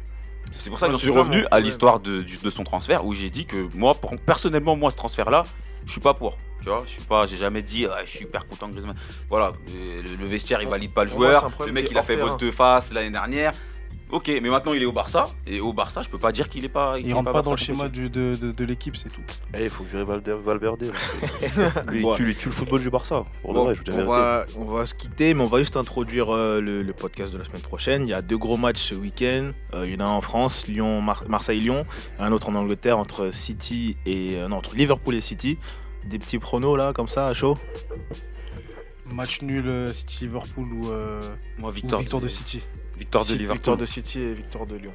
C'est 0.51 0.69
pour 0.69 0.79
ça 0.79 0.87
que 0.87 0.93
c'est 0.93 0.99
suis 0.99 1.11
revenu 1.11 1.45
à 1.51 1.59
l'histoire 1.59 1.99
de, 1.99 2.23
de 2.43 2.49
son 2.49 2.63
transfert 2.63 3.05
où 3.05 3.13
j'ai 3.13 3.29
dit 3.29 3.45
que 3.45 3.67
moi, 3.75 3.95
personnellement, 4.25 4.75
moi, 4.75 4.89
ce 4.89 4.95
transfert-là, 4.95 5.43
je 5.85 5.91
suis 5.91 6.01
pas 6.01 6.13
pour. 6.13 6.37
Tu 6.61 6.67
vois, 6.67 6.83
je 6.85 6.89
suis 6.91 7.01
pas, 7.01 7.25
j'ai 7.25 7.37
jamais 7.37 7.61
dit, 7.61 7.85
ah, 7.85 7.99
je 8.03 8.09
suis 8.09 8.25
hyper 8.25 8.45
content 8.45 8.67
de 8.67 8.73
Griezmann. 8.73 8.97
Voilà, 9.29 9.53
euh, 9.73 10.01
le, 10.03 10.15
le 10.15 10.27
vestiaire, 10.27 10.61
il 10.61 10.67
valide 10.67 10.91
pas 10.93 11.05
le 11.05 11.09
joueur. 11.09 11.49
Le 11.65 11.71
mec, 11.71 11.87
il 11.89 11.97
a 11.97 12.03
fait 12.03 12.17
terrain. 12.17 12.35
volte-face 12.35 12.91
l'année 12.91 13.11
dernière. 13.11 13.53
Ok, 14.11 14.27
mais 14.27 14.49
maintenant 14.49 14.73
il 14.73 14.81
est 14.81 14.85
au 14.87 14.91
Barça. 14.91 15.29
Et 15.45 15.59
au 15.59 15.71
Barça, 15.71 16.01
je 16.01 16.09
peux 16.09 16.17
pas 16.17 16.31
dire 16.31 16.49
qu'il 16.49 16.65
est 16.65 16.69
pas. 16.69 16.97
Il 16.99 17.09
est 17.09 17.13
rentre 17.13 17.31
pas 17.31 17.43
dans 17.43 17.51
le 17.51 17.57
schéma 17.57 17.89
du- 17.89 18.09
de 18.09 18.35
de- 18.41 18.51
de 18.51 18.65
l'équipe, 18.65 18.97
c'est 18.97 19.09
tout. 19.09 19.21
Eh, 19.53 19.63
il 19.65 19.69
faut 19.69 19.83
virer 19.83 20.03
Valde- 20.03 20.29
Valverde. 20.43 20.91
Lui, 21.91 22.03
Ouais. 22.03 22.11
il 22.13 22.17
tue, 22.17 22.29
il 22.31 22.35
tue 22.35 22.47
le 22.49 22.53
football 22.55 22.81
du 22.81 22.89
Barça. 22.89 23.23
Pour 23.43 23.51
de 23.53 23.57
Bon, 23.59 23.65
vrai, 23.65 23.75
je 23.75 23.79
vous 23.79 23.83
dis 23.85 23.91
la 23.97 24.03
on, 24.03 24.07
va, 24.07 24.45
on 24.57 24.65
va 24.65 24.85
se 24.87 24.95
quitter, 24.95 25.35
mais 25.35 25.43
on 25.43 25.47
va 25.47 25.59
juste 25.59 25.77
introduire 25.77 26.33
euh, 26.33 26.59
le, 26.59 26.81
le 26.81 26.93
podcast 26.93 27.31
de 27.31 27.37
la 27.37 27.45
semaine 27.45 27.61
prochaine. 27.61 28.07
Il 28.07 28.09
y 28.09 28.13
a 28.13 28.23
deux 28.23 28.37
gros 28.39 28.57
matchs 28.57 28.81
ce 28.81 28.95
week-end. 28.95 29.51
Euh, 29.75 29.85
il 29.85 29.93
y 29.93 29.95
en 29.97 29.99
a 29.99 30.05
un 30.09 30.13
en 30.13 30.21
France, 30.21 30.65
Lyon, 30.67 31.01
Mar- 31.03 31.23
Marseille-Lyon, 31.29 31.85
et 32.17 32.21
un 32.23 32.31
autre 32.31 32.49
en 32.49 32.55
Angleterre 32.55 32.97
entre 32.97 33.31
City 33.31 33.95
et 34.07 34.37
euh, 34.37 34.47
non 34.47 34.57
entre 34.57 34.75
Liverpool 34.75 35.13
et 35.13 35.21
City. 35.21 35.57
Des 36.07 36.17
petits 36.17 36.39
pronos 36.39 36.75
là, 36.77 36.93
comme 36.93 37.07
ça, 37.09 37.27
à 37.27 37.33
chaud? 37.35 37.57
Match 39.13 39.41
nul 39.41 39.89
City 39.93 40.25
Liverpool 40.25 40.67
ou, 40.73 40.89
euh, 40.91 41.19
Moi, 41.57 41.69
ou 41.69 41.73
victoire 41.73 42.01
de 42.21 42.27
City. 42.27 42.61
Victoire 42.99 43.23
de 43.23 43.29
Si- 43.29 43.37
Liverpool. 43.37 43.57
Victoire 43.57 43.77
de 43.77 43.85
City 43.85 44.19
et 44.19 44.33
victoire 44.33 44.65
de 44.65 44.75
Lyon. 44.75 44.93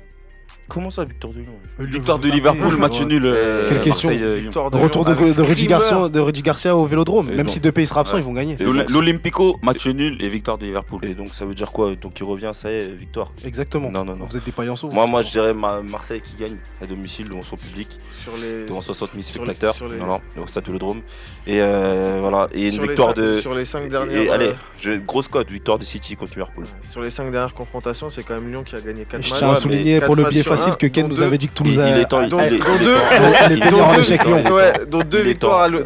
Comment 0.68 0.90
ça, 0.90 1.04
Victor 1.04 1.32
de 1.32 1.40
Lyon 1.40 1.52
Victoire 1.78 2.18
de 2.18 2.28
Liverpool, 2.28 2.76
match 2.78 3.00
nul. 3.02 3.22
euh, 3.26 3.68
Quelle 3.68 3.80
question 3.82 4.08
euh. 4.10 4.38
Victoire 4.42 4.70
Retour 4.72 5.04
de, 5.04 5.12
Rudy. 5.42 5.66
Garcia, 5.66 6.08
de 6.08 6.20
Rudy 6.20 6.42
Garcia 6.42 6.74
au 6.76 6.86
Vélodrome. 6.86 7.30
Même 7.30 7.48
si 7.48 7.60
deux 7.60 7.70
pays 7.72 7.86
sera 7.86 8.00
absents, 8.00 8.14
Ouais. 8.14 8.22
ils 8.22 8.24
vont 8.24 8.32
gagner. 8.32 8.56
L'Olympico, 8.88 9.58
match 9.62 9.86
nul 9.86 10.16
et 10.20 10.28
victoire 10.28 10.58
de 10.58 10.64
Liverpool. 10.66 11.00
Et 11.04 11.14
donc 11.14 11.28
ça 11.34 11.44
veut 11.44 11.54
dire 11.54 11.70
quoi? 11.70 11.94
Donc 12.00 12.18
il 12.18 12.24
revient, 12.24 12.50
ça 12.52 12.70
y 12.70 12.74
est, 12.76 12.88
victoire. 12.88 13.30
Exactement. 13.44 13.90
Non, 13.90 14.04
non, 14.04 14.16
non. 14.16 14.24
Vous 14.24 14.36
êtes 14.36 14.44
des 14.44 14.52
paillanceaux. 14.52 14.88
Moi, 14.90 15.04
vous, 15.04 15.10
moi, 15.10 15.22
je 15.22 15.30
dirais 15.30 15.52
ma- 15.54 15.82
Marseille 15.82 16.22
qui 16.22 16.34
gagne 16.42 16.56
à 16.82 16.86
domicile 16.86 17.28
devant 17.28 17.42
son 17.42 17.56
public, 17.56 17.88
Sur 18.22 18.32
les, 18.40 18.64
devant 18.66 18.80
60 18.80 19.10
000 19.12 19.22
sur 19.22 19.44
les- 19.44 19.52
spectateurs, 19.52 19.88
les- 19.88 19.98
voilà, 19.98 20.20
au 20.42 20.46
stade 20.46 20.64
Vélodrome. 20.66 21.02
Et 21.46 21.60
euh, 21.60 22.18
voilà, 22.20 22.48
et 22.54 22.68
une 22.68 22.80
victoire 22.80 23.12
de. 23.14 23.40
Sur 23.40 23.54
les 23.54 23.64
5 23.66 23.84
et- 23.84 23.88
dernières. 23.88 24.16
et, 24.22 24.30
allez, 24.30 24.50
euh, 24.86 24.98
grosse 25.06 25.28
cote, 25.28 25.50
victoire 25.50 25.78
de 25.78 25.84
City 25.84 26.16
contre 26.16 26.32
Liverpool. 26.32 26.64
Sur 26.82 27.02
les 27.02 27.10
5 27.10 27.30
dernières 27.30 27.52
confrontations, 27.54 28.08
c'est 28.10 28.22
quand 28.22 28.34
même 28.34 28.50
Lyon 28.50 28.62
qui 28.64 28.74
a 28.76 28.80
gagné 28.80 29.04
4 29.04 29.22
façon. 29.22 29.34
matchs. 29.34 29.34
Je 29.34 29.38
tiens 29.38 29.50
à 29.50 29.54
souligner 29.54 30.00
pour 30.00 30.16
le 30.16 30.24
biais 30.24 30.42
facile 30.56 30.72
un, 30.72 30.76
que 30.76 30.86
Ken 30.86 31.08
nous 31.08 31.22
avait 31.22 31.38
dit 31.38 31.48
que 31.48 31.52
Toulouse 31.54 31.78
a. 31.78 31.88
il 31.88 31.98
est 31.98 32.04
temps, 32.06 32.20
il, 32.22 32.26
est- 32.26 32.28
temps. 32.30 32.36
En 32.36 33.92
temps, 33.92 33.98
échec, 33.98 34.20
il 34.24 34.30
est 34.30 34.34
Lyon. 34.34 34.42
temps. 34.44 34.54
Ouais, 34.54 34.72
dont 34.86 35.00
deux 35.02 35.22
victoires 35.22 35.60
à 35.62 35.68
l'OM. 35.68 35.84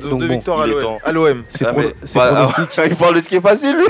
temps. 0.81 0.99
À 1.05 1.13
l'OM. 1.13 1.43
C'est 1.49 1.67
Ah, 1.67 1.73
bah, 1.73 1.83
pronostic. 2.15 2.65
il 2.91 2.97
parle 2.97 3.17
de 3.17 3.23
ce 3.23 3.29
qui 3.29 3.37
est 3.37 3.41
facile, 3.41 3.77
lui. 3.77 3.85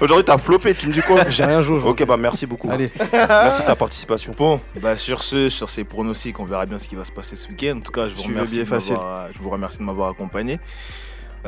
Aujourd'hui, 0.00 0.24
t'as 0.24 0.38
flopé, 0.38 0.74
tu 0.74 0.88
me 0.88 0.92
dis 0.92 1.02
quoi 1.02 1.22
J'ai 1.28 1.44
rien 1.44 1.62
joué. 1.62 1.80
Ok, 1.84 2.04
bah 2.06 2.16
merci 2.16 2.46
beaucoup. 2.46 2.70
Allez, 2.70 2.90
Merci 3.12 3.62
de 3.62 3.66
ta 3.66 3.76
participation. 3.76 4.32
Bon, 4.36 4.60
bah 4.80 4.96
sur 4.96 5.22
ce, 5.22 5.48
sur 5.48 5.68
ces 5.68 5.84
pronostics, 5.84 6.38
on 6.40 6.44
verra 6.44 6.66
bien 6.66 6.78
ce 6.78 6.88
qui 6.88 6.96
va 6.96 7.04
se 7.04 7.12
passer 7.12 7.36
ce 7.36 7.48
week-end. 7.48 7.76
En 7.78 7.80
tout 7.80 7.92
cas, 7.92 8.08
je 8.08 8.14
vous 8.14 8.22
remercie, 8.22 8.64
je 8.64 9.38
vous 9.42 9.50
remercie 9.50 9.78
de 9.78 9.84
m'avoir 9.84 10.10
accompagné. 10.10 10.58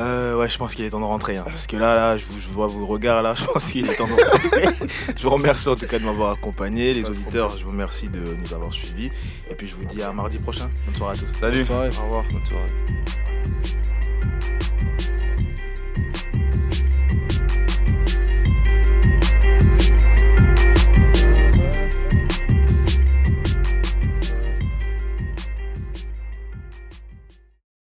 Euh, 0.00 0.36
ouais, 0.36 0.48
je 0.48 0.56
pense 0.58 0.74
qu'il 0.74 0.84
est 0.84 0.90
temps 0.90 1.00
de 1.00 1.04
rentrer. 1.04 1.36
hein, 1.36 1.44
parce 1.46 1.66
que 1.66 1.76
là, 1.76 1.94
là, 1.94 2.16
je, 2.16 2.24
vous- 2.24 2.40
je 2.40 2.48
vois 2.48 2.66
vos 2.66 2.86
regards 2.86 3.22
là. 3.22 3.34
Je 3.38 3.44
pense 3.44 3.70
qu'il 3.70 3.88
est 3.90 3.94
temps 3.94 4.06
de 4.06 4.12
rentrer. 4.12 4.88
je 5.16 5.22
vous 5.22 5.30
remercie 5.30 5.68
en 5.68 5.76
tout 5.76 5.86
cas 5.86 5.98
de 5.98 6.04
m'avoir 6.04 6.32
accompagné. 6.32 6.92
Les 6.94 7.04
auditeurs, 7.04 7.56
je 7.58 7.64
vous 7.64 7.70
remercie 7.70 8.08
de 8.08 8.20
nous 8.20 8.54
avoir 8.54 8.72
suivis. 8.72 9.10
Et 9.50 9.54
puis 9.54 9.66
je 9.68 9.74
vous 9.74 9.84
dis 9.84 10.02
à 10.02 10.12
mardi 10.12 10.38
prochain. 10.38 10.68
Bonne 10.86 10.94
soirée 10.96 11.16
à 11.16 11.20
tous. 11.20 11.38
Salut. 11.38 11.56
bonne 11.58 11.64
soirée. 11.66 11.90
Au 11.98 12.02
revoir. 12.04 12.24
Bonne 12.32 12.46
soirée. 12.46 13.19